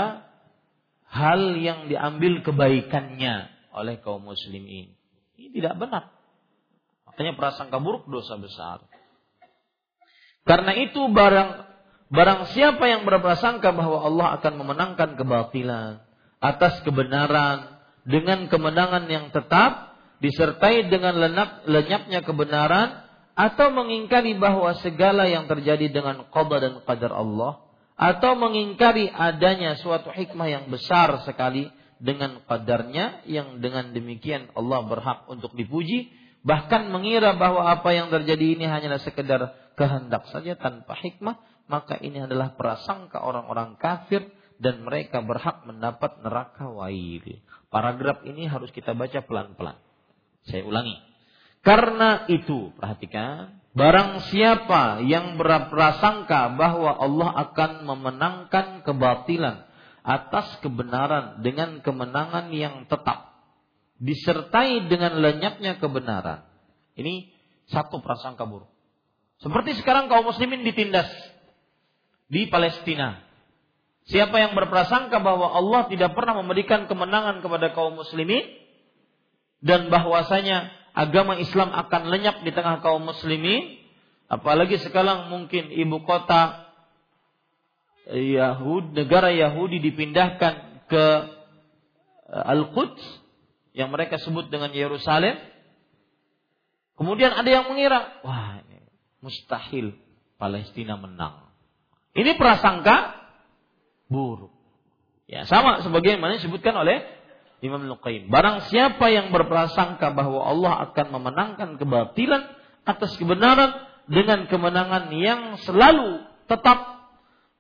hal 1.11 1.55
yang 1.59 1.87
diambil 1.87 2.43
kebaikannya 2.43 3.51
oleh 3.75 3.99
kaum 4.03 4.27
muslimin. 4.27 4.95
Ini 5.39 5.49
tidak 5.55 5.79
benar. 5.79 6.11
Makanya 7.07 7.39
prasangka 7.39 7.79
buruk 7.79 8.11
dosa 8.11 8.35
besar. 8.39 8.83
Karena 10.45 10.75
itu 10.77 11.01
barang 11.09 11.51
barang 12.11 12.41
siapa 12.53 12.85
yang 12.91 13.07
berprasangka 13.07 13.71
bahwa 13.73 14.05
Allah 14.05 14.27
akan 14.39 14.53
memenangkan 14.61 15.11
kebatilan 15.17 16.05
atas 16.43 16.83
kebenaran 16.85 17.81
dengan 18.05 18.47
kemenangan 18.53 19.09
yang 19.09 19.33
tetap 19.33 19.97
disertai 20.21 20.93
dengan 20.93 21.17
lenyap, 21.17 21.65
lenyapnya 21.65 22.21
kebenaran 22.21 23.04
atau 23.35 23.75
mengingkari 23.75 24.39
bahwa 24.39 24.75
segala 24.79 25.27
yang 25.27 25.51
terjadi 25.51 25.91
dengan 25.91 26.27
qada 26.31 26.63
dan 26.63 26.75
qadar 26.87 27.11
Allah 27.11 27.63
atau 27.95 28.33
mengingkari 28.39 29.11
adanya 29.11 29.79
suatu 29.79 30.11
hikmah 30.11 30.47
yang 30.51 30.65
besar 30.71 31.23
sekali 31.27 31.71
dengan 31.99 32.43
qadarnya 32.47 33.27
yang 33.27 33.63
dengan 33.63 33.95
demikian 33.95 34.51
Allah 34.55 34.83
berhak 34.87 35.27
untuk 35.31 35.55
dipuji 35.55 36.11
bahkan 36.47 36.91
mengira 36.91 37.35
bahwa 37.35 37.71
apa 37.71 37.91
yang 37.95 38.11
terjadi 38.11 38.59
ini 38.59 38.67
hanyalah 38.67 39.03
sekedar 39.03 39.55
kehendak 39.75 40.27
saja 40.31 40.59
tanpa 40.59 40.95
hikmah 40.99 41.39
maka 41.67 41.97
ini 42.03 42.23
adalah 42.23 42.53
prasangka 42.55 43.25
orang-orang 43.25 43.81
kafir 43.81 44.27
dan 44.61 44.85
mereka 44.85 45.25
berhak 45.25 45.67
mendapat 45.67 46.21
neraka 46.23 46.69
wail. 46.71 47.27
Paragraf 47.73 48.23
ini 48.23 48.47
harus 48.47 48.71
kita 48.71 48.95
baca 48.95 49.25
pelan-pelan. 49.25 49.77
Saya 50.47 50.63
ulangi. 50.63 50.95
Karena 51.65 52.29
itu, 52.29 52.77
perhatikan, 52.77 53.57
barang 53.73 54.29
siapa 54.29 55.01
yang 55.01 55.41
berprasangka 55.41 56.53
bahwa 56.61 56.93
Allah 56.93 57.31
akan 57.49 57.89
memenangkan 57.89 58.85
kebatilan 58.85 59.65
atas 60.05 60.61
kebenaran 60.61 61.41
dengan 61.41 61.81
kemenangan 61.81 62.53
yang 62.53 62.85
tetap 62.85 63.33
disertai 63.97 64.93
dengan 64.93 65.17
lenyapnya 65.25 65.81
kebenaran. 65.81 66.45
Ini 67.01 67.33
satu 67.73 68.05
prasangka 68.05 68.45
buruk. 68.45 68.69
Seperti 69.41 69.81
sekarang 69.81 70.13
kaum 70.13 70.29
muslimin 70.29 70.69
ditindas 70.69 71.09
di 72.29 72.45
Palestina. 72.53 73.25
Siapa 74.05 74.37
yang 74.37 74.53
berprasangka 74.53 75.17
bahwa 75.17 75.49
Allah 75.49 75.89
tidak 75.89 76.13
pernah 76.13 76.37
memberikan 76.45 76.85
kemenangan 76.85 77.41
kepada 77.41 77.73
kaum 77.73 77.97
muslimin, 77.97 78.45
dan 79.65 79.89
bahwasanya 79.89 80.84
agama 80.95 81.37
Islam 81.37 81.75
akan 81.75 82.09
lenyap 82.09 82.41
di 82.47 82.55
tengah 82.55 82.79
kaum 82.81 83.03
muslimin. 83.03 83.83
Apalagi 84.31 84.81
sekarang 84.81 85.29
mungkin 85.29 85.69
ibu 85.69 86.01
kota 86.07 86.65
Yahud 88.09 88.95
negara 88.95 89.35
Yahudi 89.35 89.83
dipindahkan 89.83 90.87
ke 90.89 91.05
eh, 92.31 92.53
Al-Quds 92.55 93.05
yang 93.75 93.91
mereka 93.91 94.17
sebut 94.23 94.49
dengan 94.49 94.71
Yerusalem. 94.73 95.37
Kemudian 96.95 97.35
ada 97.35 97.51
yang 97.51 97.67
mengira 97.67 98.23
wah 98.23 98.63
ini 98.63 98.87
mustahil 99.19 99.99
Palestina 100.39 100.95
menang. 100.95 101.51
Ini 102.15 102.39
prasangka 102.39 103.19
buruk. 104.07 104.55
Ya, 105.27 105.49
sama 105.49 105.83
sebagaimana 105.83 106.39
disebutkan 106.39 106.77
oleh 106.77 107.03
Imam 107.65 107.81
Al-Qayyim. 107.89 108.29
Barang 108.29 108.69
siapa 108.69 109.09
yang 109.09 109.33
berprasangka 109.33 110.13
bahwa 110.13 110.45
Allah 110.45 110.93
akan 110.93 111.07
memenangkan 111.17 111.81
kebatilan 111.81 112.45
atas 112.85 113.17
kebenaran 113.17 113.73
dengan 114.05 114.45
kemenangan 114.53 115.09
yang 115.17 115.57
selalu 115.65 116.21
tetap 116.45 117.09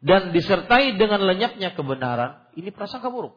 dan 0.04 0.36
disertai 0.36 1.00
dengan 1.00 1.24
lenyapnya 1.24 1.72
kebenaran, 1.72 2.44
ini 2.60 2.68
prasangka 2.68 3.08
buruk. 3.08 3.32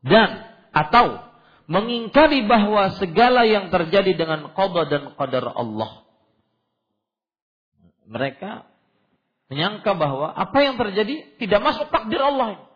Dan 0.00 0.48
atau 0.72 1.20
mengingkari 1.68 2.48
bahwa 2.48 2.96
segala 2.96 3.44
yang 3.44 3.68
terjadi 3.68 4.16
dengan 4.16 4.56
qada 4.56 4.88
dan 4.88 5.12
qadar 5.12 5.52
Allah. 5.52 6.08
Mereka 8.08 8.64
menyangka 9.52 9.92
bahwa 9.92 10.32
apa 10.32 10.58
yang 10.64 10.80
terjadi 10.80 11.36
tidak 11.36 11.60
masuk 11.60 11.92
takdir 11.92 12.24
Allah. 12.24 12.69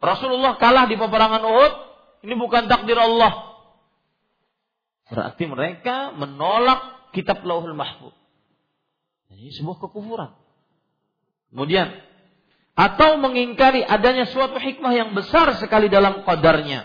Rasulullah 0.00 0.60
kalah 0.60 0.84
di 0.86 0.96
peperangan 1.00 1.42
Uhud, 1.42 1.72
ini 2.26 2.34
bukan 2.36 2.68
takdir 2.68 2.96
Allah. 3.00 3.56
Berarti 5.06 5.44
mereka 5.46 6.12
menolak 6.12 7.12
kitab 7.14 7.46
Lauhul 7.46 7.78
Mahfuz. 7.78 8.12
Ini 9.30 9.54
sebuah 9.54 9.78
kekufuran. 9.78 10.34
Kemudian 11.50 11.88
atau 12.76 13.16
mengingkari 13.16 13.80
adanya 13.80 14.28
suatu 14.28 14.60
hikmah 14.60 14.92
yang 14.92 15.10
besar 15.16 15.56
sekali 15.56 15.88
dalam 15.88 16.28
qadarnya. 16.28 16.84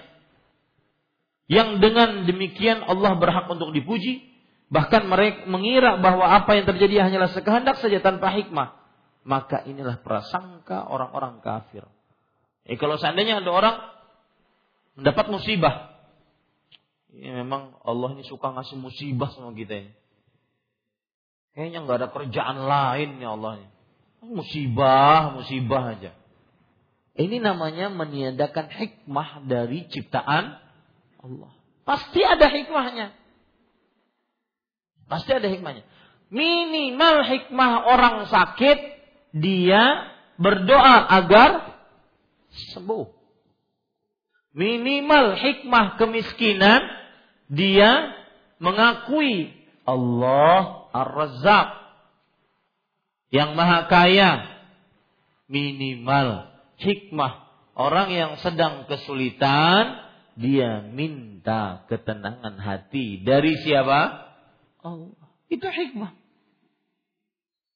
Yang 1.51 1.84
dengan 1.84 2.24
demikian 2.24 2.80
Allah 2.88 3.20
berhak 3.20 3.51
untuk 3.51 3.76
dipuji, 3.76 4.24
bahkan 4.72 5.03
mereka 5.03 5.43
mengira 5.51 5.99
bahwa 5.99 6.32
apa 6.32 6.55
yang 6.55 6.64
terjadi 6.64 7.12
hanyalah 7.12 7.36
sekehendak 7.36 7.84
saja 7.84 7.99
tanpa 7.99 8.32
hikmah. 8.32 8.80
Maka 9.28 9.68
inilah 9.68 9.99
prasangka 9.99 10.88
orang-orang 10.88 11.43
kafir. 11.43 11.84
Eh 12.66 12.78
kalau 12.78 12.97
seandainya 13.01 13.41
ada 13.41 13.51
orang 13.51 13.78
mendapat 14.99 15.26
musibah, 15.34 15.97
ya 17.16 17.32
memang 17.41 17.74
Allah 17.82 18.14
ini 18.14 18.24
suka 18.28 18.53
ngasih 18.53 18.78
musibah 18.78 19.34
sama 19.34 19.55
kita 19.57 19.82
ini. 19.88 19.91
Kayaknya 21.51 21.80
nggak 21.84 21.97
ada 21.99 22.09
kerjaan 22.14 22.57
lain 22.64 23.09
ya 23.20 23.36
Allah. 23.36 23.68
Musibah, 24.22 25.34
musibah 25.36 25.97
aja. 25.97 26.14
Ini 27.18 27.43
namanya 27.43 27.91
meniadakan 27.91 28.72
hikmah 28.72 29.43
dari 29.49 29.84
ciptaan 29.91 30.55
Allah. 31.20 31.51
Pasti 31.84 32.22
ada 32.24 32.47
hikmahnya. 32.47 33.12
Pasti 35.12 35.32
ada 35.36 35.51
hikmahnya. 35.51 35.84
Minimal 36.32 37.16
hikmah 37.28 37.72
orang 37.84 38.32
sakit, 38.32 38.80
dia 39.36 40.07
berdoa 40.39 41.03
agar 41.03 41.71
sembuh. 42.76 43.08
Minimal 44.52 45.39
hikmah 45.39 45.95
kemiskinan 45.95 46.82
dia 47.47 48.12
mengakui 48.60 49.56
Allah 49.88 50.91
Ar-Razzaq 50.91 51.70
yang 53.32 53.56
maha 53.56 53.88
kaya. 53.88 54.32
Minimal 55.52 56.47
hikmah 56.80 57.47
orang 57.76 58.12
yang 58.12 58.32
sedang 58.39 58.88
kesulitan 58.88 59.99
dia 60.39 60.80
minta 60.84 61.84
ketenangan 61.91 62.56
hati 62.60 63.20
dari 63.20 63.60
siapa? 63.60 64.32
Allah. 64.80 65.28
Itu 65.52 65.68
hikmah. 65.68 66.21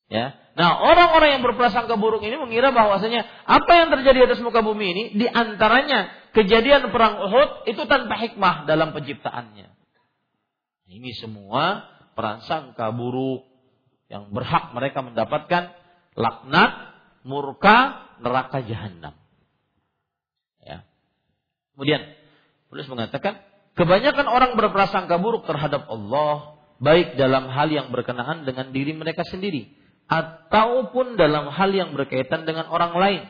Ya. 0.06 0.38
Nah, 0.56 0.80
orang-orang 0.80 1.40
yang 1.40 1.44
berprasangka 1.44 1.98
buruk 1.98 2.24
ini 2.24 2.38
mengira 2.40 2.72
bahwasanya 2.72 3.26
apa 3.44 3.72
yang 3.76 3.90
terjadi 3.92 4.30
atas 4.30 4.40
muka 4.40 4.62
bumi 4.62 4.86
ini 4.94 5.04
di 5.18 5.28
antaranya 5.28 6.14
kejadian 6.32 6.94
perang 6.94 7.20
Uhud 7.26 7.68
itu 7.68 7.84
tanpa 7.90 8.16
hikmah 8.22 8.70
dalam 8.70 8.94
penciptaannya. 8.94 9.68
Ini 10.86 11.10
semua 11.18 11.90
prasangka 12.14 12.94
buruk 12.94 13.44
yang 14.08 14.30
berhak 14.30 14.72
mereka 14.78 15.02
mendapatkan 15.02 15.74
laknat, 16.14 16.72
murka, 17.26 18.08
neraka 18.22 18.62
jahanam. 18.62 19.18
Ya. 20.62 20.86
Kemudian 21.74 22.06
Penulis 22.76 22.92
mengatakan 22.92 23.40
kebanyakan 23.80 24.28
orang 24.28 24.52
berprasangka 24.60 25.16
buruk 25.16 25.48
terhadap 25.48 25.88
Allah 25.88 26.60
baik 26.84 27.16
dalam 27.16 27.48
hal 27.48 27.72
yang 27.72 27.88
berkenaan 27.88 28.44
dengan 28.44 28.76
diri 28.76 28.92
mereka 28.92 29.24
sendiri 29.24 29.72
ataupun 30.06 31.18
dalam 31.18 31.50
hal 31.50 31.72
yang 31.74 31.94
berkaitan 31.98 32.46
dengan 32.46 32.70
orang 32.70 32.94
lain. 32.96 33.24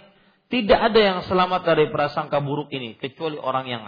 Tidak 0.45 0.78
ada 0.78 0.99
yang 0.99 1.19
selamat 1.26 1.65
dari 1.65 1.89
prasangka 1.89 2.38
buruk 2.38 2.69
ini 2.69 2.95
kecuali 3.01 3.36
orang 3.41 3.65
yang 3.65 3.84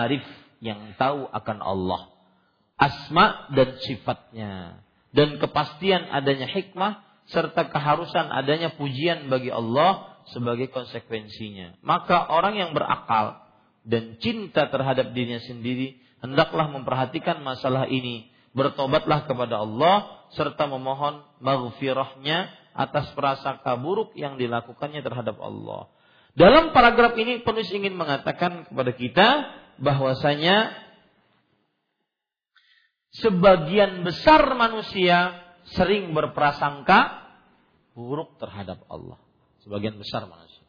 arif, 0.00 0.24
yang 0.64 0.96
tahu 0.96 1.28
akan 1.28 1.58
Allah, 1.60 2.08
asma 2.80 3.52
dan 3.52 3.76
sifatnya, 3.84 4.80
dan 5.12 5.36
kepastian 5.36 6.08
adanya 6.08 6.48
hikmah 6.48 7.04
serta 7.28 7.68
keharusan 7.68 8.32
adanya 8.32 8.74
pujian 8.74 9.28
bagi 9.28 9.52
Allah 9.52 10.24
sebagai 10.32 10.72
konsekuensinya. 10.72 11.78
Maka 11.84 12.32
orang 12.32 12.56
yang 12.56 12.70
berakal 12.72 13.44
dan 13.84 14.16
cinta 14.24 14.72
terhadap 14.72 15.12
dirinya 15.12 15.40
sendiri 15.44 16.00
hendaklah 16.24 16.68
memperhatikan 16.72 17.44
masalah 17.44 17.84
ini 17.88 18.29
bertobatlah 18.50 19.26
kepada 19.30 19.62
Allah 19.62 20.26
serta 20.34 20.66
memohon 20.66 21.22
maghfirahnya 21.42 22.50
atas 22.74 23.10
prasangka 23.14 23.74
buruk 23.78 24.14
yang 24.14 24.38
dilakukannya 24.38 25.02
terhadap 25.02 25.38
Allah. 25.42 25.90
Dalam 26.38 26.70
paragraf 26.70 27.18
ini 27.18 27.42
penulis 27.42 27.70
ingin 27.74 27.98
mengatakan 27.98 28.70
kepada 28.70 28.92
kita 28.94 29.28
bahwasanya 29.82 30.70
sebagian 33.18 34.06
besar 34.06 34.54
manusia 34.54 35.34
sering 35.74 36.14
berprasangka 36.14 37.26
buruk 37.98 38.38
terhadap 38.38 38.86
Allah. 38.86 39.18
Sebagian 39.66 39.98
besar 39.98 40.24
manusia. 40.30 40.62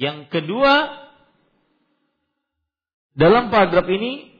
Yang 0.00 0.32
kedua, 0.32 0.88
dalam 3.12 3.52
paragraf 3.52 3.84
ini 3.92 4.31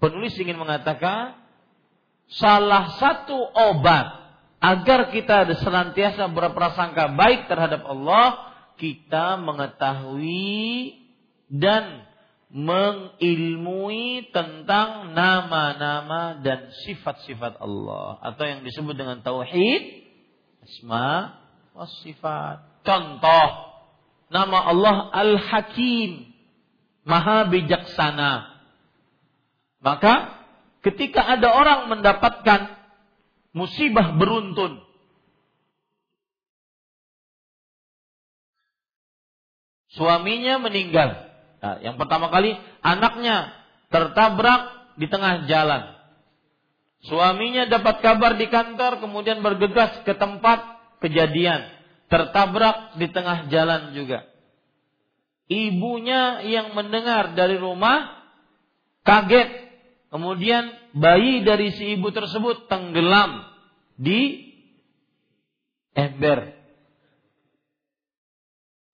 penulis 0.00 0.34
ingin 0.40 0.56
mengatakan 0.56 1.38
salah 2.32 2.96
satu 2.96 3.36
obat 3.52 4.20
agar 4.60 5.12
kita 5.12 5.48
senantiasa 5.60 6.28
berprasangka 6.32 7.16
baik 7.16 7.48
terhadap 7.48 7.84
Allah, 7.86 8.52
kita 8.76 9.40
mengetahui 9.40 10.96
dan 11.48 12.08
mengilmui 12.50 14.26
tentang 14.34 15.14
nama-nama 15.14 16.42
dan 16.42 16.74
sifat-sifat 16.82 17.62
Allah 17.62 18.18
atau 18.26 18.42
yang 18.42 18.66
disebut 18.66 18.98
dengan 18.98 19.22
tauhid 19.22 20.10
asma 20.66 21.38
was 21.78 21.94
sifat. 22.02 22.82
Contoh 22.82 23.48
nama 24.34 24.58
Allah 24.66 24.96
Al-Hakim, 25.14 26.26
Maha 27.06 27.46
bijaksana. 27.46 28.49
Maka 29.80 30.44
ketika 30.84 31.24
ada 31.24 31.56
orang 31.56 31.88
mendapatkan 31.88 32.76
musibah 33.56 34.12
beruntun, 34.20 34.84
suaminya 39.96 40.60
meninggal. 40.60 41.32
Nah, 41.60 41.76
yang 41.84 41.96
pertama 41.96 42.28
kali 42.28 42.56
anaknya 42.84 43.52
tertabrak 43.88 44.94
di 44.96 45.08
tengah 45.08 45.48
jalan. 45.48 45.96
Suaminya 47.00 47.64
dapat 47.64 48.04
kabar 48.04 48.36
di 48.36 48.52
kantor 48.52 49.00
kemudian 49.00 49.40
bergegas 49.40 50.04
ke 50.04 50.12
tempat 50.12 50.60
kejadian, 51.00 51.72
tertabrak 52.12 53.00
di 53.00 53.08
tengah 53.08 53.48
jalan 53.48 53.96
juga. 53.96 54.28
Ibunya 55.48 56.44
yang 56.46 56.76
mendengar 56.76 57.32
dari 57.32 57.56
rumah 57.56 58.20
kaget 59.02 59.59
Kemudian 60.10 60.74
bayi 60.90 61.46
dari 61.46 61.70
si 61.70 61.94
ibu 61.94 62.10
tersebut 62.10 62.66
tenggelam 62.66 63.46
di 63.94 64.50
ember. 65.94 66.58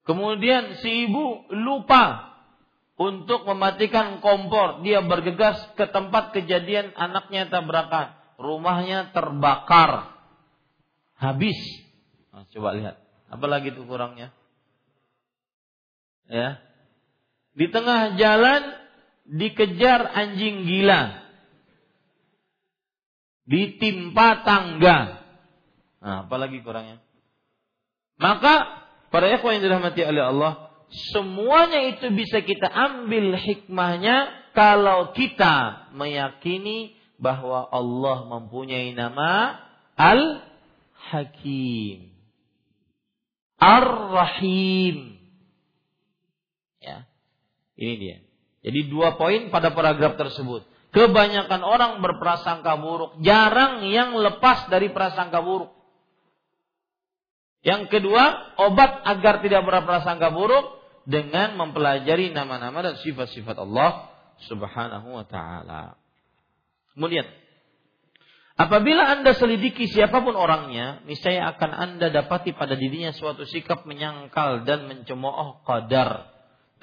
Kemudian 0.05 0.77
si 0.85 1.09
ibu 1.09 1.49
lupa 1.51 2.37
untuk 3.01 3.49
mematikan 3.49 4.21
kompor. 4.21 4.85
Dia 4.85 5.01
bergegas 5.01 5.57
ke 5.75 5.89
tempat 5.89 6.37
kejadian 6.37 6.93
anaknya 6.95 7.49
tabrakan. 7.49 8.12
Rumahnya 8.37 9.17
terbakar. 9.17 10.12
Habis. 11.17 11.57
Nah, 12.29 12.45
coba 12.53 12.77
lihat. 12.77 13.01
Apalagi 13.33 13.73
itu 13.73 13.83
kurangnya? 13.89 14.31
Ya. 16.29 16.61
Di 17.57 17.73
tengah 17.73 18.21
jalan 18.21 18.86
dikejar 19.31 20.07
anjing 20.14 20.66
gila. 20.66 21.27
Ditimpa 23.47 24.43
tangga. 24.43 25.22
Nah, 26.03 26.27
apalagi 26.27 26.62
kurangnya? 26.62 26.99
Maka 28.18 28.87
para 29.11 29.31
ikhwan 29.31 29.59
yang 29.59 29.70
dirahmati 29.70 30.03
oleh 30.03 30.22
Allah, 30.22 30.53
semuanya 31.12 31.83
itu 31.95 32.11
bisa 32.11 32.43
kita 32.43 32.66
ambil 32.66 33.39
hikmahnya 33.39 34.51
kalau 34.57 35.12
kita 35.14 35.87
meyakini 35.95 36.97
bahwa 37.20 37.68
Allah 37.70 38.24
mempunyai 38.27 38.97
nama 38.97 39.61
Al-Hakim. 39.97 41.37
Ar-Rahim. 43.57 45.16
Ya. 46.81 47.09
Ini 47.77 47.95
dia. 47.97 48.26
Jadi 48.67 48.91
dua 48.91 49.14
poin 49.14 49.47
pada 49.55 49.71
paragraf 49.71 50.19
tersebut. 50.19 50.67
Kebanyakan 50.91 51.62
orang 51.62 51.93
berprasangka 52.03 52.75
buruk, 52.83 53.23
jarang 53.23 53.87
yang 53.87 54.19
lepas 54.19 54.67
dari 54.67 54.91
prasangka 54.91 55.39
buruk. 55.39 55.71
Yang 57.62 57.95
kedua, 57.95 58.55
obat 58.59 59.07
agar 59.07 59.39
tidak 59.39 59.62
berprasangka 59.67 60.35
buruk 60.35 60.83
dengan 61.07 61.55
mempelajari 61.55 62.35
nama-nama 62.35 62.83
dan 62.83 62.95
sifat-sifat 62.99 63.55
Allah 63.55 64.11
Subhanahu 64.51 65.14
wa 65.14 65.25
taala. 65.27 65.95
Kemudian, 66.95 67.27
apabila 68.59 69.14
Anda 69.14 69.35
selidiki 69.35 69.87
siapa 69.87 70.23
pun 70.23 70.35
orangnya, 70.35 71.07
niscaya 71.07 71.55
akan 71.55 71.71
Anda 71.71 72.11
dapati 72.11 72.51
pada 72.51 72.75
dirinya 72.75 73.14
suatu 73.14 73.47
sikap 73.47 73.87
menyangkal 73.87 74.67
dan 74.67 74.91
mencemooh 74.91 75.62
qadar, 75.62 76.36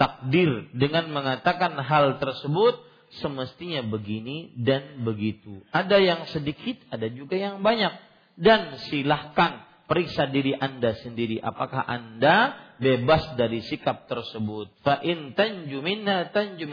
takdir 0.03 0.67
dengan 0.75 1.07
mengatakan 1.15 1.79
hal 1.79 2.19
tersebut 2.19 2.75
semestinya 3.23 3.79
begini 3.87 4.51
dan 4.59 5.07
begitu. 5.07 5.63
Ada 5.71 5.95
yang 6.03 6.27
sedikit, 6.27 6.83
ada 6.91 7.07
juga 7.07 7.39
yang 7.39 7.63
banyak. 7.63 7.95
Dan 8.35 8.75
silahkan 8.91 9.63
periksa 9.87 10.27
diri 10.27 10.51
Anda 10.59 10.99
sendiri 10.99 11.39
apakah 11.39 11.87
Anda 11.87 12.51
bebas 12.83 13.39
dari 13.39 13.63
sikap 13.63 14.11
tersebut. 14.11 14.83
Fa 14.83 14.99
in 14.99 15.31
tanju 15.39 15.79
minha 15.79 16.27
tanju 16.35 16.67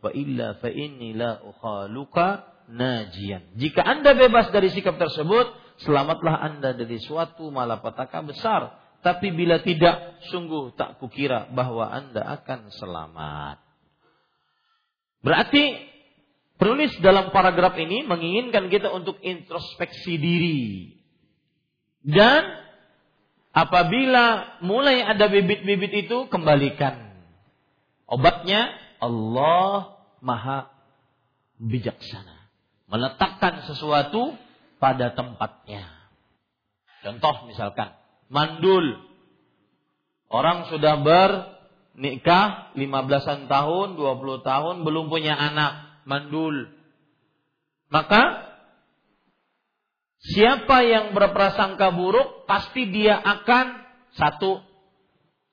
wa 0.00 0.10
illa 0.16 0.48
fa 0.56 0.68
inni 0.72 1.12
la 1.12 1.44
ukhaluka 1.44 2.56
najian. 2.72 3.52
Jika 3.58 3.84
Anda 3.84 4.16
bebas 4.16 4.48
dari 4.54 4.72
sikap 4.72 4.96
tersebut, 4.96 5.52
selamatlah 5.84 6.40
Anda 6.40 6.72
dari 6.72 7.02
suatu 7.02 7.52
malapetaka 7.52 8.22
besar. 8.24 8.85
Tapi 9.04 9.32
bila 9.32 9.62
tidak, 9.62 10.20
sungguh 10.30 10.74
tak 10.74 10.98
kukira 10.98 11.46
bahwa 11.52 11.86
Anda 11.88 12.40
akan 12.40 12.70
selamat. 12.74 13.58
Berarti 15.22 15.74
penulis 16.58 16.94
dalam 17.02 17.34
paragraf 17.34 17.74
ini 17.78 18.06
menginginkan 18.06 18.70
kita 18.70 18.90
untuk 18.94 19.18
introspeksi 19.22 20.14
diri. 20.18 20.66
Dan 22.06 22.46
apabila 23.50 24.58
mulai 24.62 25.02
ada 25.02 25.26
bibit-bibit 25.26 26.06
itu 26.06 26.30
kembalikan. 26.30 27.18
Obatnya 28.06 28.70
Allah 29.02 29.98
Maha 30.22 30.70
bijaksana. 31.58 32.46
Meletakkan 32.86 33.66
sesuatu 33.66 34.38
pada 34.78 35.10
tempatnya. 35.10 35.90
Contoh 37.02 37.50
misalkan 37.50 37.94
mandul. 38.32 39.02
Orang 40.26 40.66
sudah 40.72 40.98
bernikah 41.00 42.74
15-an 42.74 43.46
tahun, 43.46 43.94
20 43.94 44.42
tahun 44.42 44.74
belum 44.82 45.06
punya 45.06 45.38
anak, 45.38 46.02
mandul. 46.04 46.70
Maka 47.88 48.46
Siapa 50.26 50.82
yang 50.82 51.14
berprasangka 51.14 51.94
buruk 51.94 52.50
pasti 52.50 52.90
dia 52.90 53.14
akan 53.14 53.78
satu 54.18 54.58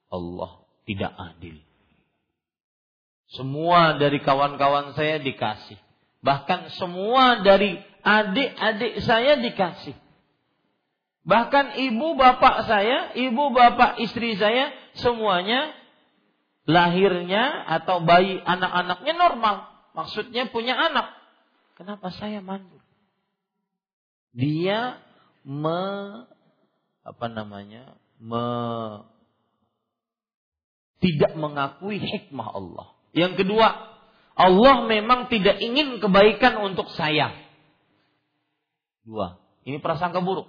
Allah 0.10 0.66
tidak 0.90 1.14
adil. 1.14 1.62
Semua 3.34 4.02
dari 4.02 4.18
kawan-kawan 4.18 4.98
saya 4.98 5.22
dikasih. 5.22 5.78
Bahkan 6.26 6.74
semua 6.80 7.46
dari 7.46 7.78
adik-adik 8.02 9.02
saya 9.06 9.38
dikasih. 9.38 9.94
Bahkan 11.24 11.80
ibu 11.80 12.20
bapak 12.20 12.68
saya, 12.68 13.16
ibu 13.16 13.52
bapak 13.56 14.00
istri 14.04 14.36
saya, 14.36 14.76
semuanya 15.00 15.72
lahirnya 16.68 17.64
atau 17.80 18.04
bayi 18.04 18.40
anak-anaknya 18.44 19.14
normal. 19.16 19.56
Maksudnya 19.96 20.52
punya 20.52 20.76
anak. 20.76 21.16
Kenapa 21.80 22.12
saya 22.12 22.44
mandul? 22.44 22.84
dia 24.34 24.98
me 25.46 25.82
apa 27.06 27.26
namanya 27.30 27.94
me 28.18 28.46
tidak 31.04 31.36
mengakui 31.36 32.00
hikmah 32.00 32.48
Allah. 32.48 32.96
Yang 33.12 33.44
kedua, 33.44 33.68
Allah 34.40 34.76
memang 34.88 35.28
tidak 35.28 35.60
ingin 35.60 36.00
kebaikan 36.00 36.64
untuk 36.64 36.88
saya. 36.96 37.36
Dua, 39.04 39.36
ini 39.68 39.84
prasangka 39.84 40.24
buruk. 40.24 40.48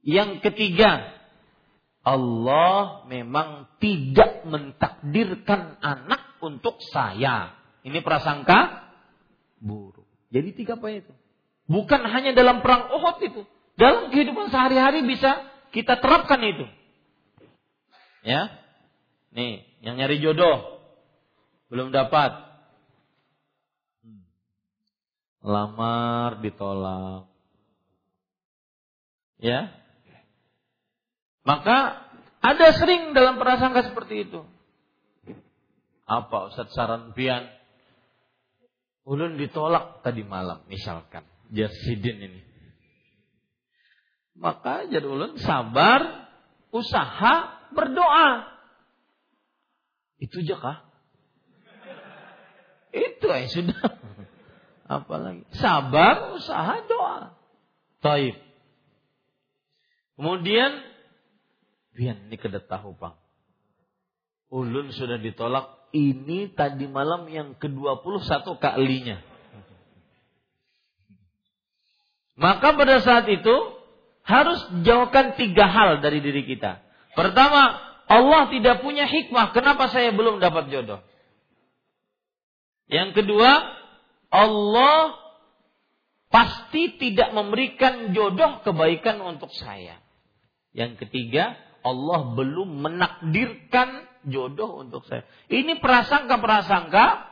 Yang 0.00 0.40
ketiga, 0.40 1.20
Allah 2.00 3.04
memang 3.04 3.68
tidak 3.76 4.48
mentakdirkan 4.48 5.76
anak 5.84 6.40
untuk 6.40 6.80
saya. 6.88 7.52
Ini 7.84 8.00
prasangka 8.00 8.88
buruk. 9.60 10.08
Jadi 10.32 10.56
tiga 10.56 10.80
poin 10.80 11.04
itu. 11.04 11.12
Bukan 11.68 12.02
hanya 12.08 12.32
dalam 12.32 12.64
perang 12.64 12.88
Uhud 12.96 13.16
itu. 13.20 13.42
Dalam 13.76 14.08
kehidupan 14.08 14.48
sehari-hari 14.48 15.04
bisa 15.04 15.44
kita 15.70 16.00
terapkan 16.00 16.40
itu. 16.42 16.66
Ya. 18.24 18.48
Nih, 19.30 19.62
yang 19.84 20.00
nyari 20.00 20.18
jodoh 20.18 20.80
belum 21.68 21.92
dapat. 21.92 22.48
Lamar 25.40 26.40
ditolak. 26.44 27.28
Ya. 29.40 29.79
Maka 31.44 32.08
ada 32.40 32.66
sering 32.76 33.12
dalam 33.16 33.40
prasangka 33.40 33.88
seperti 33.92 34.28
itu. 34.28 34.40
Apa 36.08 36.50
Ustaz 36.50 36.72
saran 36.74 37.12
pian? 37.14 37.46
Ulun 39.06 39.40
ditolak 39.40 40.04
tadi 40.04 40.26
malam 40.26 40.64
misalkan. 40.68 41.24
Jasidin 41.50 42.18
ini. 42.30 42.40
Maka 44.40 44.88
ulun 44.88 45.36
sabar, 45.36 46.30
usaha, 46.72 47.34
berdoa. 47.76 48.48
Itu 50.16 50.40
aja 50.40 50.56
kah? 50.56 50.78
Itu 52.90 53.26
ya 53.28 53.48
sudah. 53.52 53.80
Apalagi 54.96 55.44
sabar, 55.54 56.34
usaha, 56.34 56.82
doa. 56.88 57.36
Taib. 58.00 58.36
Kemudian 60.16 60.89
Bian 62.00 62.16
ini 62.32 62.40
kedet 62.40 62.64
tahu 62.64 62.96
bang. 62.96 63.12
Ulun 64.48 64.88
sudah 64.88 65.20
ditolak. 65.20 65.92
Ini 65.92 66.56
tadi 66.56 66.88
malam 66.88 67.28
yang 67.28 67.60
ke-21 67.60 68.56
kalinya. 68.56 69.20
Maka 72.40 72.72
pada 72.72 73.04
saat 73.04 73.28
itu 73.28 73.52
harus 74.24 74.60
jauhkan 74.80 75.36
tiga 75.36 75.68
hal 75.68 76.00
dari 76.00 76.24
diri 76.24 76.48
kita. 76.48 76.80
Pertama, 77.12 77.76
Allah 78.08 78.48
tidak 78.48 78.80
punya 78.80 79.04
hikmah. 79.04 79.52
Kenapa 79.52 79.92
saya 79.92 80.16
belum 80.16 80.40
dapat 80.40 80.72
jodoh? 80.72 81.04
Yang 82.88 83.22
kedua, 83.22 83.50
Allah 84.32 85.20
pasti 86.32 86.96
tidak 86.96 87.36
memberikan 87.36 88.16
jodoh 88.16 88.64
kebaikan 88.64 89.20
untuk 89.20 89.52
saya. 89.52 90.00
Yang 90.72 91.04
ketiga, 91.04 91.58
Allah 91.80 92.36
belum 92.36 92.84
menakdirkan 92.84 94.08
jodoh 94.28 94.84
untuk 94.84 95.04
saya. 95.08 95.24
Ini 95.48 95.80
prasangka-prasangka 95.80 97.26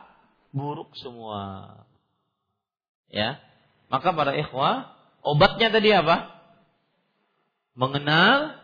buruk 0.53 0.93
semua. 0.97 1.85
Ya. 3.09 3.41
Maka 3.89 4.13
para 4.13 4.37
ikhwah, 4.37 4.99
Obatnya 5.23 5.67
tadi 5.71 5.91
apa? 5.91 6.31
Mengenal 7.75 8.59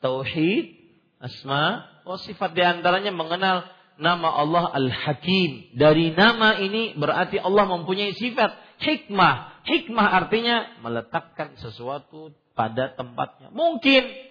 tauhid, 0.00 0.76
asma, 1.20 1.84
oh 2.04 2.20
sifat 2.20 2.52
di 2.56 2.62
antaranya 2.64 3.12
mengenal 3.12 3.64
nama 4.00 4.28
Allah 4.30 4.72
Al-Hakim. 4.72 5.76
Dari 5.76 6.12
nama 6.12 6.56
ini 6.60 6.96
berarti 6.96 7.40
Allah 7.40 7.64
mempunyai 7.68 8.14
sifat 8.16 8.56
hikmah. 8.84 9.64
Hikmah 9.68 10.06
artinya 10.24 10.80
meletakkan 10.80 11.56
sesuatu 11.60 12.32
pada 12.56 12.94
tempatnya. 12.96 13.52
Mungkin 13.52 14.27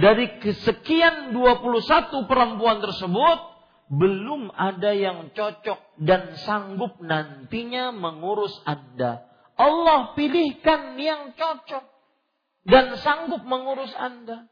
dari 0.00 0.40
kesekian 0.40 1.36
21 1.36 2.24
perempuan 2.26 2.80
tersebut 2.80 3.38
belum 3.90 4.54
ada 4.54 4.96
yang 4.96 5.34
cocok 5.36 6.00
dan 6.00 6.34
sanggup 6.40 6.98
nantinya 7.04 7.92
mengurus 7.92 8.54
Anda 8.64 9.30
Allah 9.60 10.16
pilihkan 10.16 10.96
yang 10.96 11.36
cocok. 11.36 11.84
dan 12.60 12.92
sanggup 13.00 13.40
mengurus 13.44 13.92
Anda. 13.96 14.44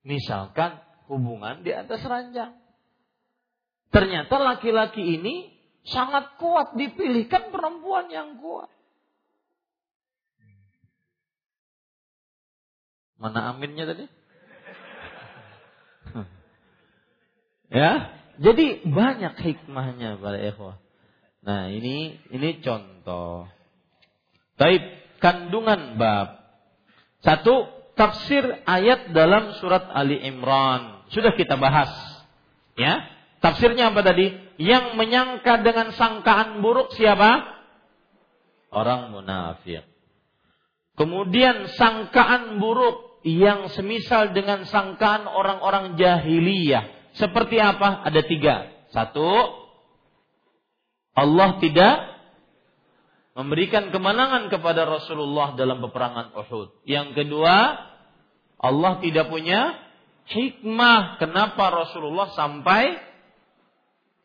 Misalkan 0.00 0.80
hubungan 1.12 1.60
di 1.60 1.72
atas 1.72 2.00
ranjang. 2.04 2.56
Ternyata 3.92 4.36
laki-laki 4.40 5.20
ini 5.20 5.52
sangat 5.84 6.40
kuat 6.40 6.72
dipilihkan 6.72 7.52
perempuan 7.52 8.08
yang 8.08 8.40
kuat. 8.40 8.72
Mana 13.20 13.52
aminnya 13.52 13.88
tadi? 13.88 14.08
ya, 17.80 18.10
jadi 18.36 18.84
banyak 18.84 19.34
hikmahnya 19.40 20.20
para 20.20 20.38
ikhwah. 20.40 20.76
Nah, 21.46 21.70
ini 21.70 22.18
ini 22.34 22.58
contoh. 22.60 23.46
Taib 24.58 24.82
kandungan 25.22 25.94
bab. 25.94 26.42
Satu, 27.22 27.70
tafsir 27.94 28.44
ayat 28.66 29.14
dalam 29.14 29.56
surat 29.62 29.88
Ali 29.94 30.20
Imran. 30.26 31.06
Sudah 31.14 31.32
kita 31.38 31.54
bahas. 31.54 31.90
Ya. 32.76 33.08
Tafsirnya 33.38 33.94
apa 33.94 34.02
tadi? 34.02 34.32
Yang 34.58 34.96
menyangka 34.98 35.60
dengan 35.62 35.92
sangkaan 35.94 36.64
buruk 36.64 36.92
siapa? 36.98 37.44
Orang 38.72 39.14
munafik. 39.14 39.86
Kemudian 40.96 41.68
sangkaan 41.76 42.56
buruk 42.58 43.05
yang 43.26 43.66
semisal 43.74 44.30
dengan 44.30 44.62
sangkaan 44.70 45.26
orang-orang 45.26 45.98
jahiliyah. 45.98 47.10
Seperti 47.18 47.58
apa? 47.58 48.06
Ada 48.06 48.22
tiga. 48.22 48.70
Satu, 48.94 49.26
Allah 51.18 51.58
tidak 51.58 51.96
memberikan 53.34 53.90
kemenangan 53.90 54.46
kepada 54.46 54.86
Rasulullah 54.86 55.58
dalam 55.58 55.82
peperangan 55.82 56.38
Uhud. 56.38 56.86
Yang 56.86 57.18
kedua, 57.18 57.74
Allah 58.62 58.92
tidak 59.02 59.26
punya 59.26 59.74
hikmah 60.30 61.18
kenapa 61.18 61.66
Rasulullah 61.74 62.30
sampai 62.30 62.94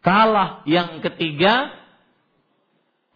kalah. 0.05 0.61
Yang 0.69 1.09
ketiga, 1.09 1.73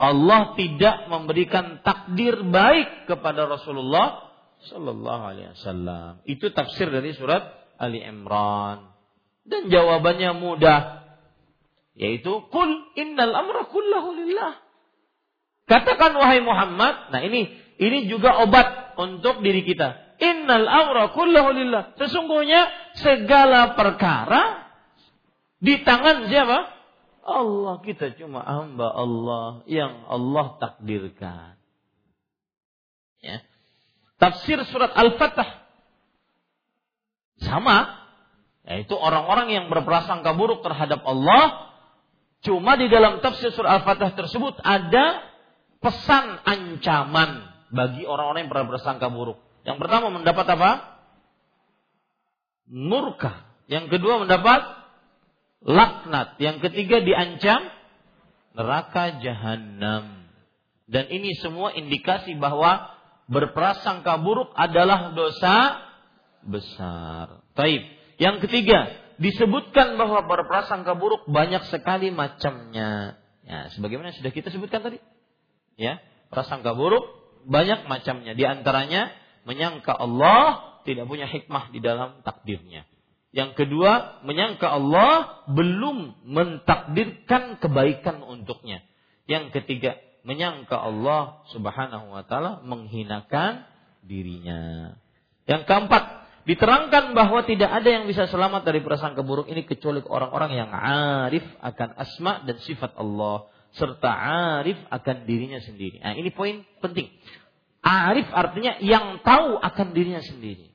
Allah 0.02 0.58
tidak 0.58 1.14
memberikan 1.14 1.80
takdir 1.86 2.42
baik 2.42 3.06
kepada 3.06 3.46
Rasulullah 3.46 4.26
Sallallahu 4.64 5.24
Alaihi 5.36 5.50
Wasallam. 5.54 6.12
Itu 6.26 6.50
tafsir 6.56 6.90
dari 6.90 7.12
surat 7.14 7.44
Ali 7.76 8.02
Imran. 8.02 8.96
Dan 9.46 9.70
jawabannya 9.70 10.32
mudah. 10.38 11.06
Yaitu, 11.96 12.48
Kul 12.50 12.72
innal 12.98 13.32
amra 13.32 13.68
kullahu 13.70 14.16
lillah. 14.16 14.60
Katakan 15.66 16.14
wahai 16.14 16.46
Muhammad, 16.46 17.10
nah 17.10 17.22
ini 17.26 17.50
ini 17.82 18.06
juga 18.06 18.38
obat 18.46 18.98
untuk 19.02 19.42
diri 19.42 19.66
kita. 19.66 20.18
Innal 20.22 20.68
amra 20.70 21.12
kullahu 21.12 21.50
lillah. 21.52 21.98
Sesungguhnya 21.98 22.70
segala 23.00 23.76
perkara 23.76 24.70
di 25.60 25.82
tangan 25.82 26.30
siapa? 26.30 26.72
Allah 27.26 27.82
kita 27.82 28.14
cuma 28.22 28.46
hamba 28.46 28.94
Allah 28.94 29.66
yang 29.66 30.06
Allah 30.06 30.62
takdirkan. 30.62 31.58
Tafsir 34.16 34.64
surat 34.72 34.96
Al-Fatah 34.96 35.66
sama 37.44 38.08
yaitu 38.66 38.98
orang-orang 38.98 39.54
yang 39.54 39.66
berprasangka 39.70 40.34
buruk 40.34 40.66
terhadap 40.66 41.06
Allah 41.06 41.70
cuma 42.42 42.74
di 42.80 42.90
dalam 42.90 43.22
tafsir 43.22 43.54
surat 43.54 43.82
Al-Fatah 43.82 44.18
tersebut 44.18 44.58
ada 44.64 45.22
pesan 45.84 46.42
ancaman 46.48 47.46
bagi 47.70 48.08
orang-orang 48.08 48.48
yang 48.48 48.54
berprasangka 48.54 49.12
buruk. 49.12 49.38
Yang 49.68 49.78
pertama 49.84 50.10
mendapat 50.10 50.46
apa? 50.48 50.72
Murka. 52.72 53.46
Yang 53.70 53.98
kedua 53.98 54.22
mendapat 54.24 54.62
laknat. 55.62 56.40
Yang 56.42 56.70
ketiga 56.70 57.04
diancam 57.06 57.70
neraka 58.56 59.20
jahanam. 59.22 60.26
Dan 60.86 61.06
ini 61.10 61.34
semua 61.38 61.74
indikasi 61.74 62.38
bahwa 62.38 62.95
berprasangka 63.26 64.22
buruk 64.22 64.54
adalah 64.54 65.14
dosa 65.14 65.82
besar. 66.46 67.42
Taib. 67.58 67.82
Yang 68.22 68.48
ketiga, 68.48 68.88
disebutkan 69.18 70.00
bahwa 70.00 70.24
berprasangka 70.30 70.96
buruk 70.96 71.28
banyak 71.28 71.66
sekali 71.68 72.14
macamnya. 72.14 73.20
Ya, 73.46 73.70
sebagaimana 73.74 74.16
sudah 74.16 74.32
kita 74.34 74.50
sebutkan 74.50 74.82
tadi. 74.82 74.98
Ya, 75.76 76.00
prasangka 76.32 76.74
buruk 76.74 77.04
banyak 77.46 77.86
macamnya. 77.86 78.34
Di 78.34 78.46
antaranya 78.48 79.12
menyangka 79.46 79.94
Allah 79.94 80.80
tidak 80.86 81.06
punya 81.10 81.30
hikmah 81.30 81.74
di 81.74 81.80
dalam 81.82 82.22
takdirnya. 82.22 82.86
Yang 83.36 83.52
kedua, 83.60 84.24
menyangka 84.24 84.72
Allah 84.72 85.44
belum 85.52 86.24
mentakdirkan 86.24 87.60
kebaikan 87.60 88.24
untuknya. 88.24 88.80
Yang 89.28 89.52
ketiga, 89.60 90.00
menyangka 90.26 90.74
Allah 90.76 91.46
Subhanahu 91.54 92.10
wa 92.10 92.26
taala 92.26 92.66
menghinakan 92.66 93.64
dirinya. 94.02 94.94
Yang 95.46 95.70
keempat, 95.70 96.04
diterangkan 96.50 97.14
bahwa 97.14 97.46
tidak 97.46 97.70
ada 97.70 97.90
yang 97.90 98.10
bisa 98.10 98.26
selamat 98.26 98.66
dari 98.66 98.82
prasangka 98.82 99.22
buruk 99.22 99.46
ini 99.46 99.70
kecuali 99.70 100.02
orang-orang 100.02 100.58
yang 100.58 100.70
arif 100.74 101.46
akan 101.62 101.90
asma 102.02 102.42
dan 102.42 102.58
sifat 102.58 102.98
Allah 102.98 103.46
serta 103.78 104.10
arif 104.60 104.82
akan 104.90 105.30
dirinya 105.30 105.62
sendiri. 105.62 106.02
Nah, 106.02 106.18
ini 106.18 106.34
poin 106.34 106.66
penting. 106.82 107.14
Arif 107.86 108.26
artinya 108.34 108.82
yang 108.82 109.22
tahu 109.22 109.62
akan 109.62 109.88
dirinya 109.94 110.26
sendiri. 110.26 110.74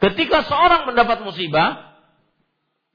Ketika 0.00 0.48
seorang 0.48 0.88
mendapat 0.88 1.20
musibah, 1.20 2.00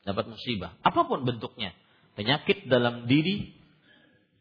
dapat 0.02 0.26
musibah, 0.26 0.74
apa 0.82 1.06
pun 1.06 1.22
bentuknya, 1.22 1.78
penyakit 2.18 2.66
dalam 2.66 3.06
diri, 3.06 3.54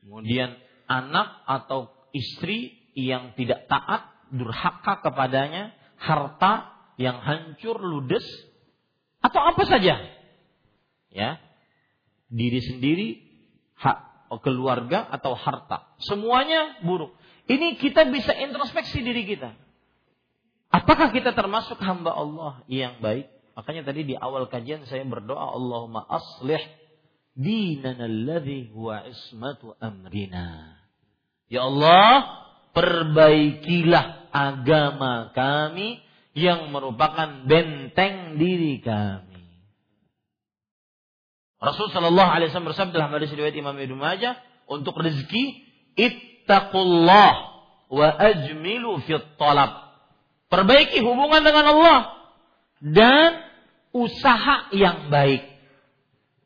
kemudian 0.01 0.57
anak 0.87 1.45
atau 1.47 1.93
istri 2.15 2.79
yang 2.95 3.35
tidak 3.35 3.67
taat, 3.67 4.07
durhaka 4.31 5.03
kepadanya, 5.03 5.75
harta 5.99 6.71
yang 6.95 7.19
hancur, 7.19 7.83
ludes, 7.83 8.25
atau 9.19 9.41
apa 9.43 9.63
saja. 9.67 9.99
Ya. 11.11 11.31
Diri 12.31 12.61
sendiri, 12.63 13.09
hak 13.79 14.15
keluarga 14.43 15.07
atau 15.11 15.35
harta. 15.39 15.95
Semuanya 16.03 16.83
buruk. 16.83 17.15
Ini 17.45 17.77
kita 17.77 18.09
bisa 18.09 18.33
introspeksi 18.33 19.05
diri 19.05 19.29
kita. 19.29 19.53
Apakah 20.75 21.15
kita 21.15 21.37
termasuk 21.37 21.79
hamba 21.79 22.11
Allah 22.11 22.65
yang 22.67 22.99
baik? 22.99 23.31
Makanya 23.55 23.87
tadi 23.87 24.03
di 24.03 24.15
awal 24.19 24.51
kajian 24.51 24.83
saya 24.91 25.07
berdoa 25.07 25.55
Allahumma 25.55 26.03
aslih 26.11 26.59
dinana 27.35 28.07
alladhi 28.07 28.71
huwa 28.71 29.07
ismatu 29.07 29.75
amrina. 29.83 30.79
Ya 31.51 31.67
Allah, 31.67 32.43
perbaikilah 32.75 34.31
agama 34.35 35.31
kami 35.35 36.03
yang 36.35 36.71
merupakan 36.75 37.47
benteng 37.47 38.39
diri 38.43 38.83
kami. 38.83 39.47
Rasul 41.63 41.89
Shallallahu 41.95 42.29
Alaihi 42.29 42.51
Wasallam 42.51 42.75
bersabda 42.75 42.95
dalam 42.99 43.15
hadis 43.15 43.33
riwayat 43.33 43.57
Imam 43.57 43.79
Ibnu 43.79 43.97
Majah 43.97 44.37
untuk 44.69 44.99
rezeki 44.99 45.65
ittaqullah 45.97 47.33
wa 47.89 48.09
ajmilu 48.11 49.01
fit 49.07 49.25
Perbaiki 50.51 50.99
hubungan 51.01 51.41
dengan 51.41 51.65
Allah 51.73 51.99
dan 52.83 53.31
usaha 53.95 54.69
yang 54.75 55.09
baik. 55.09 55.54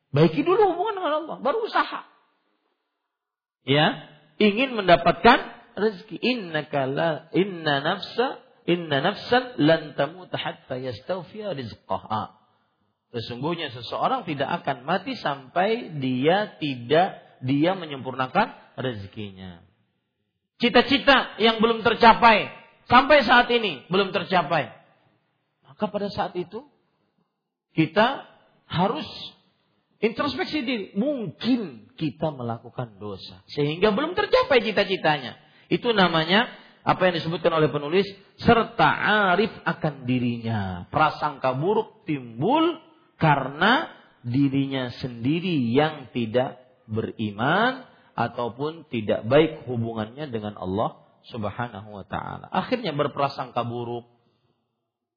Baiki 0.09 0.41
dulu 0.41 0.73
hubungan 0.75 0.95
dengan 1.01 1.13
Allah, 1.25 1.37
baru 1.41 1.69
usaha. 1.69 2.05
Ya, 3.69 4.09
ingin 4.41 4.73
mendapatkan 4.73 5.39
rezeki. 5.77 6.17
Inna 6.17 6.65
kala 6.65 7.29
inna 7.37 7.85
nafsa 7.85 8.41
inna 8.65 9.05
nafsan 9.05 9.61
lan 9.61 9.93
tamut 9.95 10.33
hatta 10.33 10.81
yastawfiya 10.81 11.53
rizqaha. 11.53 12.35
Sesungguhnya 13.13 13.73
seseorang 13.73 14.25
tidak 14.25 14.65
akan 14.65 14.85
mati 14.85 15.17
sampai 15.17 15.97
dia 16.01 16.57
tidak 16.61 17.21
dia 17.45 17.73
menyempurnakan 17.77 18.57
rezekinya. 18.81 19.65
Cita-cita 20.59 21.37
yang 21.41 21.61
belum 21.61 21.85
tercapai 21.85 22.59
Sampai 22.89 23.21
saat 23.21 23.53
ini 23.53 23.85
belum 23.93 24.17
tercapai. 24.17 24.73
Maka 25.69 25.85
pada 25.93 26.09
saat 26.09 26.33
itu 26.41 26.65
kita 27.77 28.25
harus 28.65 29.05
introspeksi 29.99 30.63
diri. 30.63 30.87
Mungkin 30.95 31.93
kita 31.99 32.31
melakukan 32.35 32.99
dosa 32.99 33.43
sehingga 33.51 33.91
belum 33.95 34.15
tercapai 34.15 34.63
cita-citanya. 34.63 35.39
Itu 35.69 35.93
namanya 35.93 36.49
apa 36.87 37.11
yang 37.11 37.21
disebutkan 37.21 37.53
oleh 37.53 37.69
penulis 37.69 38.09
serta 38.41 38.89
arif 39.35 39.53
akan 39.67 40.09
dirinya. 40.09 40.89
Prasangka 40.89 41.53
buruk 41.59 42.09
timbul 42.09 42.81
karena 43.21 43.93
dirinya 44.25 44.91
sendiri 44.97 45.75
yang 45.75 46.11
tidak 46.15 46.63
beriman 46.89 47.85
ataupun 48.19 48.89
tidak 48.91 49.23
baik 49.29 49.69
hubungannya 49.69 50.27
dengan 50.33 50.59
Allah 50.59 51.07
Subhanahu 51.29 51.93
wa 51.93 52.05
taala. 52.09 52.49
Akhirnya 52.49 52.97
berprasangka 52.97 53.63
buruk 53.69 54.09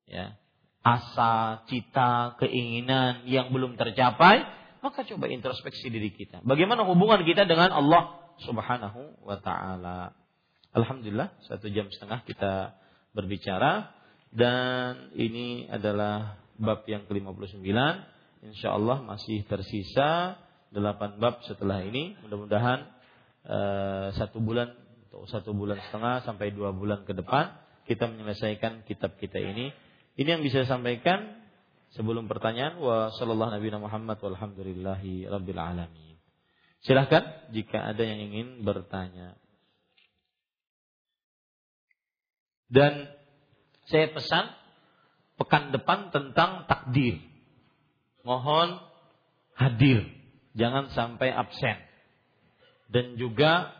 ya, 0.06 0.36
asa, 0.84 1.64
cita, 1.72 2.36
keinginan 2.42 3.26
yang 3.26 3.50
belum 3.50 3.80
tercapai, 3.80 4.44
maka 4.82 5.06
coba 5.06 5.30
introspeksi 5.30 5.88
diri 5.94 6.14
kita. 6.14 6.42
Bagaimana 6.42 6.86
hubungan 6.86 7.22
kita 7.22 7.46
dengan 7.46 7.70
Allah 7.74 8.22
Subhanahu 8.42 9.22
wa 9.22 9.38
taala. 9.38 10.18
Alhamdulillah 10.74 11.38
satu 11.46 11.70
jam 11.70 11.90
setengah 11.94 12.26
kita 12.26 12.74
berbicara 13.14 13.94
dan 14.32 15.12
ini 15.14 15.68
adalah 15.70 16.42
bab 16.58 16.86
yang 16.88 17.06
ke-59. 17.06 17.62
Insya 18.42 18.74
Allah 18.74 19.04
masih 19.06 19.46
tersisa 19.46 20.40
delapan 20.74 21.20
bab 21.22 21.44
setelah 21.46 21.84
ini. 21.84 22.18
Mudah-mudahan 22.26 22.80
uh, 23.46 24.08
satu 24.18 24.42
bulan 24.42 24.74
atau 25.12 25.28
satu 25.28 25.52
bulan 25.52 25.78
setengah 25.92 26.24
sampai 26.24 26.56
dua 26.56 26.72
bulan 26.72 27.04
ke 27.04 27.12
depan 27.12 27.52
kita 27.84 28.08
menyelesaikan 28.08 28.88
kitab 28.88 29.20
kita 29.20 29.38
ini. 29.44 29.76
Ini 30.16 30.40
yang 30.40 30.42
bisa 30.46 30.64
saya 30.64 30.80
sampaikan 30.80 31.41
sebelum 31.96 32.28
pertanyaan 32.32 32.80
wa 32.80 33.12
sallallahu 33.12 33.52
nabi 33.52 33.68
Muhammad 33.76 34.18
walhamdulillahi 34.20 35.28
rabbil 35.28 35.60
alamin. 35.60 36.16
Silahkan 36.82 37.52
jika 37.54 37.94
ada 37.94 38.02
yang 38.02 38.20
ingin 38.32 38.66
bertanya. 38.66 39.38
Dan 42.72 43.12
saya 43.92 44.08
pesan 44.16 44.48
pekan 45.36 45.76
depan 45.76 46.10
tentang 46.10 46.66
takdir. 46.66 47.20
Mohon 48.24 48.80
hadir, 49.60 50.08
jangan 50.56 50.90
sampai 50.96 51.36
absen. 51.36 51.78
Dan 52.88 53.20
juga 53.20 53.76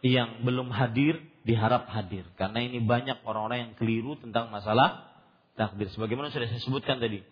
yang 0.00 0.46
belum 0.46 0.72
hadir 0.72 1.20
diharap 1.42 1.88
hadir 1.88 2.28
karena 2.36 2.60
ini 2.60 2.84
banyak 2.84 3.24
orang-orang 3.24 3.58
yang 3.70 3.74
keliru 3.74 4.20
tentang 4.20 4.52
masalah 4.52 5.07
takdir. 5.58 5.90
Sebagaimana 5.90 6.30
sudah 6.30 6.46
saya 6.46 6.62
sebutkan 6.62 7.02
tadi. 7.02 7.26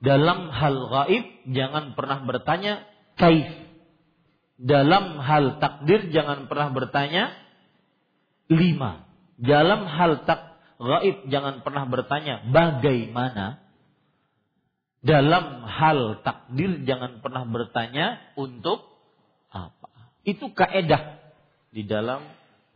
Dalam 0.00 0.52
hal 0.52 0.76
gaib 0.88 1.24
jangan 1.48 1.96
pernah 1.96 2.20
bertanya 2.24 2.84
kaif. 3.16 3.48
Dalam 4.60 5.16
hal 5.20 5.56
takdir 5.56 6.12
jangan 6.12 6.44
pernah 6.44 6.68
bertanya 6.68 7.32
lima. 8.52 9.08
Dalam 9.40 9.88
hal 9.88 10.28
tak 10.28 10.60
gaib 10.76 11.28
jangan 11.32 11.64
pernah 11.64 11.84
bertanya 11.88 12.44
bagaimana. 12.48 13.64
Dalam 15.00 15.64
hal 15.64 16.20
takdir 16.20 16.84
jangan 16.84 17.24
pernah 17.24 17.48
bertanya 17.48 18.20
untuk 18.36 18.84
apa. 19.48 20.12
Itu 20.28 20.52
kaedah 20.52 21.20
di 21.72 21.88
dalam 21.88 22.20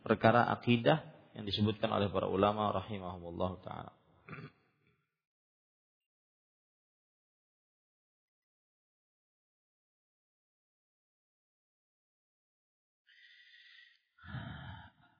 perkara 0.00 0.48
akidah 0.52 1.04
yang 1.36 1.44
disebutkan 1.44 1.90
oleh 1.92 2.08
para 2.08 2.30
ulama 2.30 2.72
rahimahumullah 2.72 3.52
taala. 3.60 3.92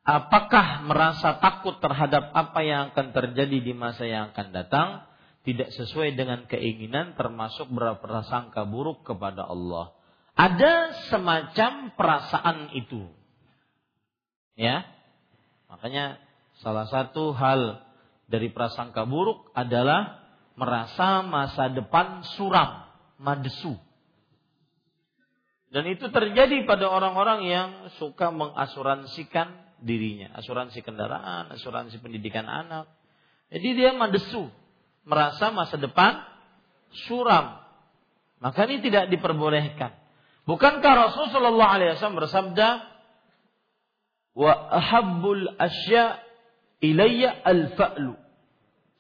Apakah 0.05 0.85
merasa 0.85 1.41
takut 1.41 1.81
terhadap 1.81 2.29
apa 2.37 2.61
yang 2.61 2.93
akan 2.93 3.17
terjadi 3.17 3.59
di 3.65 3.73
masa 3.73 4.05
yang 4.05 4.37
akan 4.37 4.53
datang 4.53 4.89
tidak 5.45 5.73
sesuai 5.73 6.17
dengan 6.17 6.45
keinginan 6.45 7.17
termasuk 7.17 7.69
berprasangka 7.73 8.69
buruk 8.69 9.05
kepada 9.05 9.45
Allah. 9.45 9.97
Ada 10.37 11.05
semacam 11.09 11.93
perasaan 11.97 12.73
itu. 12.77 13.09
Ya. 14.57 14.85
Makanya 15.69 16.21
salah 16.61 16.89
satu 16.89 17.33
hal 17.37 17.85
dari 18.29 18.49
prasangka 18.53 19.05
buruk 19.05 19.53
adalah 19.53 20.25
merasa 20.57 21.21
masa 21.25 21.69
depan 21.73 22.25
suram, 22.37 22.89
madesu. 23.21 23.77
Dan 25.75 25.91
itu 25.91 26.07
terjadi 26.09 26.63
pada 26.65 26.87
orang-orang 26.87 27.41
yang 27.51 27.69
suka 27.99 28.31
mengasuransikan 28.31 29.64
dirinya, 29.81 30.35
asuransi 30.39 30.83
kendaraan, 30.85 31.51
asuransi 31.55 31.99
pendidikan 31.99 32.47
anak. 32.47 32.91
Jadi 33.51 33.69
dia 33.77 33.91
mendesu, 33.95 34.51
merasa 35.07 35.51
masa 35.55 35.79
depan 35.79 36.23
suram. 37.09 37.63
Maka 38.43 38.69
ini 38.69 38.85
tidak 38.85 39.09
diperbolehkan. 39.09 39.97
Bukankah 40.45 41.09
Rasulullah 41.09 41.81
SAW 41.97 42.21
bersabda, 42.21 42.69
wa 44.37 44.53
ahabbul 44.53 45.49
asya 45.57 46.21
ilayya 46.85 47.41
al-fa'lu. 47.41 48.19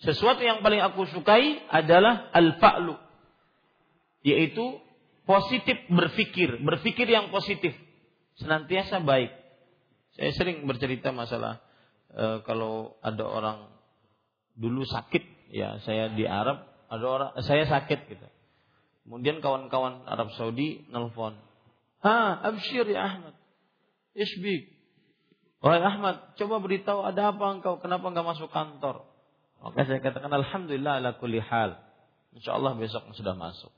Sesuatu 0.00 0.40
yang 0.40 0.64
paling 0.64 0.80
aku 0.80 1.04
sukai 1.12 1.60
adalah 1.68 2.32
al-fa'lu. 2.32 2.96
Yaitu 4.24 4.80
positif 5.28 5.76
berpikir, 5.92 6.64
berpikir 6.64 7.04
yang 7.04 7.28
positif. 7.28 7.76
Senantiasa 8.40 9.04
baik. 9.04 9.43
Saya 10.14 10.30
sering 10.34 10.62
bercerita 10.66 11.10
masalah 11.10 11.58
e, 12.10 12.42
kalau 12.46 12.94
ada 13.02 13.24
orang 13.26 13.58
dulu 14.54 14.86
sakit, 14.86 15.50
ya 15.50 15.82
saya 15.82 16.10
di 16.14 16.22
Arab, 16.22 16.62
ada 16.86 17.04
orang 17.04 17.30
saya 17.42 17.66
sakit 17.66 18.00
gitu. 18.06 18.26
Kemudian 19.04 19.42
kawan-kawan 19.42 20.06
Arab 20.06 20.30
Saudi 20.38 20.86
nelfon, 20.88 21.34
"Ha, 22.06 22.40
abshir 22.46 22.86
ya 22.88 23.04
Ahmad. 23.04 23.34
Isbik. 24.14 24.70
Wahai 25.58 25.82
Ahmad, 25.82 26.36
coba 26.38 26.62
beritahu 26.62 27.02
ada 27.02 27.34
apa 27.34 27.44
engkau? 27.50 27.82
Kenapa 27.82 28.06
enggak 28.06 28.36
masuk 28.36 28.52
kantor? 28.52 29.08
Maka 29.64 29.88
saya 29.88 29.98
katakan 29.98 30.30
Alhamdulillah 30.30 31.00
ala 31.00 31.16
kulli 31.16 31.40
hal. 31.40 31.80
Insya 32.36 32.54
Allah 32.54 32.76
besok 32.76 33.10
sudah 33.16 33.32
masuk. 33.32 33.72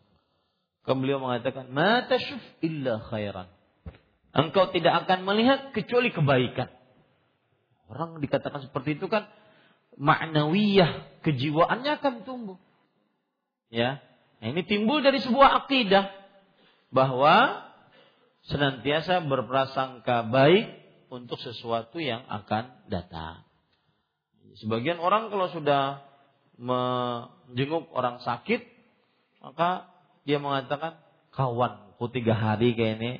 Kemudian 0.82 1.18
beliau 1.18 1.18
mengatakan, 1.22 1.70
Ma 1.70 2.02
tashuf 2.10 2.42
illa 2.58 2.98
khairan. 3.06 3.46
Engkau 4.36 4.68
tidak 4.68 5.08
akan 5.08 5.24
melihat 5.24 5.72
kecuali 5.72 6.12
kebaikan. 6.12 6.68
Orang 7.88 8.20
dikatakan 8.20 8.68
seperti 8.68 9.00
itu 9.00 9.08
kan 9.08 9.32
maknawiyah, 9.96 11.22
kejiwaannya 11.24 11.92
akan 11.96 12.14
tumbuh. 12.28 12.60
Ya. 13.72 14.04
Nah, 14.44 14.52
ini 14.52 14.60
timbul 14.68 15.00
dari 15.00 15.24
sebuah 15.24 15.64
akidah 15.64 16.12
bahwa 16.92 17.64
senantiasa 18.52 19.24
berprasangka 19.24 20.28
baik 20.28 20.84
untuk 21.08 21.40
sesuatu 21.40 21.96
yang 21.96 22.28
akan 22.28 22.86
datang. 22.92 23.40
Sebagian 24.60 25.00
orang 25.00 25.32
kalau 25.32 25.48
sudah 25.48 26.04
menjenguk 26.60 27.88
orang 27.96 28.20
sakit, 28.20 28.60
maka 29.40 29.88
dia 30.28 30.36
mengatakan, 30.36 31.00
kawan, 31.32 31.96
ku 31.96 32.08
tiga 32.12 32.36
hari 32.36 32.76
kayak 32.76 33.00
ini 33.00 33.12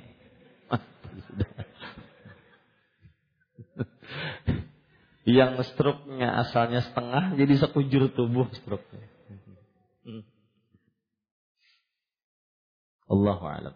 yang 5.27 5.59
struknya 5.75 6.47
asalnya 6.47 6.87
setengah 6.87 7.35
jadi 7.35 7.55
sekujur 7.59 8.15
tubuh 8.15 8.47
struknya. 8.55 9.11
Hmm. 10.07 10.23
Allahu 13.11 13.45
a'lam. 13.45 13.75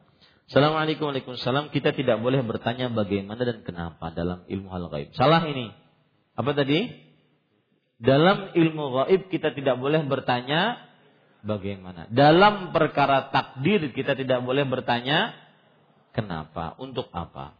Assalamualaikum 0.50 1.10
warahmatullahi 1.10 1.70
Kita 1.70 1.94
tidak 1.94 2.18
boleh 2.22 2.42
bertanya 2.42 2.90
bagaimana 2.90 3.42
dan 3.42 3.62
kenapa 3.62 4.10
dalam 4.10 4.46
ilmu 4.50 4.66
hal 4.70 4.90
gaib. 4.90 5.10
Salah 5.14 5.46
ini. 5.46 5.70
Apa 6.34 6.54
tadi? 6.54 6.90
Dalam 7.98 8.54
ilmu 8.54 8.84
gaib 9.02 9.30
kita 9.30 9.54
tidak 9.54 9.78
boleh 9.78 10.02
bertanya 10.06 10.90
bagaimana. 11.42 12.06
Dalam 12.10 12.70
perkara 12.70 13.30
takdir 13.34 13.90
kita 13.90 14.14
tidak 14.14 14.42
boleh 14.46 14.66
bertanya 14.66 15.34
Kenapa? 16.10 16.74
Untuk 16.82 17.08
apa? 17.14 17.54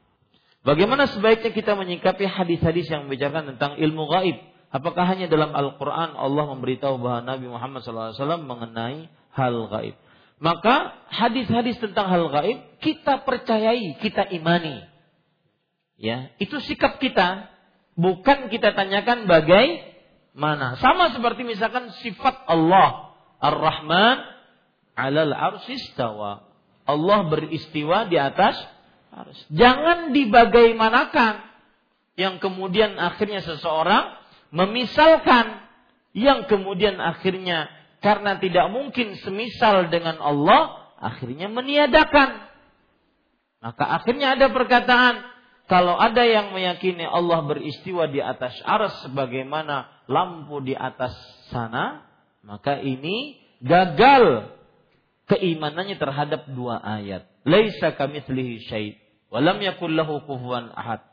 Bagaimana 0.60 1.08
sebaiknya 1.08 1.56
kita 1.56 1.72
menyikapi 1.72 2.28
hadis-hadis 2.28 2.90
yang 2.92 3.08
membicarakan 3.08 3.56
tentang 3.56 3.80
ilmu 3.80 4.04
gaib? 4.12 4.36
Apakah 4.70 5.08
hanya 5.08 5.26
dalam 5.26 5.50
Al-Quran 5.50 6.14
Allah 6.14 6.44
memberitahu 6.54 7.00
bahwa 7.00 7.26
Nabi 7.26 7.48
Muhammad 7.48 7.82
SAW 7.82 8.44
mengenai 8.44 9.08
hal 9.34 9.54
gaib? 9.72 9.96
Maka 10.40 10.96
hadis-hadis 11.12 11.80
tentang 11.80 12.08
hal 12.12 12.28
gaib 12.28 12.58
kita 12.80 13.24
percayai, 13.24 13.98
kita 14.00 14.28
imani. 14.32 14.84
Ya, 16.00 16.32
itu 16.40 16.56
sikap 16.64 16.96
kita. 16.96 17.52
Bukan 17.92 18.48
kita 18.48 18.72
tanyakan 18.72 19.28
bagaimana. 19.28 20.80
Sama 20.80 21.12
seperti 21.12 21.44
misalkan 21.44 21.92
sifat 22.00 22.48
Allah. 22.48 23.12
Ar-Rahman 23.40 24.16
alal 24.96 25.32
arsistawa. 25.32 26.49
Allah 26.90 27.30
beristiwa 27.30 28.10
di 28.10 28.18
atas 28.18 28.58
harus. 29.14 29.38
Jangan 29.50 30.10
dibagaimanakan 30.14 31.34
yang 32.18 32.42
kemudian 32.42 32.98
akhirnya 32.98 33.40
seseorang 33.42 34.18
memisalkan 34.50 35.62
yang 36.12 36.50
kemudian 36.50 36.98
akhirnya 36.98 37.70
karena 38.02 38.36
tidak 38.42 38.66
mungkin 38.74 39.14
semisal 39.22 39.88
dengan 39.88 40.18
Allah 40.18 40.92
akhirnya 40.98 41.46
meniadakan. 41.46 42.50
Maka 43.60 43.84
akhirnya 44.00 44.34
ada 44.34 44.50
perkataan 44.50 45.30
kalau 45.70 45.94
ada 45.94 46.26
yang 46.26 46.50
meyakini 46.50 47.06
Allah 47.06 47.46
beristiwa 47.46 48.10
di 48.10 48.18
atas 48.18 48.58
aras 48.66 49.06
sebagaimana 49.06 50.02
lampu 50.10 50.58
di 50.58 50.74
atas 50.74 51.14
sana, 51.54 52.02
maka 52.42 52.82
ini 52.82 53.38
gagal 53.62 54.50
keimanannya 55.30 55.96
terhadap 55.96 56.50
dua 56.50 56.82
ayat. 56.82 57.30
Laisa 57.46 57.94
kamitslihi 57.94 58.66
syai' 58.66 58.98
wa 59.30 59.38
lam 59.38 59.62
yakul 59.62 59.94
lahu 59.94 60.26
kufuwan 60.26 60.74
ahad. 60.74 61.06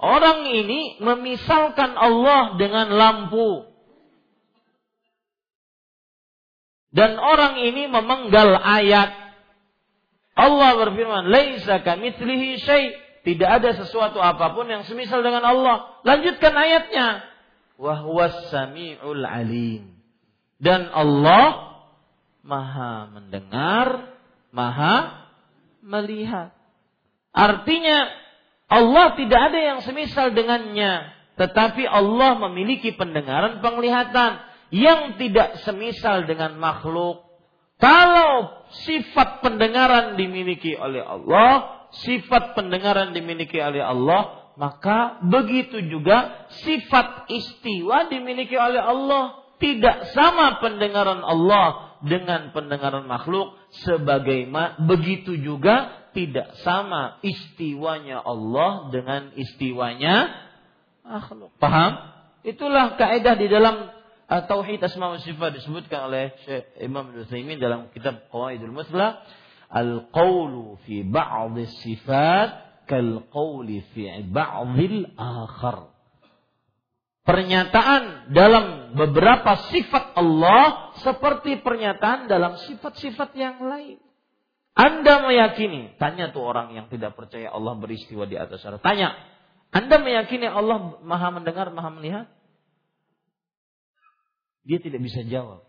Orang 0.00 0.48
ini 0.48 0.98
memisalkan 0.98 1.94
Allah 1.94 2.56
dengan 2.56 2.90
lampu. 2.90 3.68
Dan 6.92 7.20
orang 7.20 7.60
ini 7.60 7.86
memenggal 7.88 8.56
ayat. 8.58 9.14
Allah 10.32 10.70
berfirman, 10.80 11.28
"Laisa 11.28 11.84
kamitslihi 11.84 12.58
syai'." 12.64 13.02
Tidak 13.22 13.46
ada 13.46 13.70
sesuatu 13.78 14.18
apa 14.18 14.50
pun 14.50 14.66
yang 14.66 14.82
semisal 14.82 15.22
dengan 15.22 15.46
Allah. 15.46 15.94
Lanjutkan 16.02 16.50
ayatnya. 16.58 17.22
Wa 17.78 18.02
huwas 18.02 18.50
samiul 18.50 19.22
alim. 19.22 19.94
Dan 20.58 20.90
Allah 20.90 21.71
Maha 22.42 23.06
mendengar, 23.14 24.18
Maha 24.50 25.30
melihat. 25.82 26.50
Artinya 27.32 28.10
Allah 28.66 29.14
tidak 29.14 29.40
ada 29.52 29.58
yang 29.62 29.78
semisal 29.86 30.34
dengannya, 30.34 31.14
tetapi 31.38 31.86
Allah 31.86 32.36
memiliki 32.48 32.92
pendengaran 32.98 33.62
penglihatan 33.62 34.42
yang 34.74 35.16
tidak 35.16 35.62
semisal 35.62 36.26
dengan 36.26 36.58
makhluk. 36.58 37.24
Kalau 37.78 38.62
sifat 38.86 39.42
pendengaran 39.42 40.14
dimiliki 40.18 40.74
oleh 40.74 41.02
Allah, 41.02 41.86
sifat 42.04 42.54
pendengaran 42.58 43.14
dimiliki 43.14 43.58
oleh 43.58 43.82
Allah, 43.82 44.54
maka 44.56 45.18
begitu 45.24 45.82
juga 45.88 46.48
sifat 46.64 47.26
istiwa 47.30 48.08
dimiliki 48.10 48.54
oleh 48.58 48.82
Allah. 48.82 49.40
Tidak 49.62 50.10
sama 50.10 50.58
pendengaran 50.58 51.22
Allah 51.22 51.91
dengan 52.02 52.50
pendengaran 52.50 53.06
makhluk 53.06 53.54
sebagaimana 53.86 54.82
begitu 54.82 55.38
juga 55.38 56.02
tidak 56.12 56.58
sama 56.66 57.22
istiwanya 57.24 58.20
Allah 58.20 58.90
dengan 58.92 59.32
istiwanya 59.38 60.28
makhluk. 61.06 61.54
Paham? 61.56 62.12
Itulah 62.42 62.98
kaidah 62.98 63.38
di 63.38 63.46
dalam 63.46 63.86
uh, 64.26 64.42
tauhid 64.44 64.82
asma 64.82 65.14
wa 65.14 65.20
sifat 65.22 65.62
disebutkan 65.62 66.10
oleh 66.10 66.34
Syekh 66.42 66.74
Imam 66.82 67.14
Utsaimin 67.14 67.62
dalam 67.62 67.88
kitab 67.94 68.26
Qawaidul 68.28 68.74
Muslah 68.74 69.22
al-qawlu 69.70 70.82
fi 70.84 71.06
ba'd 71.06 71.54
sifat 71.86 72.84
kal 72.90 73.24
qawli 73.30 73.80
fi 73.94 74.26
ba'dil 74.26 75.14
akhar 75.14 75.91
pernyataan 77.22 78.34
dalam 78.34 78.94
beberapa 78.98 79.70
sifat 79.70 80.18
Allah 80.18 80.94
seperti 81.02 81.62
pernyataan 81.62 82.26
dalam 82.26 82.58
sifat-sifat 82.58 83.30
yang 83.38 83.62
lain. 83.62 83.98
Anda 84.72 85.28
meyakini, 85.28 86.00
tanya 86.00 86.32
tuh 86.32 86.42
orang 86.42 86.72
yang 86.72 86.88
tidak 86.88 87.12
percaya 87.12 87.52
Allah 87.52 87.76
beristiwa 87.76 88.24
di 88.24 88.40
atas 88.40 88.64
sana. 88.64 88.80
Tanya, 88.80 89.12
Anda 89.68 90.00
meyakini 90.00 90.48
Allah 90.48 90.96
maha 91.04 91.28
mendengar, 91.28 91.68
maha 91.70 91.92
melihat? 91.92 92.26
Dia 94.64 94.80
tidak 94.80 95.04
bisa 95.04 95.20
jawab. 95.28 95.60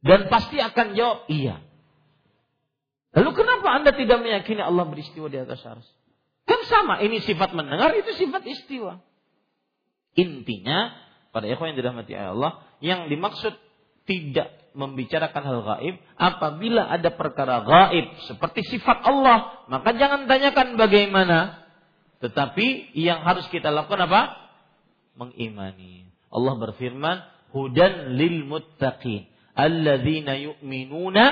Dan 0.00 0.32
pasti 0.32 0.56
akan 0.62 0.96
jawab, 0.96 1.28
iya. 1.28 1.60
Lalu 3.12 3.30
kenapa 3.36 3.68
Anda 3.76 3.92
tidak 3.92 4.24
meyakini 4.24 4.64
Allah 4.64 4.88
beristiwa 4.88 5.28
di 5.28 5.36
atas 5.36 5.60
ars? 5.68 5.84
Kan 6.48 6.64
sama, 6.64 7.04
ini 7.04 7.20
sifat 7.20 7.52
mendengar, 7.52 7.92
itu 7.92 8.16
sifat 8.16 8.48
istiwa. 8.48 9.04
Intinya, 10.18 10.98
pada 11.30 11.46
ikhwan 11.46 11.70
yang 11.70 11.78
dirahmati 11.78 12.12
Allah, 12.18 12.58
yang 12.82 13.06
dimaksud 13.06 13.54
tidak 14.02 14.50
membicarakan 14.74 15.42
hal 15.46 15.58
gaib 15.62 15.94
apabila 16.18 16.90
ada 16.90 17.14
perkara 17.14 17.62
gaib 17.62 18.06
seperti 18.26 18.66
sifat 18.66 18.98
Allah, 19.06 19.62
maka 19.70 19.94
jangan 19.94 20.26
tanyakan 20.26 20.74
bagaimana. 20.74 21.66
Tetapi 22.18 22.98
yang 22.98 23.22
harus 23.22 23.46
kita 23.54 23.70
lakukan 23.70 24.10
apa? 24.10 24.50
Mengimani. 25.14 26.10
Allah 26.34 26.54
berfirman, 26.58 27.22
"Hudan 27.54 28.18
lil 28.18 28.42
muttaqin, 28.42 29.30
alladzina 29.54 30.34
yu'minuna 30.34 31.24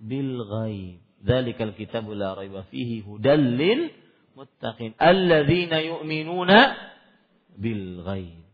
bil 0.00 0.40
ghaib." 0.40 1.04
Dzalikal 1.24 1.76
kitabu 1.76 2.12
la 2.12 2.36
raiba 2.36 2.68
fihi 2.68 3.00
hudan 3.04 3.56
lil 3.60 3.92
muttaqin, 4.36 4.96
alladzina 4.96 5.80
yu'minuna 5.80 6.92
bil 7.58 8.02
ghaib. 8.02 8.44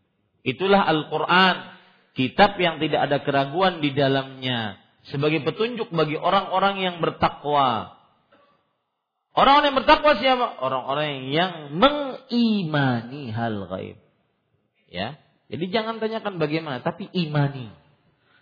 Itulah 0.40 0.84
Al-Qur'an, 0.88 1.76
kitab 2.16 2.56
yang 2.56 2.80
tidak 2.80 3.10
ada 3.10 3.18
keraguan 3.20 3.84
di 3.84 3.92
dalamnya 3.92 4.80
sebagai 5.08 5.44
petunjuk 5.44 5.88
bagi 5.92 6.16
orang-orang 6.16 6.80
yang 6.80 6.96
bertakwa. 7.00 7.96
Orang-orang 9.30 9.66
yang 9.72 9.78
bertakwa 9.80 10.12
siapa? 10.18 10.46
Orang-orang 10.60 11.30
yang 11.30 11.52
mengimani 11.76 13.30
hal 13.30 13.68
gaib. 13.70 13.98
Ya. 14.90 15.16
Jadi 15.50 15.64
jangan 15.70 16.02
tanyakan 16.02 16.38
bagaimana, 16.38 16.82
tapi 16.82 17.08
imani. 17.10 17.70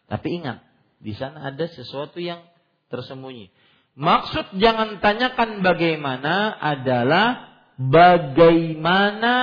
Tapi 0.09 0.29
ingat, 0.41 0.65
di 0.99 1.13
sana 1.13 1.53
ada 1.53 1.65
sesuatu 1.69 2.19
yang 2.19 2.41
tersembunyi. 2.89 3.53
Maksud 3.99 4.57
jangan 4.63 5.03
tanyakan 5.03 5.61
bagaimana 5.61 6.55
adalah 6.55 7.59
bagaimana 7.77 9.35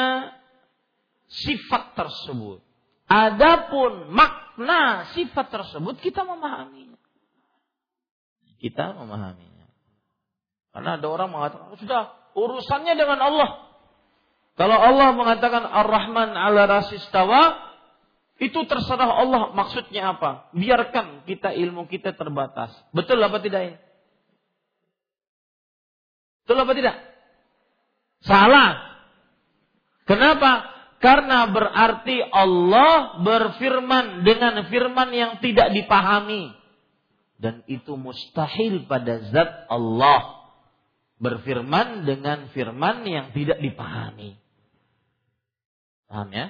sifat 1.30 1.98
tersebut. 1.98 2.62
Adapun 3.06 4.10
makna 4.10 5.14
sifat 5.14 5.54
tersebut 5.54 6.02
kita 6.02 6.26
memahaminya. 6.26 6.98
Kita 8.58 8.98
memahaminya. 8.98 9.70
Karena 10.74 11.00
ada 11.00 11.08
orang 11.08 11.30
mengatakan, 11.32 11.66
oh, 11.72 11.80
sudah 11.80 12.02
urusannya 12.36 12.94
dengan 12.98 13.20
Allah. 13.22 13.50
Kalau 14.56 14.76
Allah 14.76 15.12
mengatakan 15.16 15.64
Ar-Rahman 15.68 16.36
ala 16.36 16.68
rasistawa, 16.68 17.66
itu 18.36 18.60
terserah 18.68 19.24
Allah 19.24 19.56
maksudnya 19.56 20.16
apa. 20.16 20.52
Biarkan 20.52 21.24
kita 21.24 21.56
ilmu 21.56 21.88
kita 21.88 22.12
terbatas. 22.20 22.76
Betul 22.92 23.24
apa 23.24 23.40
tidak 23.40 23.62
ini? 23.64 23.78
Betul 26.44 26.58
apa 26.60 26.74
tidak? 26.76 26.96
Salah. 28.28 29.00
Kenapa? 30.04 30.75
Karena 31.04 31.46
berarti 31.52 32.24
Allah 32.24 33.22
berfirman 33.22 34.24
dengan 34.24 34.66
firman 34.72 35.10
yang 35.12 35.32
tidak 35.44 35.76
dipahami. 35.76 36.56
Dan 37.36 37.68
itu 37.68 38.00
mustahil 38.00 38.88
pada 38.88 39.20
zat 39.30 39.68
Allah. 39.68 40.48
Berfirman 41.20 42.08
dengan 42.08 42.52
firman 42.52 43.04
yang 43.08 43.32
tidak 43.36 43.60
dipahami. 43.60 44.40
Paham 46.08 46.30
ya? 46.32 46.48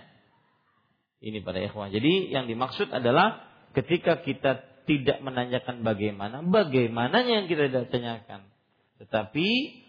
Ini 1.26 1.42
pada 1.42 1.58
ikhwan. 1.58 1.90
Jadi 1.90 2.30
yang 2.30 2.46
dimaksud 2.46 2.94
adalah 2.94 3.50
ketika 3.74 4.22
kita 4.22 4.62
tidak 4.86 5.26
menanyakan 5.26 5.82
bagaimana, 5.82 6.46
bagaimana 6.46 7.26
yang 7.26 7.50
kita 7.50 7.74
tidak 7.74 7.90
tanyakan. 7.90 8.46
Tetapi 9.02 9.48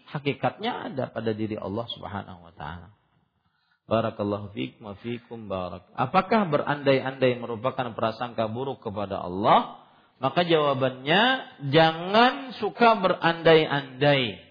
hakikatnya 0.09 0.91
ada 0.91 1.05
pada 1.13 1.31
diri 1.37 1.55
Allah 1.55 1.85
Subhanahu 1.93 2.41
wa 2.41 2.53
taala. 2.57 2.96
Barakallahu 3.87 4.51
fiik 4.51 4.83
wa 4.83 4.99
fiikum 4.99 5.47
barak. 5.47 5.87
Apakah 5.95 6.51
berandai-andai 6.51 7.39
merupakan 7.39 7.95
prasangka 7.95 8.51
buruk 8.51 8.83
kepada 8.83 9.23
Allah? 9.23 9.79
Maka 10.19 10.43
jawabannya 10.43 11.23
jangan 11.71 12.51
suka 12.59 12.99
berandai-andai. 12.99 14.43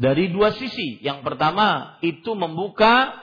Dari 0.00 0.24
dua 0.32 0.56
sisi. 0.56 0.96
Yang 1.04 1.28
pertama 1.28 2.00
itu 2.00 2.32
membuka 2.32 3.20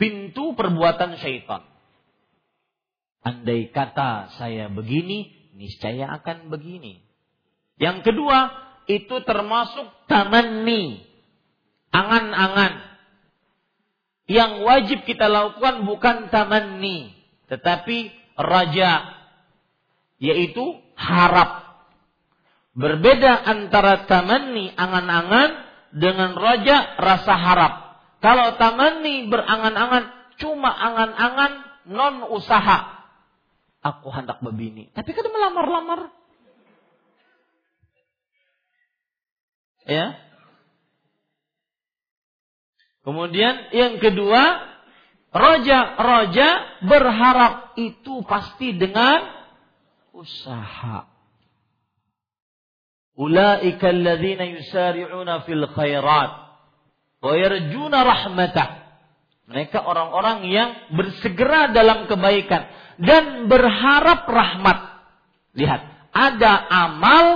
pintu 0.00 0.56
perbuatan 0.56 1.20
syaitan. 1.20 1.60
Andai 3.20 3.68
kata 3.68 4.32
saya 4.40 4.72
begini, 4.72 5.28
niscaya 5.60 6.08
akan 6.16 6.48
begini. 6.48 7.04
Yang 7.76 8.08
kedua, 8.08 8.48
itu 8.88 9.20
termasuk 9.28 9.92
tamanni 10.08 11.09
angan-angan. 11.90 12.72
Yang 14.30 14.52
wajib 14.62 14.98
kita 15.10 15.26
lakukan 15.26 15.82
bukan 15.82 16.30
tamanni, 16.30 17.10
tetapi 17.50 18.14
raja, 18.38 19.10
yaitu 20.22 20.78
harap. 20.94 21.82
Berbeda 22.70 23.42
antara 23.42 24.06
tamanni 24.06 24.70
angan-angan 24.78 25.50
dengan 25.90 26.38
raja 26.38 26.94
rasa 27.02 27.34
harap. 27.34 27.74
Kalau 28.22 28.54
tamanni 28.54 29.26
berangan-angan 29.26 30.36
cuma 30.38 30.70
angan-angan 30.70 31.52
non 31.90 32.30
usaha. 32.30 33.02
Aku 33.82 34.12
hendak 34.14 34.38
berbini. 34.44 34.92
Tapi 34.94 35.10
kan 35.10 35.26
melamar-lamar. 35.26 36.12
Ya, 39.88 40.29
Kemudian 43.00 43.72
yang 43.72 43.96
kedua 43.96 44.70
Roja-roja 45.30 46.82
berharap 46.82 47.78
itu 47.78 48.26
pasti 48.26 48.74
dengan 48.74 49.30
usaha. 50.10 51.06
Ulaika 53.14 53.94
alladzina 53.94 54.42
yusari'una 54.50 55.46
fil 55.46 55.70
khairat 55.70 56.30
wa 57.22 57.32
yarjuna 57.38 57.98
rahmatah. 58.02 58.68
Mereka 59.46 59.78
orang-orang 59.86 60.50
yang 60.50 60.70
bersegera 60.98 61.70
dalam 61.70 62.10
kebaikan 62.10 62.66
dan 62.98 63.46
berharap 63.46 64.26
rahmat. 64.26 64.78
Lihat, 65.54 66.10
ada 66.10 66.52
amal 66.70 67.26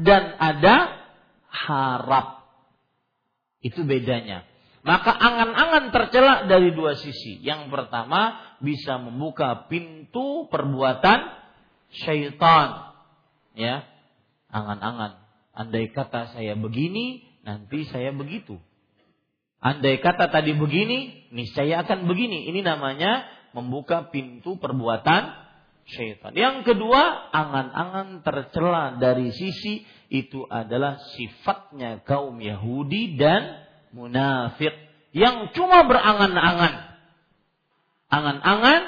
dan 0.00 0.40
ada 0.40 1.04
harap. 1.52 2.48
Itu 3.60 3.84
bedanya. 3.84 4.51
Maka 4.82 5.14
angan-angan 5.14 5.94
tercela 5.94 6.34
dari 6.50 6.74
dua 6.74 6.98
sisi. 6.98 7.38
Yang 7.38 7.70
pertama 7.70 8.38
bisa 8.58 8.98
membuka 8.98 9.70
pintu 9.70 10.50
perbuatan 10.50 11.22
syaitan. 11.90 12.90
Ya, 13.54 13.86
angan-angan 14.50 15.22
Andai 15.52 15.92
kata 15.92 16.32
saya 16.32 16.56
begini, 16.56 17.20
nanti 17.44 17.84
saya 17.92 18.08
begitu. 18.16 18.56
Andai 19.60 20.00
kata 20.00 20.32
tadi 20.32 20.56
begini, 20.56 21.28
niscaya 21.28 21.84
akan 21.84 22.08
begini. 22.08 22.48
Ini 22.48 22.64
namanya 22.64 23.28
membuka 23.52 24.08
pintu 24.08 24.56
perbuatan 24.56 25.28
syaitan. 25.84 26.32
Yang 26.32 26.72
kedua, 26.72 27.30
angan-angan 27.36 28.24
tercela 28.24 28.96
dari 28.96 29.28
sisi 29.28 29.84
itu 30.08 30.48
adalah 30.48 30.96
sifatnya 31.20 32.00
kaum 32.00 32.40
Yahudi 32.40 33.20
dan 33.20 33.68
munafik 33.92 34.72
yang 35.12 35.52
cuma 35.52 35.84
berangan-angan. 35.84 36.96
Angan-angan 38.12 38.82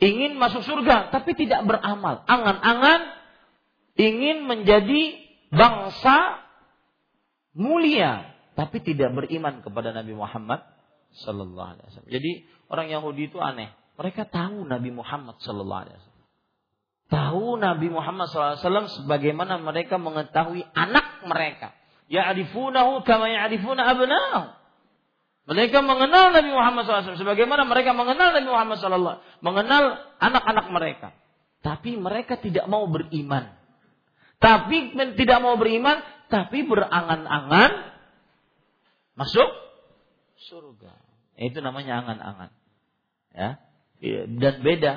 ingin 0.00 0.36
masuk 0.36 0.64
surga 0.64 1.12
tapi 1.12 1.36
tidak 1.36 1.64
beramal. 1.64 2.24
Angan-angan 2.24 3.00
ingin 3.96 4.48
menjadi 4.48 5.16
bangsa 5.52 6.40
mulia 7.56 8.32
tapi 8.56 8.80
tidak 8.84 9.12
beriman 9.16 9.64
kepada 9.64 9.92
Nabi 9.92 10.12
Muhammad 10.16 10.64
sallallahu 11.24 11.70
alaihi 11.76 11.86
wasallam. 11.90 12.12
Jadi 12.12 12.32
orang 12.68 12.86
Yahudi 12.92 13.32
itu 13.32 13.40
aneh. 13.40 13.72
Mereka 14.00 14.32
tahu 14.32 14.64
Nabi 14.64 14.92
Muhammad 14.92 15.36
sallallahu 15.44 15.82
alaihi 15.84 15.96
wasallam. 15.96 16.10
Tahu 17.10 17.58
Nabi 17.58 17.90
Muhammad 17.90 18.30
SAW 18.30 18.86
sebagaimana 19.02 19.58
mereka 19.58 19.98
mengetahui 19.98 20.62
anak 20.78 21.26
mereka. 21.26 21.74
Ya'rifunahu 22.10 23.06
kama 23.06 23.30
ya'rifuna 23.30 23.86
abna'ahu. 23.86 24.58
Mereka 25.50 25.82
mengenal 25.82 26.30
Nabi 26.34 26.50
Muhammad 26.50 26.86
SAW 26.86 27.18
sebagaimana 27.18 27.66
mereka 27.66 27.94
mengenal 27.94 28.34
Nabi 28.34 28.48
Muhammad 28.50 28.76
SAW, 28.78 29.22
mengenal 29.42 29.98
anak-anak 30.18 30.66
mereka. 30.70 31.08
Tapi 31.62 31.94
mereka 31.98 32.38
tidak 32.38 32.66
mau 32.66 32.86
beriman 32.86 33.60
tapi 34.40 34.96
tidak 35.20 35.38
mau 35.44 35.60
beriman, 35.60 36.00
tapi 36.32 36.64
berangan-angan 36.64 37.92
masuk 39.12 39.48
surga. 40.48 40.96
Itu 41.36 41.60
namanya 41.60 42.00
angan-angan. 42.00 42.50
Ya. 43.36 43.50
Iya, 44.00 44.24
dan 44.40 44.64
beda 44.64 44.92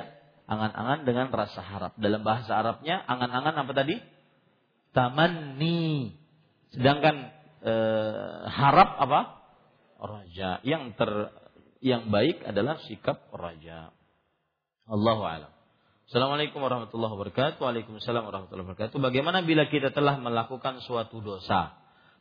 angan-angan 0.48 1.04
dengan 1.04 1.28
rasa 1.28 1.60
harap. 1.60 1.92
Dalam 2.00 2.24
bahasa 2.24 2.56
Arabnya 2.56 3.04
angan-angan 3.04 3.52
apa 3.52 3.72
tadi? 3.76 4.00
Tamanni. 4.96 6.16
Sedangkan 6.74 7.30
eh, 7.62 8.38
harap 8.50 8.98
apa? 8.98 9.20
Raja. 10.02 10.58
Yang 10.66 10.98
ter 10.98 11.10
yang 11.84 12.08
baik 12.10 12.42
adalah 12.42 12.80
sikap 12.84 13.30
raja. 13.30 13.92
Allahu 14.88 15.22
a'lam. 15.24 15.52
Assalamualaikum 16.04 16.60
warahmatullahi 16.60 17.12
wabarakatuh. 17.16 17.60
Waalaikumsalam 17.60 18.24
warahmatullahi 18.28 18.66
wabarakatuh. 18.68 18.96
Bagaimana 19.00 19.40
bila 19.40 19.68
kita 19.68 19.92
telah 19.92 20.20
melakukan 20.20 20.84
suatu 20.84 21.20
dosa, 21.24 21.76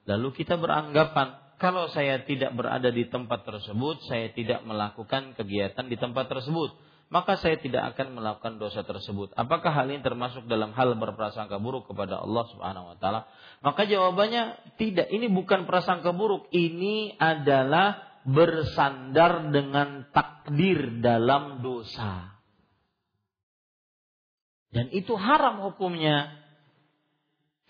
lalu 0.08 0.32
kita 0.32 0.56
beranggapan 0.56 1.44
kalau 1.60 1.88
saya 1.92 2.24
tidak 2.28 2.52
berada 2.60 2.92
di 2.92 3.08
tempat 3.08 3.48
tersebut, 3.48 4.04
saya 4.08 4.32
tidak 4.36 4.64
melakukan 4.68 5.32
kegiatan 5.36 5.88
di 5.88 5.96
tempat 5.96 6.28
tersebut, 6.28 6.76
maka 7.12 7.38
saya 7.38 7.60
tidak 7.62 7.94
akan 7.94 8.18
melakukan 8.18 8.58
dosa 8.58 8.82
tersebut. 8.82 9.32
Apakah 9.38 9.70
hal 9.70 9.92
ini 9.92 10.02
termasuk 10.02 10.50
dalam 10.50 10.74
hal 10.74 10.98
berprasangka 10.98 11.62
buruk 11.62 11.92
kepada 11.92 12.22
Allah 12.22 12.44
Subhanahu 12.50 12.86
wa 12.94 12.98
taala? 12.98 13.30
Maka 13.62 13.86
jawabannya 13.86 14.76
tidak. 14.82 15.12
Ini 15.14 15.30
bukan 15.30 15.70
prasangka 15.70 16.10
buruk, 16.16 16.50
ini 16.50 17.14
adalah 17.16 18.18
bersandar 18.24 19.52
dengan 19.52 20.10
takdir 20.16 21.04
dalam 21.04 21.62
dosa. 21.62 22.34
Dan 24.74 24.90
itu 24.90 25.14
haram 25.14 25.62
hukumnya. 25.70 26.42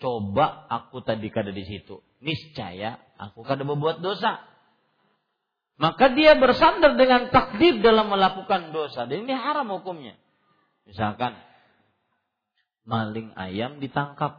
Coba 0.00 0.66
aku 0.72 1.04
tadi 1.04 1.28
kada 1.28 1.52
di 1.52 1.62
situ. 1.68 2.00
Niscaya 2.24 2.96
aku 3.20 3.44
kada 3.44 3.62
berbuat 3.62 4.00
dosa. 4.00 4.53
Maka 5.74 6.14
dia 6.14 6.38
bersandar 6.38 6.94
dengan 6.94 7.34
takdir 7.34 7.82
dalam 7.82 8.06
melakukan 8.06 8.70
dosa. 8.70 9.10
Dan 9.10 9.26
ini 9.26 9.34
haram 9.34 9.66
hukumnya. 9.74 10.14
Misalkan 10.86 11.34
maling 12.86 13.34
ayam 13.34 13.82
ditangkap. 13.82 14.38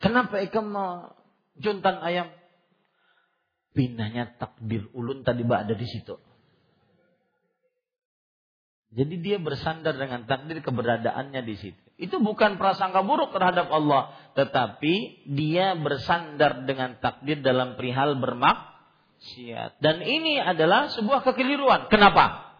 Kenapa 0.00 0.40
ikam 0.40 0.72
juntan 1.60 2.00
ayam? 2.00 2.32
Pindahnya 3.74 4.38
takdir 4.38 4.86
ulun 4.94 5.26
tadi 5.26 5.42
ada 5.44 5.74
di 5.74 5.86
situ. 5.90 6.16
Jadi 8.94 9.18
dia 9.18 9.42
bersandar 9.42 9.98
dengan 9.98 10.22
takdir 10.30 10.62
keberadaannya 10.62 11.42
di 11.42 11.56
situ. 11.58 11.82
Itu 11.98 12.22
bukan 12.22 12.62
prasangka 12.62 13.02
buruk 13.02 13.34
terhadap 13.34 13.66
Allah, 13.66 14.14
tetapi 14.38 15.26
dia 15.34 15.74
bersandar 15.74 16.62
dengan 16.62 17.02
takdir 17.02 17.42
dalam 17.42 17.74
perihal 17.74 18.14
bermaksiat. 19.24 19.80
Dan 19.80 20.04
ini 20.04 20.36
adalah 20.36 20.92
sebuah 20.92 21.24
kekeliruan. 21.24 21.88
Kenapa? 21.88 22.52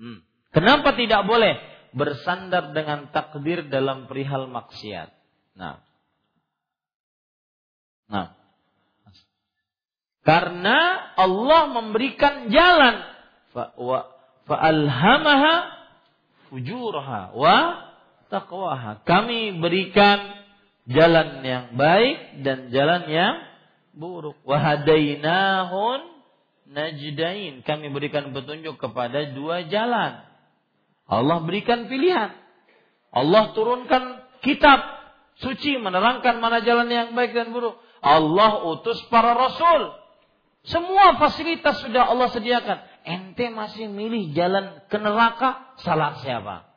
Hmm. 0.00 0.24
Kenapa 0.50 0.96
tidak 0.96 1.28
boleh 1.28 1.60
bersandar 1.92 2.72
dengan 2.72 3.12
takdir 3.12 3.68
dalam 3.68 4.08
perihal 4.08 4.48
maksiat? 4.48 5.12
Nah. 5.60 5.84
Nah. 8.08 8.32
Karena 10.20 11.12
Allah 11.16 11.62
memberikan 11.72 12.52
jalan 12.52 13.04
fa'alhamaha 14.48 15.54
fujurha 16.48 17.32
wa 17.36 17.56
taqwaha. 18.28 19.00
Kami 19.04 19.60
berikan 19.60 20.18
jalan 20.90 21.40
yang 21.44 21.64
baik 21.76 22.44
dan 22.44 22.68
jalan 22.68 23.08
yang 23.08 23.49
buruk. 23.94 24.38
Wahadainahun 24.46 26.00
najdain. 26.70 27.62
Kami 27.66 27.86
berikan 27.90 28.30
petunjuk 28.30 28.78
kepada 28.78 29.34
dua 29.34 29.66
jalan. 29.66 30.22
Allah 31.10 31.38
berikan 31.42 31.90
pilihan. 31.90 32.30
Allah 33.10 33.50
turunkan 33.58 34.22
kitab 34.46 34.78
suci 35.42 35.74
menerangkan 35.82 36.38
mana 36.38 36.62
jalan 36.62 36.86
yang 36.86 37.08
baik 37.18 37.34
dan 37.34 37.50
buruk. 37.50 37.74
Allah 38.00 38.64
utus 38.70 39.02
para 39.10 39.34
rasul. 39.34 39.98
Semua 40.60 41.16
fasilitas 41.16 41.80
sudah 41.82 42.12
Allah 42.12 42.28
sediakan 42.30 42.78
ente 43.08 43.48
masih 43.48 43.88
milih 43.88 44.36
jalan 44.36 44.84
ke 44.92 45.00
neraka, 45.00 45.72
salah 45.80 46.20
siapa? 46.20 46.68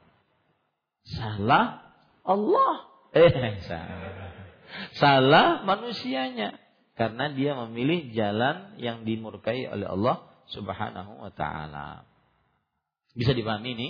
Salah 1.03 1.84
Allah. 2.23 2.73
Eh, 3.11 3.60
salah. 3.68 4.31
Salah 4.95 5.48
manusianya. 5.68 6.62
Karena 6.93 7.33
dia 7.33 7.57
memilih 7.65 8.13
jalan 8.13 8.77
yang 8.77 9.01
dimurkai 9.01 9.65
oleh 9.65 9.89
Allah 9.89 10.29
subhanahu 10.53 11.25
wa 11.25 11.31
ta'ala. 11.33 12.05
Bisa 13.17 13.33
dipahami 13.33 13.73
ini? 13.73 13.89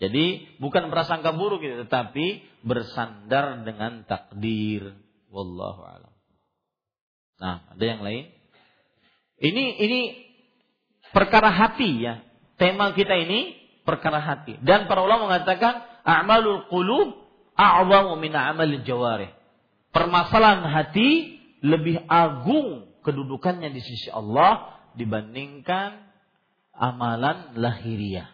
Jadi 0.00 0.56
bukan 0.62 0.88
prasangka 0.88 1.34
buruk 1.34 1.60
gitu, 1.60 1.84
tetapi 1.84 2.40
bersandar 2.62 3.66
dengan 3.66 4.06
takdir. 4.06 4.96
Wallahu 5.28 5.82
alam. 5.84 6.14
Nah, 7.40 7.56
ada 7.72 7.84
yang 7.84 8.00
lain? 8.00 8.30
Ini 9.40 9.64
ini 9.80 10.00
perkara 11.10 11.50
hati 11.50 12.04
ya. 12.04 12.22
Tema 12.60 12.92
kita 12.92 13.16
ini 13.16 13.56
perkara 13.88 14.20
hati. 14.20 14.60
Dan 14.60 14.84
para 14.86 15.00
ulama 15.00 15.32
mengatakan 15.32 15.82
a'malul 16.04 16.68
qulub 16.68 17.16
a'zamu 17.56 18.20
min 18.20 18.32
amalil 18.36 18.84
jawarih. 18.84 19.32
Permasalahan 19.90 20.68
hati 20.68 21.39
lebih 21.60 22.00
agung 22.08 22.90
kedudukannya 23.04 23.72
di 23.72 23.80
sisi 23.80 24.08
Allah 24.12 24.80
dibandingkan 24.96 26.10
amalan 26.74 27.56
lahiriah. 27.56 28.28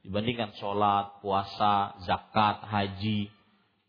Dibandingkan 0.00 0.56
sholat, 0.56 1.20
puasa, 1.20 2.00
zakat, 2.08 2.64
haji, 2.64 3.28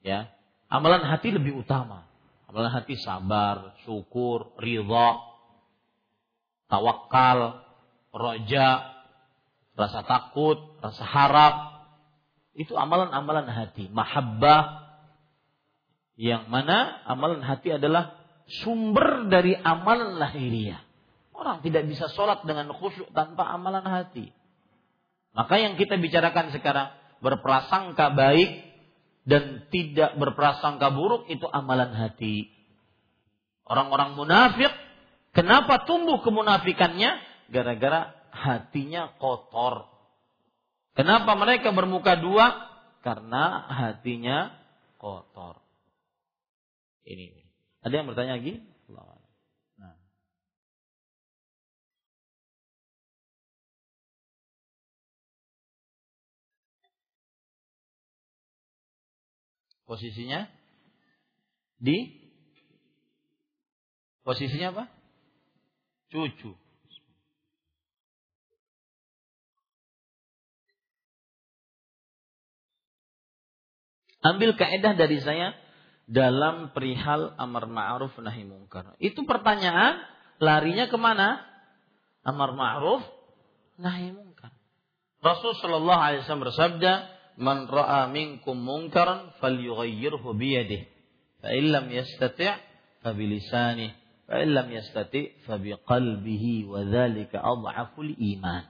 ya. 0.04 0.28
Amalan 0.68 1.08
hati 1.08 1.32
lebih 1.32 1.64
utama. 1.64 2.04
Amalan 2.52 2.72
hati 2.72 3.00
sabar, 3.00 3.80
syukur, 3.88 4.52
ridha, 4.60 5.24
tawakal, 6.68 7.64
roja, 8.12 8.92
rasa 9.76 10.04
takut, 10.04 10.60
rasa 10.84 11.04
harap. 11.08 11.56
Itu 12.52 12.76
amalan-amalan 12.76 13.48
hati. 13.48 13.88
Mahabbah. 13.88 14.84
Yang 16.20 16.44
mana 16.52 17.02
amalan 17.08 17.40
hati 17.40 17.80
adalah 17.80 18.21
sumber 18.60 19.32
dari 19.32 19.56
amalan 19.56 20.20
lahiriah. 20.20 20.84
Orang 21.32 21.64
tidak 21.64 21.88
bisa 21.88 22.12
sholat 22.12 22.44
dengan 22.44 22.70
khusyuk 22.76 23.10
tanpa 23.16 23.48
amalan 23.48 23.88
hati. 23.88 24.30
Maka 25.32 25.58
yang 25.58 25.80
kita 25.80 25.96
bicarakan 25.96 26.52
sekarang 26.52 26.92
berprasangka 27.24 28.12
baik 28.12 28.68
dan 29.24 29.70
tidak 29.72 30.18
berprasangka 30.20 30.92
buruk 30.92 31.32
itu 31.32 31.48
amalan 31.48 31.96
hati. 31.96 32.52
Orang-orang 33.64 34.20
munafik, 34.20 34.70
kenapa 35.32 35.88
tumbuh 35.88 36.20
kemunafikannya? 36.20 37.32
Gara-gara 37.48 38.12
hatinya 38.36 39.16
kotor. 39.16 39.88
Kenapa 40.92 41.40
mereka 41.40 41.72
bermuka 41.72 42.20
dua? 42.20 42.68
Karena 43.02 43.66
hatinya 43.72 44.52
kotor. 45.00 45.64
Ini. 47.08 47.41
Ada 47.82 47.94
yang 47.98 48.08
bertanya 48.10 48.38
lagi? 48.38 48.62
Posisinya 59.92 60.48
di 61.82 62.16
posisinya 64.24 64.72
apa? 64.72 64.86
Cucu. 66.08 66.56
Ambil 74.22 74.56
kaedah 74.56 74.96
dari 74.96 75.18
saya 75.20 75.58
dalam 76.12 76.76
perihal 76.76 77.32
amar 77.40 77.72
ma'ruf 77.72 78.12
nahi 78.20 78.44
mungkar. 78.44 79.00
Itu 79.00 79.24
pertanyaan 79.24 80.04
larinya 80.44 80.92
ke 80.92 81.00
mana? 81.00 81.40
Amar 82.28 82.52
ma'ruf 82.52 83.00
nahi 83.80 84.12
mungkar. 84.12 84.52
Rasul 85.24 85.56
Shallallahu 85.56 86.02
Alaihi 86.02 86.28
Wasallam 86.28 86.44
bersabda, 86.52 86.94
man 87.40 87.66
ra'a 87.66 88.12
minkum 88.12 88.60
munkaran 88.60 89.32
falyughayyirhu 89.40 90.36
bi 90.36 90.60
yadihi 90.60 90.86
fa 91.40 91.50
in 91.56 91.74
lam 91.74 91.88
yastati' 91.88 92.54
fa 93.02 93.10
bi 93.16 93.24
lisanihi 93.26 93.96
fa 94.30 94.36
in 94.44 94.54
lam 94.54 94.68
yastati' 94.70 95.42
fa 95.48 95.58
bi 95.58 95.74
qalbihi 95.74 96.68
wa 96.70 96.86
dzalika 96.86 97.40
adhaful 97.40 98.08
iman 98.08 98.68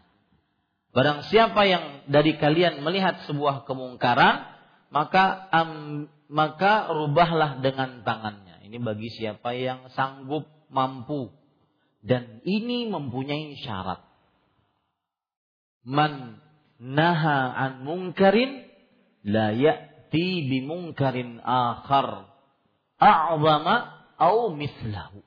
Barang 0.91 1.23
siapa 1.31 1.63
yang 1.63 2.03
dari 2.11 2.35
kalian 2.35 2.84
melihat 2.84 3.23
sebuah 3.23 3.63
kemungkaran 3.63 4.43
maka 4.91 5.47
um, 5.55 6.11
maka 6.32 6.88
rubahlah 6.88 7.60
dengan 7.60 8.08
tangannya. 8.08 8.64
Ini 8.64 8.80
bagi 8.80 9.12
siapa 9.12 9.52
yang 9.52 9.91
sanggup 9.91 10.48
mampu 10.72 11.28
dan 11.99 12.40
ini 12.48 12.88
mempunyai 12.88 13.60
syarat. 13.60 13.99
Man 15.84 16.40
naha 16.80 17.52
an 17.52 17.84
munkarin 17.84 18.64
la 19.28 19.52
ya'ti 19.52 20.48
bi 20.48 20.64
munkarin 20.64 21.44
akhar 21.44 22.32
a'zama 22.95 23.76
au 24.16 24.56
mislahu. 24.56 25.20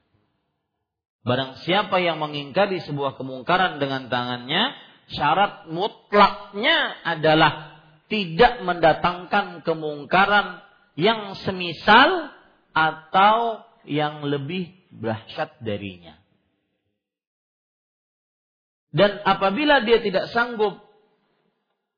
Barang 1.24 1.60
siapa 1.64 2.00
yang 2.00 2.20
mengingkari 2.20 2.84
sebuah 2.84 3.16
kemungkaran 3.16 3.80
dengan 3.80 4.12
tangannya, 4.12 4.76
syarat 5.08 5.68
mutlaknya 5.72 7.00
adalah 7.00 7.80
tidak 8.12 8.60
mendatangkan 8.60 9.64
kemungkaran 9.64 10.63
yang 10.94 11.34
semisal 11.42 12.30
atau 12.74 13.62
yang 13.86 14.24
lebih 14.26 14.74
dahsyat 14.94 15.58
darinya. 15.62 16.18
Dan 18.94 19.18
apabila 19.26 19.82
dia 19.82 19.98
tidak 19.98 20.30
sanggup 20.30 20.78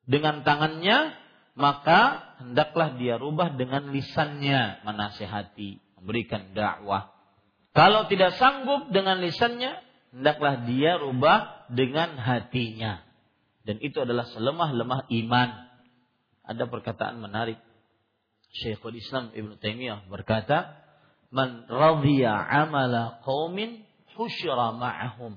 dengan 0.09 0.41
tangannya, 0.49 1.13
maka 1.57 2.33
hendaklah 2.41 2.97
dia 2.97 3.21
rubah 3.21 3.53
dengan 3.53 3.93
lisannya 3.93 4.81
menasehati, 4.81 6.01
memberikan 6.01 6.57
dakwah. 6.57 7.13
Kalau 7.77 8.09
tidak 8.09 8.41
sanggup 8.41 8.89
dengan 8.89 9.21
lisannya, 9.21 9.77
hendaklah 10.17 10.65
dia 10.65 10.97
rubah 10.97 11.69
dengan 11.69 12.17
hatinya. 12.17 13.05
Dan 13.67 13.77
itu 13.85 14.01
adalah 14.01 14.25
selemah-lemah 14.33 15.13
iman. 15.13 15.51
Ada 16.49 16.65
perkataan 16.65 17.21
menarik. 17.21 17.61
Syekhul 18.63 18.97
Islam 18.97 19.35
Ibn 19.37 19.61
Taimiyah 19.61 20.09
berkata, 20.09 20.77
"Man 21.29 21.69
radhiya 21.69 22.33
amala 22.33 23.21
qaumin 23.27 23.85
husyira 24.17 24.73
ma'ahum 24.73 25.37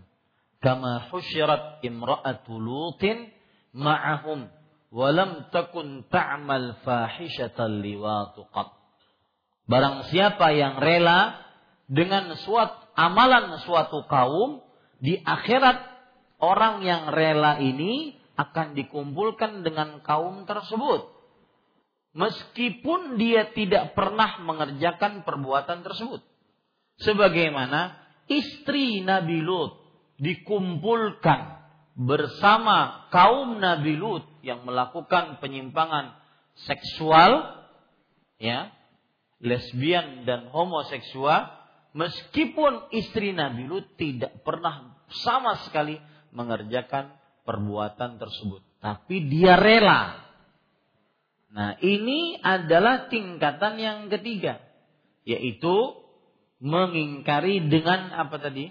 kama 0.63 1.11
husyirat 1.11 1.83
imra'atu 1.83 2.55
lutin 2.55 3.31
ma'ahum." 3.75 4.59
walam 4.89 5.49
takun 5.53 6.05
ta'mal 6.09 6.81
fahishatan 6.81 7.81
liwatu 7.81 8.45
qat. 8.49 8.73
Barang 9.69 10.09
siapa 10.09 10.49
yang 10.53 10.81
rela 10.81 11.45
dengan 11.85 12.33
suatu 12.41 12.89
amalan 12.97 13.61
suatu 13.63 14.05
kaum 14.09 14.65
di 14.97 15.21
akhirat 15.21 15.77
orang 16.41 16.81
yang 16.81 17.13
rela 17.13 17.61
ini 17.61 18.17
akan 18.33 18.73
dikumpulkan 18.73 19.61
dengan 19.61 20.01
kaum 20.01 20.49
tersebut. 20.49 21.18
Meskipun 22.09 23.21
dia 23.21 23.53
tidak 23.53 23.93
pernah 23.93 24.41
mengerjakan 24.41 25.21
perbuatan 25.21 25.85
tersebut. 25.85 26.25
Sebagaimana 26.99 27.95
istri 28.25 29.05
Nabi 29.05 29.39
Lut 29.45 29.77
dikumpulkan 30.19 31.59
bersama 31.99 33.07
kaum 33.11 33.59
Nabi 33.59 33.95
Lut 33.95 34.23
yang 34.43 34.63
melakukan 34.63 35.39
penyimpangan 35.43 36.15
seksual 36.67 37.59
ya 38.39 38.71
lesbian 39.39 40.23
dan 40.23 40.51
homoseksual 40.51 41.51
meskipun 41.95 42.87
istri 42.95 43.31
Nabi 43.35 43.67
Lut 43.67 43.85
tidak 43.95 44.43
pernah 44.43 44.95
sama 45.23 45.59
sekali 45.67 45.99
mengerjakan 46.35 47.15
perbuatan 47.43 48.19
tersebut 48.19 48.63
tapi 48.79 49.27
dia 49.27 49.59
rela 49.59 50.28
nah 51.49 51.77
ini 51.81 52.37
adalah 52.41 53.09
tingkatan 53.09 53.81
yang 53.81 53.97
ketiga 54.13 54.61
yaitu 55.25 55.97
mengingkari 56.61 57.65
dengan 57.69 58.13
apa 58.13 58.37
tadi 58.37 58.69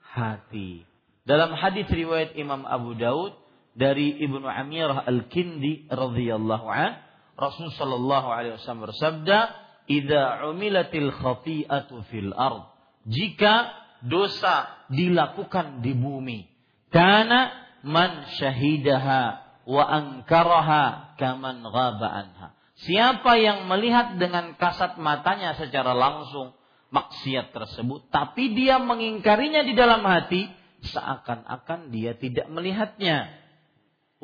hati 0.00 0.88
dalam 1.28 1.52
hadis 1.52 1.84
riwayat 1.92 2.32
Imam 2.40 2.64
Abu 2.64 2.96
Daud 2.96 3.36
dari 3.78 4.16
Ibnu 4.16 4.48
Amirah 4.48 5.06
Al-Kindi 5.06 5.86
radhiyallahu 5.86 6.66
an, 6.66 6.98
Rasul 7.38 7.70
sallallahu 7.76 8.28
alaihi 8.32 8.58
wasallam 8.58 8.90
bersabda, 8.90 9.38
"Idza 9.86 10.48
umilatil 10.50 11.14
khati'atu 11.14 12.02
fil 12.10 12.34
ard." 12.34 12.66
Jika 13.06 13.70
dosa 14.02 14.88
dilakukan 14.90 15.84
di 15.84 15.94
bumi, 15.94 16.50
kana 16.90 17.54
man 17.86 18.26
syahidaha 18.40 19.47
wa 19.68 19.84
ankaraha 19.84 21.12
kaman 21.20 21.60
ghaba 21.60 22.08
anha. 22.08 22.48
Siapa 22.80 23.36
yang 23.36 23.68
melihat 23.68 24.16
dengan 24.16 24.56
kasat 24.56 24.96
matanya 24.96 25.52
secara 25.60 25.92
langsung 25.92 26.56
maksiat 26.88 27.52
tersebut, 27.52 28.08
tapi 28.08 28.56
dia 28.56 28.80
mengingkarinya 28.80 29.66
di 29.68 29.76
dalam 29.76 30.00
hati, 30.08 30.48
seakan-akan 30.88 31.92
dia 31.92 32.16
tidak 32.16 32.48
melihatnya. 32.48 33.28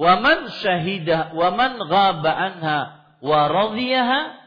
Waman 0.01 0.49
syahidah, 0.65 1.37
waman 1.37 1.77
ghaba 1.93 2.33
anha 2.33 2.79
wa 3.21 3.53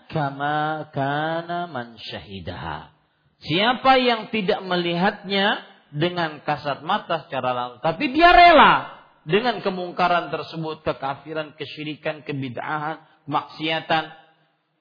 kama 0.07 0.87
kana 0.95 1.67
man 1.69 1.99
syahidaha. 1.99 2.89
Siapa 3.37 4.01
yang 4.01 4.33
tidak 4.33 4.65
melihatnya 4.65 5.61
dengan 5.93 6.41
kasat 6.41 6.81
mata 6.81 7.27
secara 7.27 7.53
langsung, 7.53 7.85
tapi 7.85 8.09
dia 8.15 8.33
rela 8.33 8.96
dengan 9.27 9.59
kemungkaran 9.59 10.31
tersebut, 10.31 10.87
kekafiran, 10.87 11.51
kesyirikan, 11.59 12.23
kebid'ahan, 12.23 13.03
maksiatan, 13.27 14.07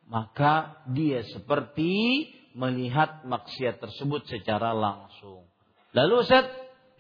maka 0.07 0.87
dia 0.87 1.27
seperti 1.35 2.31
melihat 2.55 3.27
maksiat 3.27 3.83
tersebut 3.83 4.23
secara 4.31 4.71
langsung. 4.71 5.51
Lalu 5.91 6.23
Ustaz, 6.23 6.47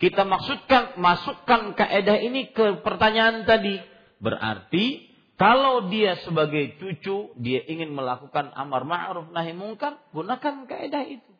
kita 0.02 0.27
maksudkan 0.27 0.98
masukkan 0.98 1.73
kaidah 1.78 2.18
ini 2.18 2.51
ke 2.51 2.82
pertanyaan 2.82 3.47
tadi. 3.47 3.78
Berarti 4.18 5.06
kalau 5.39 5.86
dia 5.86 6.18
sebagai 6.27 6.77
cucu 6.82 7.31
dia 7.39 7.62
ingin 7.70 7.94
melakukan 7.94 8.51
amar 8.59 8.82
ma'ruf 8.82 9.31
nahi 9.31 9.55
mungkar, 9.55 10.02
gunakan 10.10 10.66
kaidah 10.66 11.05
itu. 11.06 11.32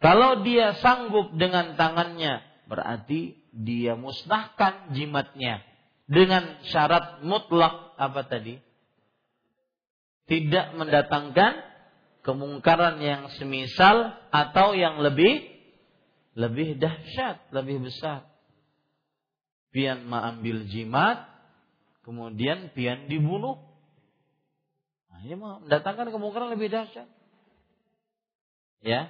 Kalau 0.00 0.40
dia 0.40 0.72
sanggup 0.80 1.36
dengan 1.36 1.76
tangannya 1.76 2.53
berarti 2.66 3.36
dia 3.52 3.94
musnahkan 3.94 4.92
jimatnya 4.96 5.62
dengan 6.04 6.60
syarat 6.68 7.24
mutlak 7.24 7.96
apa 7.96 8.24
tadi? 8.28 8.60
Tidak 10.24 10.76
mendatangkan 10.80 11.52
kemungkaran 12.24 12.96
yang 13.04 13.28
semisal 13.36 14.16
atau 14.32 14.72
yang 14.72 15.04
lebih 15.04 15.54
lebih 16.34 16.80
dahsyat, 16.80 17.46
lebih 17.54 17.86
besar. 17.86 18.26
Pian 19.70 20.06
mengambil 20.06 20.66
jimat, 20.70 21.30
kemudian 22.02 22.70
pian 22.74 23.06
dibunuh. 23.06 23.58
Nah, 25.10 25.18
ini 25.22 25.34
mendatangkan 25.38 26.10
kemungkaran 26.10 26.50
lebih 26.50 26.70
dahsyat. 26.74 27.06
Ya, 28.84 29.08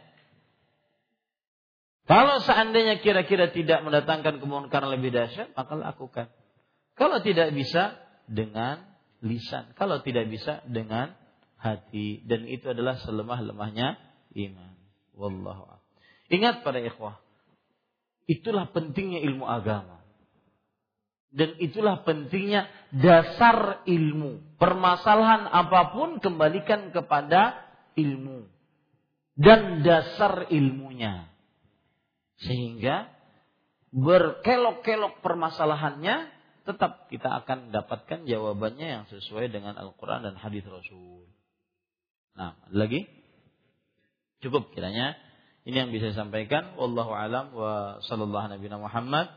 kalau 2.05 2.37
seandainya 2.45 3.01
kira-kira 3.01 3.49
tidak 3.49 3.81
mendatangkan 3.81 4.37
kemungkaran 4.37 4.93
lebih 4.93 5.09
dahsyat, 5.09 5.57
maka 5.57 5.73
lakukan. 5.73 6.27
Kalau 6.95 7.25
tidak 7.25 7.51
bisa 7.57 7.97
dengan 8.29 8.85
lisan, 9.25 9.73
kalau 9.73 10.05
tidak 10.05 10.29
bisa 10.29 10.61
dengan 10.69 11.17
hati 11.57 12.21
dan 12.29 12.45
itu 12.45 12.69
adalah 12.69 13.01
selemah-lemahnya 13.01 13.97
iman. 14.37 14.73
Wallahu 15.17 15.81
Ingat 16.29 16.61
para 16.61 16.81
ikhwah, 16.85 17.21
itulah 18.29 18.69
pentingnya 18.69 19.25
ilmu 19.25 19.49
agama. 19.49 20.05
Dan 21.35 21.59
itulah 21.59 22.07
pentingnya 22.07 22.71
dasar 22.95 23.83
ilmu. 23.91 24.55
Permasalahan 24.55 25.51
apa 25.51 25.91
pun 25.91 26.23
kembalikan 26.23 26.95
kepada 26.95 27.59
ilmu. 27.99 28.47
Dan 29.35 29.83
dasar 29.83 30.47
ilmunya. 30.47 31.34
Sehingga 32.43 33.13
berkelok-kelok 33.95 35.23
permasalahannya 35.23 36.35
tetap 36.65 37.07
kita 37.13 37.29
akan 37.45 37.71
dapatkan 37.71 38.25
jawabannya 38.25 38.87
yang 38.89 39.05
sesuai 39.07 39.53
dengan 39.53 39.77
Al-Quran 39.77 40.25
dan 40.25 40.35
hadis 40.41 40.65
Rasul. 40.65 41.29
Nah, 42.35 42.57
lagi? 42.75 43.07
Cukup 44.43 44.75
kiranya. 44.75 45.15
Ini 45.65 45.87
yang 45.87 45.91
bisa 45.95 46.13
saya 46.13 46.27
sampaikan. 46.27 46.77
Wallahu 46.77 47.13
alam 47.15 47.55
wa 47.57 48.01
sallallahu 48.05 48.53
nabi 48.53 48.67
Muhammad. 48.69 49.29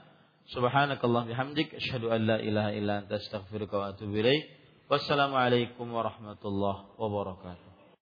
Subhanakallah 0.51 1.27
bihamdik. 1.27 1.71
Asyhadu 1.77 2.11
an 2.11 2.27
la 2.27 2.37
ilaha 2.39 2.71
illa 2.75 2.93
anta 3.03 3.19
astaghfiruka 3.19 3.75
wa 3.75 3.85
atubu 3.91 4.23
ilaik. 4.23 4.47
Wassalamualaikum 4.87 5.87
warahmatullahi 5.91 6.95
wabarakatuh. 6.95 7.66